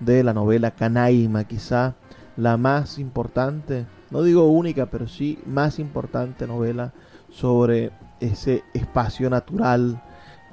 de 0.00 0.22
la 0.22 0.32
novela 0.32 0.70
Canaima, 0.70 1.44
quizá 1.44 1.94
la 2.36 2.56
más 2.56 2.98
importante, 2.98 3.86
no 4.10 4.22
digo 4.22 4.48
única, 4.48 4.86
pero 4.86 5.08
sí 5.08 5.38
más 5.46 5.78
importante 5.78 6.46
novela 6.46 6.92
sobre 7.30 7.90
ese 8.20 8.62
espacio 8.72 9.28
natural 9.28 10.02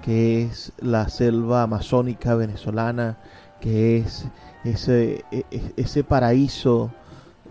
que 0.01 0.43
es 0.43 0.73
la 0.79 1.07
selva 1.07 1.63
amazónica 1.63 2.35
venezolana, 2.35 3.17
que 3.61 3.97
es 3.97 4.25
ese, 4.65 5.23
e, 5.31 5.45
e, 5.49 5.73
ese 5.77 6.03
paraíso 6.03 6.91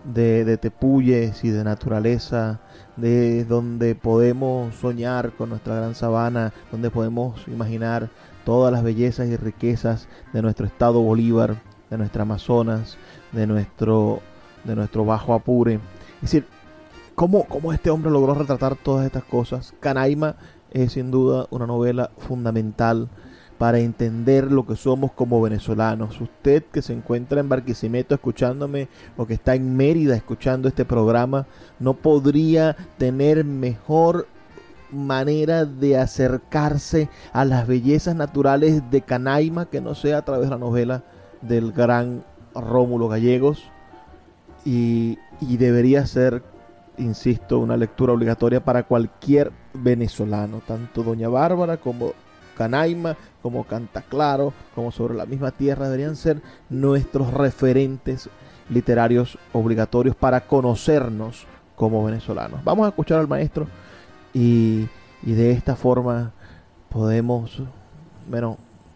de, 0.03 0.45
de 0.45 0.57
tepuyes 0.57 1.43
y 1.43 1.49
de 1.49 1.63
naturaleza, 1.63 2.59
de 2.95 3.45
donde 3.45 3.95
podemos 3.95 4.75
soñar 4.75 5.31
con 5.33 5.49
nuestra 5.49 5.75
gran 5.75 5.95
sabana, 5.95 6.53
donde 6.71 6.89
podemos 6.89 7.47
imaginar 7.47 8.09
todas 8.45 8.71
las 8.71 8.83
bellezas 8.83 9.27
y 9.27 9.37
riquezas 9.37 10.07
de 10.33 10.41
nuestro 10.41 10.65
estado 10.65 11.01
Bolívar, 11.01 11.61
de 11.89 11.97
nuestra 11.97 12.23
Amazonas, 12.23 12.97
de 13.31 13.47
nuestro, 13.47 14.19
de 14.63 14.75
nuestro 14.75 15.05
Bajo 15.05 15.33
Apure. 15.33 15.75
Es 16.15 16.21
decir, 16.21 16.45
¿cómo, 17.15 17.45
¿cómo 17.45 17.73
este 17.73 17.89
hombre 17.89 18.11
logró 18.11 18.33
retratar 18.33 18.75
todas 18.75 19.05
estas 19.05 19.23
cosas? 19.23 19.73
Canaima 19.79 20.35
es 20.71 20.93
sin 20.93 21.11
duda 21.11 21.47
una 21.51 21.67
novela 21.67 22.11
fundamental 22.17 23.09
para 23.57 23.79
entender 23.79 24.51
lo 24.51 24.65
que 24.65 24.75
somos 24.75 25.11
como 25.11 25.41
venezolanos. 25.41 26.19
Usted 26.19 26.63
que 26.65 26.81
se 26.81 26.93
encuentra 26.93 27.39
en 27.39 27.49
Barquisimeto 27.49 28.15
escuchándome 28.15 28.87
o 29.17 29.25
que 29.25 29.35
está 29.35 29.55
en 29.55 29.75
Mérida 29.75 30.15
escuchando 30.15 30.67
este 30.67 30.85
programa, 30.85 31.45
no 31.79 31.93
podría 31.93 32.75
tener 32.97 33.45
mejor 33.45 34.27
manera 34.91 35.65
de 35.65 35.97
acercarse 35.97 37.09
a 37.31 37.45
las 37.45 37.67
bellezas 37.67 38.15
naturales 38.15 38.83
de 38.91 39.01
Canaima 39.01 39.65
que 39.65 39.81
no 39.81 39.95
sea 39.95 40.19
a 40.19 40.25
través 40.25 40.49
de 40.49 40.51
la 40.51 40.59
novela 40.59 41.03
del 41.41 41.71
gran 41.71 42.23
Rómulo 42.53 43.07
Gallegos 43.07 43.63
y, 44.65 45.17
y 45.41 45.57
debería 45.57 46.05
ser 46.05 46.43
insisto, 46.97 47.59
una 47.59 47.77
lectura 47.77 48.13
obligatoria 48.13 48.63
para 48.63 48.83
cualquier 48.83 49.51
venezolano, 49.73 50.61
tanto 50.65 51.03
Doña 51.03 51.29
Bárbara 51.29 51.77
como 51.77 52.13
Canaima, 52.55 53.17
como 53.43 53.65
Canta 53.65 54.01
Claro, 54.01 54.53
como 54.73 54.91
Sobre 54.91 55.13
la 55.13 55.27
misma 55.27 55.51
tierra, 55.51 55.85
deberían 55.85 56.15
ser 56.15 56.41
nuestros 56.69 57.31
referentes 57.31 58.29
literarios 58.69 59.37
obligatorios 59.51 60.15
para 60.15 60.47
conocernos 60.47 61.45
como 61.75 62.03
venezolanos. 62.03 62.63
Vamos 62.63 62.85
a 62.85 62.89
escuchar 62.89 63.19
al 63.19 63.27
maestro 63.27 63.67
y, 64.33 64.87
y 65.21 65.33
de 65.33 65.51
esta 65.51 65.75
forma 65.75 66.31
podemos, 66.89 67.61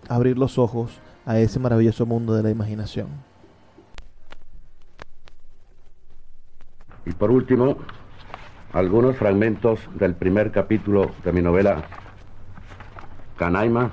abrir 0.08 0.38
los 0.38 0.58
ojos 0.58 0.92
a 1.26 1.40
ese 1.40 1.60
maravilloso 1.60 2.06
mundo 2.06 2.34
de 2.34 2.44
la 2.44 2.50
imaginación. 2.50 3.08
Y 7.06 7.12
por 7.12 7.32
último, 7.32 7.78
algunos 8.72 9.18
fragmentos 9.18 9.80
del 9.96 10.14
primer 10.14 10.52
capítulo 10.52 11.12
de 11.24 11.34
mi 11.34 11.42
novela 11.42 11.84
Canaima, 13.38 13.92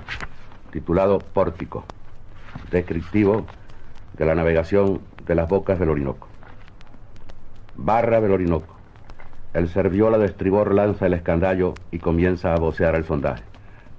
titulado 0.75 1.19
Pórtico, 1.19 1.85
descriptivo 2.69 3.45
de 4.17 4.25
la 4.25 4.35
navegación 4.35 4.99
de 5.25 5.33
las 5.33 5.47
bocas 5.47 5.79
del 5.79 5.87
Orinoco. 5.87 6.27
Barra 7.77 8.19
del 8.19 8.33
Orinoco. 8.33 8.75
El 9.53 9.69
serviola 9.69 10.17
de 10.17 10.25
estribor 10.25 10.73
lanza 10.73 11.05
el 11.05 11.13
escandallo 11.13 11.75
y 11.91 11.99
comienza 11.99 12.53
a 12.53 12.59
vocear 12.59 12.95
el 12.95 13.05
sondaje. 13.05 13.45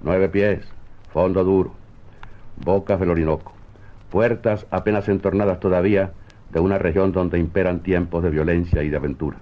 Nueve 0.01 0.29
pies, 0.29 0.71
fondo 1.11 1.43
duro, 1.43 1.73
bocas 2.57 2.99
del 2.99 3.09
Orinoco. 3.09 3.53
Puertas 4.11 4.67
apenas 4.69 5.09
entornadas 5.09 5.59
todavía 5.59 6.11
de 6.51 6.59
una 6.59 6.77
región 6.77 7.11
donde 7.11 7.39
imperan 7.39 7.81
tiempos 7.81 8.21
de 8.21 8.29
violencia 8.29 8.83
y 8.83 8.89
de 8.89 8.97
aventura. 8.97 9.37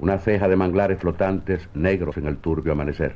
Una 0.00 0.18
ceja 0.18 0.48
de 0.48 0.56
manglares 0.56 0.98
flotantes 0.98 1.68
negros 1.74 2.16
en 2.16 2.26
el 2.26 2.38
turbio 2.38 2.72
amanecer. 2.72 3.14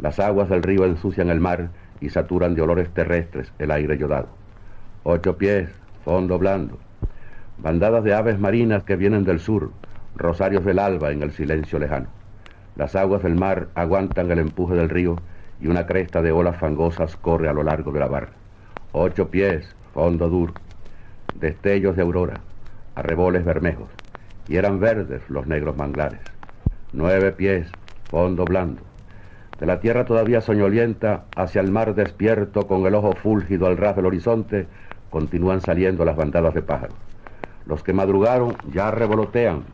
Las 0.00 0.18
aguas 0.18 0.48
del 0.48 0.64
río 0.64 0.84
ensucian 0.84 1.30
el 1.30 1.38
mar 1.40 1.70
y 2.00 2.10
saturan 2.10 2.54
de 2.54 2.62
olores 2.62 2.90
terrestres 2.90 3.52
el 3.58 3.70
aire 3.70 3.98
yodado. 3.98 4.28
Ocho 5.04 5.36
pies, 5.36 5.70
fondo 6.04 6.38
blando. 6.38 6.78
Bandadas 7.58 8.04
de 8.04 8.14
aves 8.14 8.38
marinas 8.38 8.84
que 8.84 8.96
vienen 8.96 9.24
del 9.24 9.40
sur, 9.40 9.70
rosarios 10.16 10.64
del 10.64 10.78
alba 10.78 11.12
en 11.12 11.22
el 11.22 11.32
silencio 11.32 11.78
lejano. 11.78 12.08
Las 12.76 12.94
aguas 12.94 13.22
del 13.22 13.36
mar 13.36 13.68
aguantan 13.74 14.30
el 14.30 14.38
empuje 14.38 14.74
del 14.74 14.90
río 14.90 15.16
y 15.60 15.68
una 15.68 15.86
cresta 15.86 16.20
de 16.22 16.32
olas 16.32 16.56
fangosas 16.56 17.16
corre 17.16 17.48
a 17.48 17.52
lo 17.52 17.62
largo 17.62 17.92
de 17.92 18.00
la 18.00 18.08
barra. 18.08 18.32
Ocho 18.92 19.30
pies, 19.30 19.74
fondo 19.94 20.28
duro 20.28 20.54
destellos 21.40 21.96
de 21.96 22.02
aurora, 22.02 22.40
arreboles 22.94 23.44
bermejos, 23.44 23.88
y 24.48 24.56
eran 24.56 24.80
verdes 24.80 25.22
los 25.28 25.46
negros 25.46 25.76
manglares. 25.76 26.20
Nueve 26.92 27.32
pies, 27.32 27.68
fondo 28.10 28.44
blando. 28.44 28.82
De 29.58 29.64
la 29.64 29.80
tierra 29.80 30.04
todavía 30.04 30.42
soñolienta 30.42 31.24
hacia 31.34 31.62
el 31.62 31.70
mar 31.70 31.94
despierto 31.94 32.66
con 32.66 32.84
el 32.86 32.94
ojo 32.94 33.14
fúlgido 33.14 33.66
al 33.66 33.78
ras 33.78 33.96
del 33.96 34.06
horizonte, 34.06 34.66
continúan 35.08 35.62
saliendo 35.62 36.04
las 36.04 36.16
bandadas 36.16 36.52
de 36.52 36.62
pájaros. 36.62 36.96
Los 37.64 37.82
que 37.82 37.94
madrugaron 37.94 38.54
ya 38.70 38.90
revolotean 38.90 39.64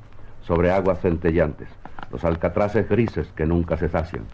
sobre 0.43 0.70
aguas 0.70 1.01
centellantes, 1.01 1.68
los 2.12 2.24
alcatraces 2.24 2.89
grises 2.89 3.26
que 3.35 3.45
nunca 3.45 3.76
se 3.76 3.89
sacian, 3.89 4.24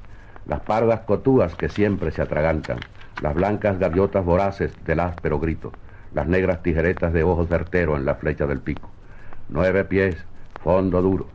las 0.46 0.60
pardas 0.60 1.00
cotúas 1.00 1.54
que 1.54 1.68
siempre 1.70 2.10
se 2.10 2.20
atragantan, 2.20 2.78
las 3.22 3.34
blancas 3.34 3.78
gaviotas 3.78 4.24
voraces 4.24 4.72
del 4.84 5.00
áspero 5.00 5.40
grito, 5.40 5.72
las 6.12 6.26
negras 6.26 6.62
tijeretas 6.62 7.12
de 7.12 7.22
ojos 7.22 7.48
certero 7.48 7.96
en 7.96 8.04
la 8.04 8.16
flecha 8.16 8.46
del 8.46 8.60
pico. 8.60 8.90
Nueve 9.48 9.84
pies, 9.84 10.16
fondo 10.62 11.00
duro. 11.00 11.26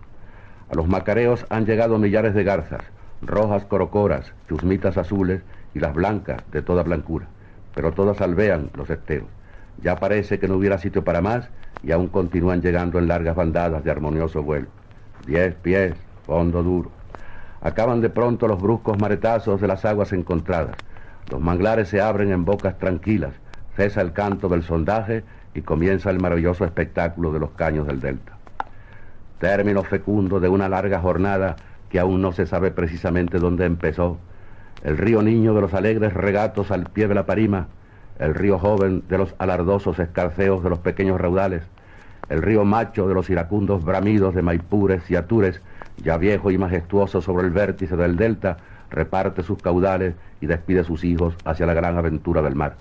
A 0.72 0.76
los 0.76 0.88
macareos 0.88 1.46
han 1.50 1.66
llegado 1.66 1.98
millares 1.98 2.34
de 2.34 2.44
garzas, 2.44 2.82
rojas 3.28 3.66
corocoras, 3.66 4.34
chusmitas 4.48 4.98
azules 4.98 5.42
y 5.74 5.80
las 5.80 5.94
blancas 5.94 6.44
de 6.52 6.62
toda 6.62 6.84
blancura, 6.84 7.28
pero 7.74 7.92
todas 7.92 8.22
alvean 8.22 8.70
los 8.76 8.90
esteros. 8.90 9.28
Ya 9.82 9.96
parece 9.96 10.40
que 10.40 10.48
no 10.48 10.56
hubiera 10.56 10.78
sitio 10.78 11.04
para 11.04 11.22
más 11.22 11.50
y 11.82 11.92
aún 11.92 12.08
continúan 12.08 12.62
llegando 12.62 13.00
en 13.00 13.08
largas 13.08 13.36
bandadas 13.36 13.84
de 13.84 13.92
armonioso 13.92 14.44
vuelo. 14.44 14.68
Diez 15.26 15.56
pies, 15.56 15.96
fondo 16.26 16.64
duro. 16.64 16.92
Acaban 17.62 18.02
de 18.02 18.10
pronto 18.10 18.48
los 18.48 18.62
bruscos 18.62 19.00
maretazos 19.00 19.62
de 19.62 19.68
las 19.68 19.86
aguas 19.86 20.14
encontradas. 20.14 20.76
Los 21.32 21.42
manglares 21.42 21.90
se 21.90 22.02
abren 22.02 22.32
en 22.32 22.46
bocas 22.46 22.78
tranquilas, 22.78 23.32
cesa 23.76 24.02
el 24.02 24.12
canto 24.12 24.50
del 24.50 24.64
sondaje 24.64 25.24
y 25.54 25.62
comienza 25.62 26.10
el 26.10 26.20
maravilloso 26.20 26.66
espectáculo 26.66 27.32
de 27.32 27.40
los 27.40 27.52
caños 27.52 27.88
del 27.88 28.00
delta. 28.00 28.34
Término 29.40 29.84
fecundo 29.84 30.40
de 30.40 30.50
una 30.50 30.70
larga 30.70 31.00
jornada 31.00 31.56
que 31.94 32.00
aún 32.00 32.24
no 32.24 32.32
se 32.32 32.48
sabe 32.48 32.72
precisamente 32.72 33.38
dónde 33.38 33.66
empezó. 33.66 34.18
El 34.84 34.98
río 34.98 35.22
niño 35.22 35.54
de 35.54 35.62
los 35.62 35.76
alegres 35.76 36.12
regatos 36.12 36.72
al 36.72 36.86
pie 36.86 37.08
de 37.08 37.14
la 37.14 37.28
parima, 37.28 37.68
el 38.18 38.34
río 38.34 38.58
joven 38.58 39.04
de 39.10 39.20
los 39.20 39.36
alardosos 39.38 40.00
escarceos 40.00 40.64
de 40.64 40.72
los 40.72 40.80
pequeños 40.80 41.22
raudales, 41.22 41.62
el 42.30 42.42
río 42.42 42.66
macho 42.66 43.08
de 43.08 43.14
los 43.14 43.30
iracundos 43.30 43.86
bramidos 43.86 44.34
de 44.34 44.42
Maipures 44.42 45.12
y 45.12 45.16
Atures, 45.16 45.62
ya 45.98 46.18
viejo 46.18 46.50
y 46.50 46.58
majestuoso 46.58 47.22
sobre 47.22 47.46
el 47.46 47.54
vértice 47.54 47.96
del 47.96 48.16
delta, 48.16 48.58
reparte 48.90 49.44
sus 49.44 49.62
caudales 49.62 50.16
y 50.42 50.48
despide 50.48 50.84
sus 50.84 51.04
hijos 51.04 51.36
hacia 51.46 51.68
la 51.68 51.76
gran 51.76 51.96
aventura 51.96 52.42
del 52.42 52.56
mar. 52.56 52.76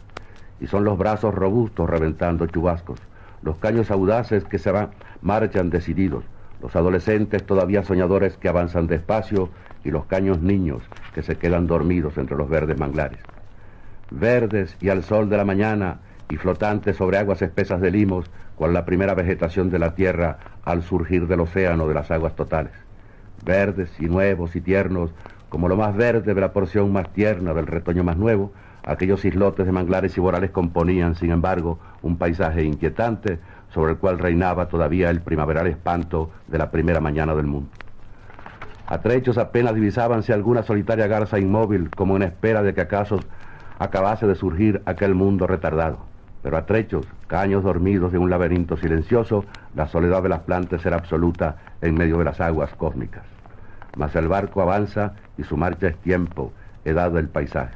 Y 0.58 0.68
son 0.68 0.84
los 0.84 0.96
brazos 0.96 1.34
robustos 1.34 1.90
reventando 1.90 2.46
chubascos, 2.46 2.98
los 3.42 3.58
caños 3.58 3.90
audaces 3.90 4.44
que 4.44 4.58
se 4.58 4.70
van, 4.70 4.88
marchan 5.20 5.68
decididos, 5.68 6.24
los 6.62 6.74
adolescentes 6.76 7.44
todavía 7.44 7.82
soñadores 7.82 8.36
que 8.36 8.48
avanzan 8.48 8.86
despacio 8.86 9.50
y 9.84 9.90
los 9.90 10.06
caños 10.06 10.40
niños 10.40 10.82
que 11.12 11.22
se 11.22 11.36
quedan 11.36 11.66
dormidos 11.66 12.16
entre 12.16 12.36
los 12.36 12.48
verdes 12.48 12.78
manglares. 12.78 13.18
Verdes 14.10 14.76
y 14.80 14.88
al 14.88 15.02
sol 15.02 15.28
de 15.28 15.36
la 15.36 15.44
mañana 15.44 15.98
y 16.30 16.36
flotantes 16.36 16.96
sobre 16.96 17.18
aguas 17.18 17.42
espesas 17.42 17.80
de 17.80 17.90
limos, 17.90 18.30
cual 18.54 18.72
la 18.72 18.84
primera 18.84 19.14
vegetación 19.14 19.70
de 19.70 19.80
la 19.80 19.94
tierra 19.94 20.38
al 20.64 20.82
surgir 20.82 21.26
del 21.26 21.40
océano 21.40 21.88
de 21.88 21.94
las 21.94 22.10
aguas 22.10 22.36
totales. 22.36 22.72
Verdes 23.44 23.90
y 23.98 24.04
nuevos 24.06 24.54
y 24.54 24.60
tiernos, 24.60 25.10
como 25.48 25.68
lo 25.68 25.76
más 25.76 25.96
verde 25.96 26.32
de 26.32 26.40
la 26.40 26.52
porción 26.52 26.92
más 26.92 27.12
tierna 27.12 27.52
del 27.54 27.66
retoño 27.66 28.04
más 28.04 28.16
nuevo, 28.16 28.52
Aquellos 28.84 29.24
islotes 29.24 29.64
de 29.64 29.70
manglares 29.70 30.16
y 30.16 30.20
borales 30.20 30.50
componían, 30.50 31.14
sin 31.14 31.30
embargo, 31.30 31.78
un 32.02 32.16
paisaje 32.16 32.64
inquietante 32.64 33.38
sobre 33.72 33.92
el 33.92 33.98
cual 33.98 34.18
reinaba 34.18 34.68
todavía 34.68 35.10
el 35.10 35.20
primaveral 35.20 35.66
espanto 35.66 36.30
de 36.48 36.58
la 36.58 36.70
primera 36.70 37.00
mañana 37.00 37.34
del 37.34 37.46
mundo. 37.46 37.70
A 38.86 38.98
trechos 38.98 39.38
apenas 39.38 39.74
divisábanse 39.74 40.32
alguna 40.32 40.62
solitaria 40.62 41.06
garza 41.06 41.38
inmóvil 41.38 41.88
como 41.90 42.16
en 42.16 42.22
espera 42.22 42.62
de 42.62 42.74
que 42.74 42.82
acaso 42.82 43.20
acabase 43.78 44.26
de 44.26 44.34
surgir 44.34 44.82
aquel 44.84 45.14
mundo 45.14 45.46
retardado. 45.46 45.98
Pero 46.42 46.56
a 46.56 46.66
trechos, 46.66 47.06
caños 47.28 47.62
dormidos 47.62 48.12
de 48.12 48.18
un 48.18 48.28
laberinto 48.28 48.76
silencioso, 48.76 49.44
la 49.74 49.86
soledad 49.86 50.22
de 50.22 50.28
las 50.28 50.40
plantas 50.40 50.84
era 50.84 50.96
absoluta 50.96 51.56
en 51.80 51.94
medio 51.94 52.18
de 52.18 52.24
las 52.24 52.40
aguas 52.40 52.74
cósmicas. 52.74 53.22
Mas 53.96 54.14
el 54.16 54.28
barco 54.28 54.60
avanza 54.60 55.14
y 55.38 55.44
su 55.44 55.56
marcha 55.56 55.86
es 55.86 55.96
tiempo, 55.98 56.52
edad 56.84 57.12
del 57.12 57.28
paisaje. 57.28 57.74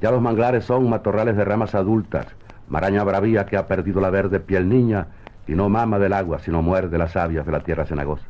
Ya 0.00 0.10
los 0.10 0.20
manglares 0.20 0.64
son 0.64 0.88
matorrales 0.88 1.36
de 1.36 1.44
ramas 1.44 1.74
adultas, 1.74 2.26
maraña 2.70 3.04
bravía 3.04 3.44
que 3.44 3.56
ha 3.56 3.66
perdido 3.66 4.00
la 4.00 4.10
verde 4.10 4.40
piel 4.40 4.68
niña 4.68 5.08
y 5.46 5.54
no 5.54 5.68
mama 5.68 5.98
del 5.98 6.12
agua, 6.12 6.38
sino 6.38 6.62
muerde 6.62 6.96
las 6.96 7.16
avias 7.16 7.44
de 7.44 7.52
la 7.52 7.60
tierra 7.60 7.84
cenagosa. 7.84 8.24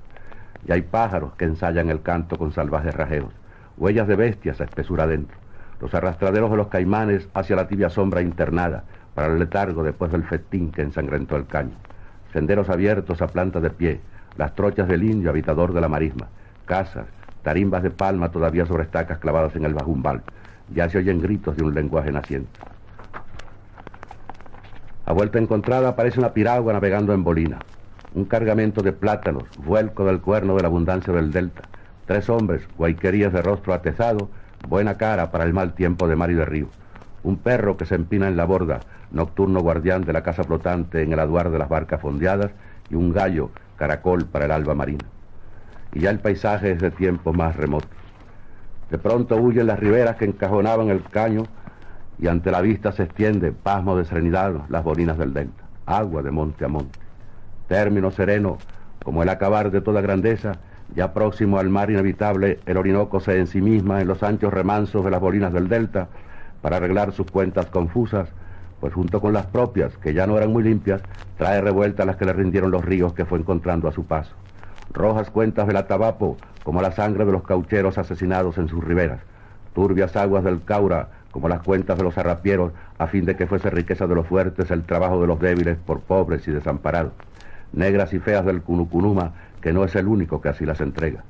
Y 0.66 0.72
hay 0.72 0.82
pájaros 0.82 1.34
que 1.34 1.45
ensayan 1.45 1.91
el 1.91 2.03
canto 2.03 2.36
con 2.38 2.51
salvajes 2.53 2.95
rajeos, 2.95 3.32
huellas 3.76 4.09
de 4.09 4.16
bestias 4.16 4.61
a 4.61 4.64
espesura 4.64 5.05
adentro, 5.05 5.36
los 5.80 5.95
arrastraderos 5.95 6.51
de 6.51 6.57
los 6.57 6.68
caimanes 6.68 7.28
hacia 7.34 7.57
la 7.57 7.68
tibia 7.68 7.91
sombra 7.91 8.22
internada, 8.22 8.84
para 9.14 9.28
el 9.28 9.38
letargo 9.38 9.82
después 9.82 10.11
del 10.12 10.24
festín 10.24 10.70
que 10.70 10.82
ensangrentó 10.82 11.36
el 11.36 11.47
caño, 11.47 11.74
senderos 12.32 12.70
abiertos 12.70 13.20
a 13.20 13.26
plantas 13.26 13.62
de 13.62 13.70
pie, 13.70 14.01
las 14.36 14.55
trochas 14.55 14.88
del 14.88 15.03
indio 15.03 15.30
habitador 15.30 15.74
de 15.74 15.80
la 15.82 15.88
marisma, 15.88 16.28
casas, 16.64 17.07
tarimbas 17.43 17.82
de 17.82 17.91
palma 17.91 18.30
todavía 18.30 18.64
sobre 18.64 18.84
estacas 18.84 19.18
clavadas 19.18 19.55
en 19.57 19.64
el 19.64 19.74
bajumbal, 19.74 20.22
ya 20.72 20.88
se 20.88 20.99
oyen 20.99 21.20
gritos 21.20 21.57
de 21.57 21.64
un 21.64 21.74
lenguaje 21.74 22.12
naciente. 22.12 22.61
A 25.11 25.13
vuelta 25.13 25.41
encontrada 25.41 25.89
aparece 25.89 26.21
una 26.21 26.33
piragua 26.33 26.73
navegando 26.73 27.13
en 27.13 27.25
bolina 27.25 27.59
un 28.15 28.27
cargamento 28.27 28.81
de 28.81 28.93
plátanos, 28.93 29.43
vuelco 29.59 30.05
del 30.05 30.21
cuerno 30.21 30.55
de 30.55 30.63
la 30.63 30.69
abundancia 30.69 31.13
del 31.13 31.33
delta, 31.33 31.63
tres 32.07 32.31
hombres, 32.31 32.63
guayquerías 32.79 33.33
de 33.33 33.43
rostro 33.43 33.75
atezado, 33.75 34.31
buena 34.69 34.99
cara 34.99 35.33
para 35.33 35.43
el 35.43 35.53
mal 35.53 35.75
tiempo 35.75 36.07
de 36.07 36.15
mar 36.15 36.31
y 36.31 36.35
de 36.35 36.45
río, 36.45 36.69
un 37.25 37.39
perro 37.39 37.77
que 37.77 37.87
se 37.87 37.97
empina 37.97 38.29
en 38.29 38.37
la 38.37 38.45
borda, 38.45 38.79
nocturno 39.11 39.59
guardián 39.63 40.05
de 40.05 40.13
la 40.13 40.23
casa 40.23 40.45
flotante 40.45 41.03
en 41.03 41.13
el 41.13 41.19
aduar 41.19 41.51
de 41.51 41.59
las 41.59 41.69
barcas 41.69 42.01
fondeadas, 42.01 42.53
y 42.89 42.95
un 42.95 43.13
gallo, 43.13 43.51
caracol 43.75 44.27
para 44.27 44.45
el 44.45 44.53
alba 44.53 44.77
marina. 44.77 45.07
Y 45.93 46.03
ya 46.03 46.11
el 46.11 46.21
paisaje 46.21 46.71
es 46.71 46.79
de 46.81 46.93
tiempo 46.93 47.33
más 47.33 47.57
remoto. 47.57 47.89
De 48.93 48.99
pronto 48.99 49.35
huyen 49.39 49.67
las 49.67 49.81
riberas 49.81 50.15
que 50.15 50.27
encajonaban 50.27 50.89
el 50.89 51.03
caño 51.03 51.49
y 52.21 52.29
ante 52.29 52.51
la 52.51 52.61
vista 52.61 52.93
se 52.93 53.05
extiende, 53.05 53.53
pasmo 53.53 53.97
de 53.97 54.05
serenidad, 54.05 54.53
las 54.68 54.85
bolinas 54.85 55.18
del 55.18 55.33
delta, 55.33 55.64
agua 55.87 56.23
de 56.23 56.31
monte 56.31 56.64
a 56.64 56.68
monte 56.68 56.99
término 57.71 58.11
sereno, 58.11 58.59
como 59.05 59.23
el 59.23 59.29
acabar 59.29 59.71
de 59.71 59.81
toda 59.81 60.01
grandeza, 60.01 60.57
ya 60.97 61.14
próximo 61.14 61.61
al 61.61 61.71
mar 61.71 61.89
inevitable, 61.89 62.59
el 62.66 62.77
Orinoco 62.77 63.21
se 63.21 63.39
ensimisma 63.39 64.01
en 64.01 64.09
los 64.09 64.25
anchos 64.25 64.53
remansos 64.53 65.05
de 65.05 65.11
las 65.12 65.21
bolinas 65.21 65.53
del 65.53 65.68
delta 65.68 66.09
para 66.62 66.79
arreglar 66.79 67.12
sus 67.12 67.31
cuentas 67.31 67.66
confusas, 67.66 68.29
pues 68.81 68.93
junto 68.93 69.21
con 69.21 69.33
las 69.33 69.47
propias, 69.47 69.97
que 69.99 70.12
ya 70.12 70.27
no 70.27 70.37
eran 70.37 70.53
muy 70.53 70.64
limpias, 70.64 71.01
trae 71.39 71.61
revueltas 71.61 72.05
las 72.07 72.16
que 72.16 72.25
le 72.25 72.33
rindieron 72.33 72.73
los 72.73 72.85
ríos 72.85 73.12
que 73.12 73.25
fue 73.25 73.39
encontrando 73.39 73.87
a 73.87 73.93
su 73.93 74.05
paso. 74.05 74.35
Rojas 74.93 75.31
cuentas 75.31 75.68
del 75.68 75.77
Atabapo, 75.77 76.39
como 76.64 76.83
la 76.83 76.91
sangre 76.91 77.25
de 77.25 77.31
los 77.31 77.45
caucheros 77.45 77.99
asesinados 77.99 78.59
en 78.59 78.66
sus 78.66 78.83
riberas. 78.83 79.21
Turbias 79.75 80.16
aguas 80.16 80.43
del 80.43 80.64
Caura, 80.64 81.20
como 81.31 81.49
las 81.49 81.62
cuentas 81.62 81.97
de 81.97 82.05
los 82.05 82.18
arrapieros, 82.18 82.72
a 82.99 83.07
fin 83.07 83.24
de 83.24 83.37
que 83.37 83.47
fuese 83.47 83.70
riqueza 83.70 84.07
de 84.07 84.14
los 84.14 84.26
fuertes 84.26 84.70
el 84.70 84.83
trabajo 84.83 85.20
de 85.20 85.26
los 85.26 85.41
débiles 85.41 85.78
por 85.78 86.01
pobres 86.01 86.47
y 86.49 86.51
desamparados 86.51 87.12
negras 87.72 88.12
y 88.12 88.18
feas 88.18 88.45
del 88.45 88.62
Cunucunuma, 88.62 89.33
que 89.61 89.72
no 89.72 89.85
es 89.85 89.95
el 89.95 90.09
único 90.09 90.41
que 90.41 90.49
así 90.49 90.64
las 90.64 90.81
entrega, 90.81 91.24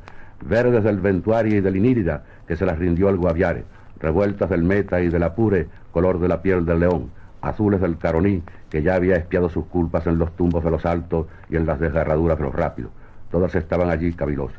verdes 0.45 0.85
del 0.85 1.01
Ventuaria 1.01 1.57
y 1.57 1.61
del 1.61 1.77
Inírida, 1.77 2.25
que 2.47 2.57
se 2.57 2.67
las 2.67 2.79
rindió 2.79 3.09
al 3.09 3.17
Guaviare, 3.17 3.65
revueltas 3.99 4.51
del 4.51 4.63
Meta 4.63 5.01
y 5.01 5.09
del 5.09 5.23
Apure, 5.23 5.69
color 5.93 6.19
de 6.21 6.29
la 6.29 6.41
piel 6.43 6.65
del 6.65 6.81
león, 6.81 7.11
azules 7.43 7.81
del 7.81 7.99
Caroní, 7.99 8.43
que 8.71 8.83
ya 8.83 8.95
había 8.95 9.17
espiado 9.17 9.49
sus 9.49 9.67
culpas 9.67 10.07
en 10.07 10.19
los 10.19 10.35
tumbos 10.37 10.65
de 10.65 10.71
los 10.71 10.87
altos 10.87 11.27
y 11.49 11.57
en 11.57 11.67
las 11.67 11.81
desgarraduras 11.81 12.39
de 12.39 12.45
los 12.45 12.55
rápidos. 12.55 12.93
Todas 13.31 13.55
estaban 13.55 13.91
allí 13.91 14.13
cavilosas. 14.13 14.59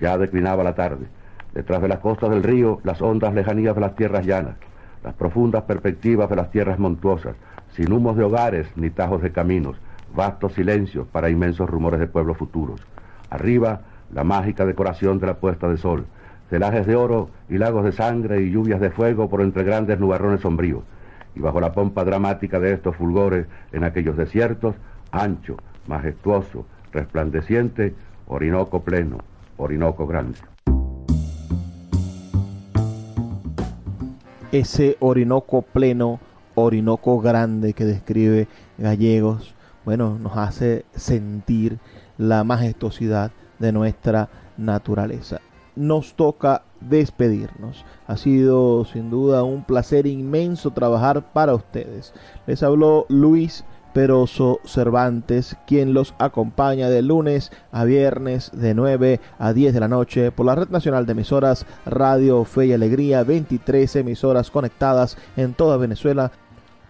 Ya 0.00 0.18
declinaba 0.18 0.64
la 0.64 0.74
tarde. 0.74 1.06
Detrás 1.54 1.82
de 1.82 1.88
las 1.88 1.98
costas 1.98 2.30
del 2.30 2.42
río, 2.42 2.80
las 2.82 3.02
hondas 3.02 3.34
lejanías 3.34 3.74
de 3.74 3.80
las 3.80 3.94
tierras 3.94 4.24
llanas, 4.24 4.56
las 5.04 5.14
profundas 5.14 5.64
perspectivas 5.64 6.30
de 6.30 6.36
las 6.36 6.50
tierras 6.50 6.78
montuosas, 6.78 7.36
sin 7.76 7.92
humos 7.92 8.16
de 8.16 8.24
hogares 8.24 8.66
ni 8.76 8.90
tajos 8.90 9.22
de 9.22 9.32
caminos, 9.32 9.76
vastos 10.14 10.54
silencios 10.54 11.06
para 11.08 11.30
inmensos 11.30 11.68
rumores 11.68 12.00
de 12.00 12.06
pueblos 12.06 12.36
futuros. 12.36 12.80
Arriba, 13.30 13.82
la 14.12 14.24
mágica 14.24 14.66
decoración 14.66 15.18
de 15.18 15.26
la 15.26 15.34
puesta 15.34 15.68
de 15.68 15.76
sol, 15.76 16.06
celajes 16.50 16.86
de 16.86 16.96
oro 16.96 17.30
y 17.48 17.58
lagos 17.58 17.84
de 17.84 17.92
sangre 17.92 18.42
y 18.42 18.50
lluvias 18.50 18.80
de 18.80 18.90
fuego 18.90 19.28
por 19.28 19.40
entre 19.40 19.64
grandes 19.64 19.98
nubarrones 19.98 20.40
sombríos. 20.40 20.82
Y 21.34 21.40
bajo 21.40 21.60
la 21.60 21.72
pompa 21.72 22.04
dramática 22.04 22.60
de 22.60 22.74
estos 22.74 22.96
fulgores 22.96 23.46
en 23.72 23.84
aquellos 23.84 24.16
desiertos, 24.18 24.74
ancho, 25.10 25.56
majestuoso, 25.86 26.66
resplandeciente, 26.92 27.94
Orinoco 28.26 28.82
pleno, 28.82 29.18
Orinoco 29.56 30.06
grande. 30.06 30.38
Ese 34.52 34.96
Orinoco 35.00 35.62
pleno, 35.62 36.20
Orinoco 36.54 37.20
grande 37.20 37.72
que 37.72 37.84
describe 37.84 38.46
Gallegos 38.78 39.54
bueno, 39.84 40.16
nos 40.18 40.36
hace 40.36 40.84
sentir 40.94 41.78
la 42.16 42.44
majestuosidad 42.44 43.32
de 43.58 43.72
nuestra 43.72 44.28
naturaleza. 44.56 45.40
Nos 45.74 46.14
toca 46.14 46.62
despedirnos. 46.80 47.84
Ha 48.06 48.16
sido 48.16 48.84
sin 48.84 49.10
duda 49.10 49.42
un 49.42 49.64
placer 49.64 50.06
inmenso 50.06 50.70
trabajar 50.70 51.32
para 51.32 51.54
ustedes. 51.54 52.12
Les 52.46 52.62
habló 52.62 53.06
Luis 53.08 53.64
Peroso 53.92 54.60
Cervantes, 54.64 55.56
quien 55.66 55.94
los 55.94 56.14
acompaña 56.18 56.88
de 56.88 57.02
lunes 57.02 57.52
a 57.70 57.84
viernes 57.84 58.50
de 58.54 58.74
9 58.74 59.20
a 59.38 59.52
10 59.52 59.74
de 59.74 59.80
la 59.80 59.88
noche 59.88 60.32
por 60.32 60.46
la 60.46 60.54
Red 60.54 60.68
Nacional 60.70 61.06
de 61.06 61.12
Emisoras 61.12 61.66
Radio 61.86 62.44
Fe 62.44 62.66
y 62.66 62.72
Alegría, 62.72 63.22
23 63.24 63.96
emisoras 63.96 64.50
conectadas 64.50 65.16
en 65.36 65.54
toda 65.54 65.76
Venezuela 65.76 66.32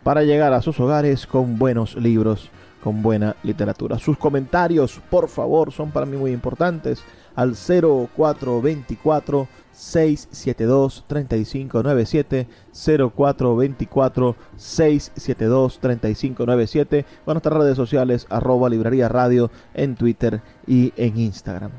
para 0.03 0.23
llegar 0.23 0.53
a 0.53 0.63
sus 0.63 0.79
hogares 0.81 1.27
con 1.27 1.59
buenos 1.59 1.97
libros 1.97 2.51
con 2.83 3.03
buena 3.03 3.37
literatura. 3.43 3.99
Sus 3.99 4.19
comentarios, 4.19 5.01
por 5.11 5.29
favor, 5.29 5.73
son 5.73 5.91
para 5.91 6.07
mí 6.07 6.17
muy 6.17 6.33
importantes 6.33 7.03
al 7.35 7.55
0424 7.55 9.49
672 9.73 11.05
3597 11.07 12.47
0424 12.73 14.37
672 14.57 15.79
3597 15.79 17.07
o 17.25 17.33
nuestras 17.33 17.59
redes 17.59 17.77
sociales 17.77 18.27
arroba 18.29 18.69
librería 18.69 19.09
radio 19.09 19.51
en 19.75 19.95
Twitter 19.95 20.43
y 20.67 20.93
en 20.97 21.19
Instagram. 21.19 21.71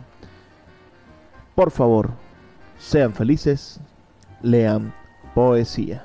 Por 1.56 1.70
favor, 1.70 2.12
sean 2.80 3.14
felices, 3.14 3.80
lean 4.42 4.94
poesía. 5.36 6.04